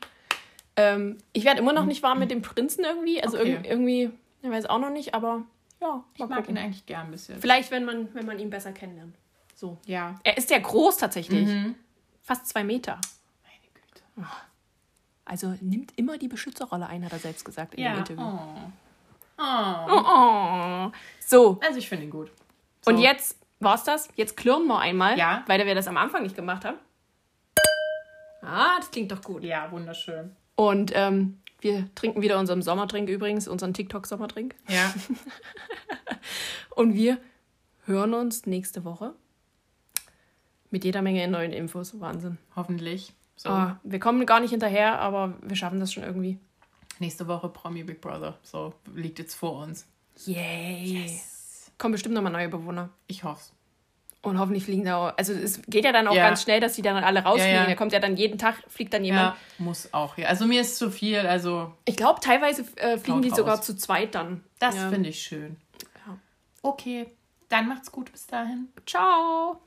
Ähm, 0.77 1.19
ich 1.33 1.45
werde 1.45 1.61
immer 1.61 1.73
noch 1.73 1.85
nicht 1.87 2.03
warm 2.03 2.19
mit 2.19 2.31
dem 2.31 2.43
Prinzen 2.43 2.85
irgendwie. 2.85 3.23
Also 3.23 3.39
Okay. 3.39 3.53
irg 3.55 3.67
irgendwie, 3.67 4.11
ich 4.43 4.51
weiß 4.51 4.67
auch 4.67 4.79
noch 4.81 4.91
nicht, 4.91 5.15
aber 5.15 5.43
ja, 5.81 6.03
Ich 6.15 6.21
mag 6.21 6.39
gucken. 6.39 6.57
ihn 6.57 6.63
eigentlich 6.63 6.85
gern 6.87 7.07
ein 7.07 7.11
bisschen. 7.13 7.41
Vielleicht, 7.41 7.71
wenn 7.71 7.85
man, 7.85 8.13
wenn 8.15 8.27
man 8.27 8.39
ihn 8.39 8.51
besser 8.51 8.73
kennenlernt. 8.73 9.15
So. 9.55 9.79
Ja. 9.87 10.19
Er 10.25 10.37
ist 10.37 10.51
ja 10.51 10.59
groß 10.59 10.97
tatsächlich. 10.97 11.47
Mhm. 11.47 11.75
Fast 12.23 12.47
zwei 12.49 12.65
Meter. 12.65 12.99
Meine 13.45 13.71
Güte. 13.73 14.29
Also 15.27 15.55
nimmt 15.61 15.93
immer 15.97 16.19
die 16.19 16.29
Beschützerrolle 16.29 16.87
ein, 16.87 17.05
hat 17.05 17.13
er 17.13 17.19
selbst 17.19 17.45
gesagt 17.45 17.75
in 17.75 17.85
dem 17.85 17.93
Ja. 17.93 17.99
Interview. 17.99 18.23
Oh. 18.23 18.41
Oh. 19.39 19.87
Oh. 19.89 20.03
Oh. 20.07 20.93
So, 21.21 21.59
Also 21.65 21.79
ich 21.79 21.89
finde 21.89 22.05
ihn 22.05 22.11
gut. 22.11 22.31
So. 22.85 22.91
und 22.91 22.99
jetzt 22.99 23.39
war's 23.61 23.85
das. 23.85 24.09
Jetzt 24.17 24.37
klirren 24.37 24.67
wir 24.67 24.79
einmal, 24.79 25.19
Ja. 25.19 25.43
weil 25.47 25.65
wir 25.67 25.75
das 25.75 25.89
am 25.89 25.97
Anfang 25.97 26.23
nicht 26.23 26.37
gemacht 26.37 26.65
haben. 26.65 26.79
Ah, 28.43 28.77
das 28.79 28.91
klingt 28.91 29.11
doch 29.11 29.23
gut. 29.23 29.43
Ja, 29.43 29.71
wunderschön. 29.73 30.37
Und 30.55 30.93
ähm, 30.95 31.41
wir 31.61 31.89
trinken 31.95 32.21
wieder 32.21 32.39
unseren 32.39 32.61
Sommertrink 32.61 33.09
übrigens, 33.09 33.49
unseren 33.49 33.73
TikTok-Sommertrink. 33.73 34.55
Ja. 34.69 34.93
Und 36.71 36.95
wir 36.95 37.19
hören 37.87 38.13
uns 38.15 38.47
nächste 38.47 38.85
Woche 38.85 39.15
mit 40.71 40.85
jeder 40.85 41.03
Menge 41.03 41.27
neuen 41.29 41.53
Infos. 41.53 41.99
Wahnsinn. 42.01 42.37
Hoffentlich. 42.55 43.13
So. 43.37 43.49
Ah, 43.49 43.81
wir 43.83 43.99
kommen 43.99 44.27
gar 44.27 44.41
nicht 44.41 44.51
hinterher, 44.51 44.99
aber 45.01 45.35
wir 45.43 45.57
schaffen 45.57 45.81
das 45.81 45.93
schon 45.93 46.03
irgendwie. 46.05 46.39
Nächste 47.01 47.27
Woche 47.27 47.49
Promi 47.49 47.83
Big 47.85 48.01
Brother. 48.01 48.39
So 48.43 48.73
liegt 48.95 49.19
jetzt 49.19 49.35
vor 49.35 49.63
uns. 49.63 49.87
Yay. 50.27 51.21
Kommen 51.79 51.93
bestimmt 51.93 52.15
nochmal 52.15 52.33
neue 52.33 52.49
Bewohner. 52.49 52.91
Ich 53.09 53.25
hoffe 53.25 53.53
Und 54.23 54.39
hoffentlich 54.39 54.65
fliegen 54.65 54.85
da 54.85 54.97
auch. 55.09 55.19
Also 55.19 55.33
es 55.33 55.61
geht 55.67 55.85
ja 55.85 55.93
dann 55.93 56.07
auch 56.07 56.15
Ja. 56.15 56.29
ganz 56.29 56.43
schnell, 56.43 56.61
dass 56.61 56.75
die 56.75 56.83
dann 56.83 56.97
alle 57.03 57.25
rausfliegen. 57.25 57.55
Ja, 57.55 57.63
ja. 57.63 57.67
Da 57.69 57.75
kommt 57.75 57.93
ja 57.93 57.99
dann 58.01 58.17
jeden 58.17 58.39
Tag, 58.39 58.63
fliegt 58.69 58.95
dann 58.95 59.05
jemand. 59.05 59.35
Ja, 59.35 59.65
muss 59.65 59.93
auch. 59.93 60.17
Ja. 60.17 60.29
Also 60.29 60.47
mir 60.47 60.61
ist 60.61 60.77
zu 60.79 60.91
viel. 60.91 61.19
Also 61.19 61.73
Ich 61.85 61.97
glaube, 61.97 62.21
teilweise 62.21 62.63
äh, 62.77 62.97
fliegen 62.97 63.23
die 63.23 63.31
sogar 63.31 63.57
raus. 63.57 63.67
zu 63.67 63.77
zweit 63.77 64.15
dann. 64.15 64.45
das 64.61 64.77
finde 64.77 65.09
ich 65.11 65.21
schön. 65.21 65.57
Okay. 66.63 67.07
Dann 67.51 67.69
macht's 67.69 67.93
gut 67.93 68.11
bis 68.11 68.27
dahin. 68.27 68.69
Ciao. 68.87 69.61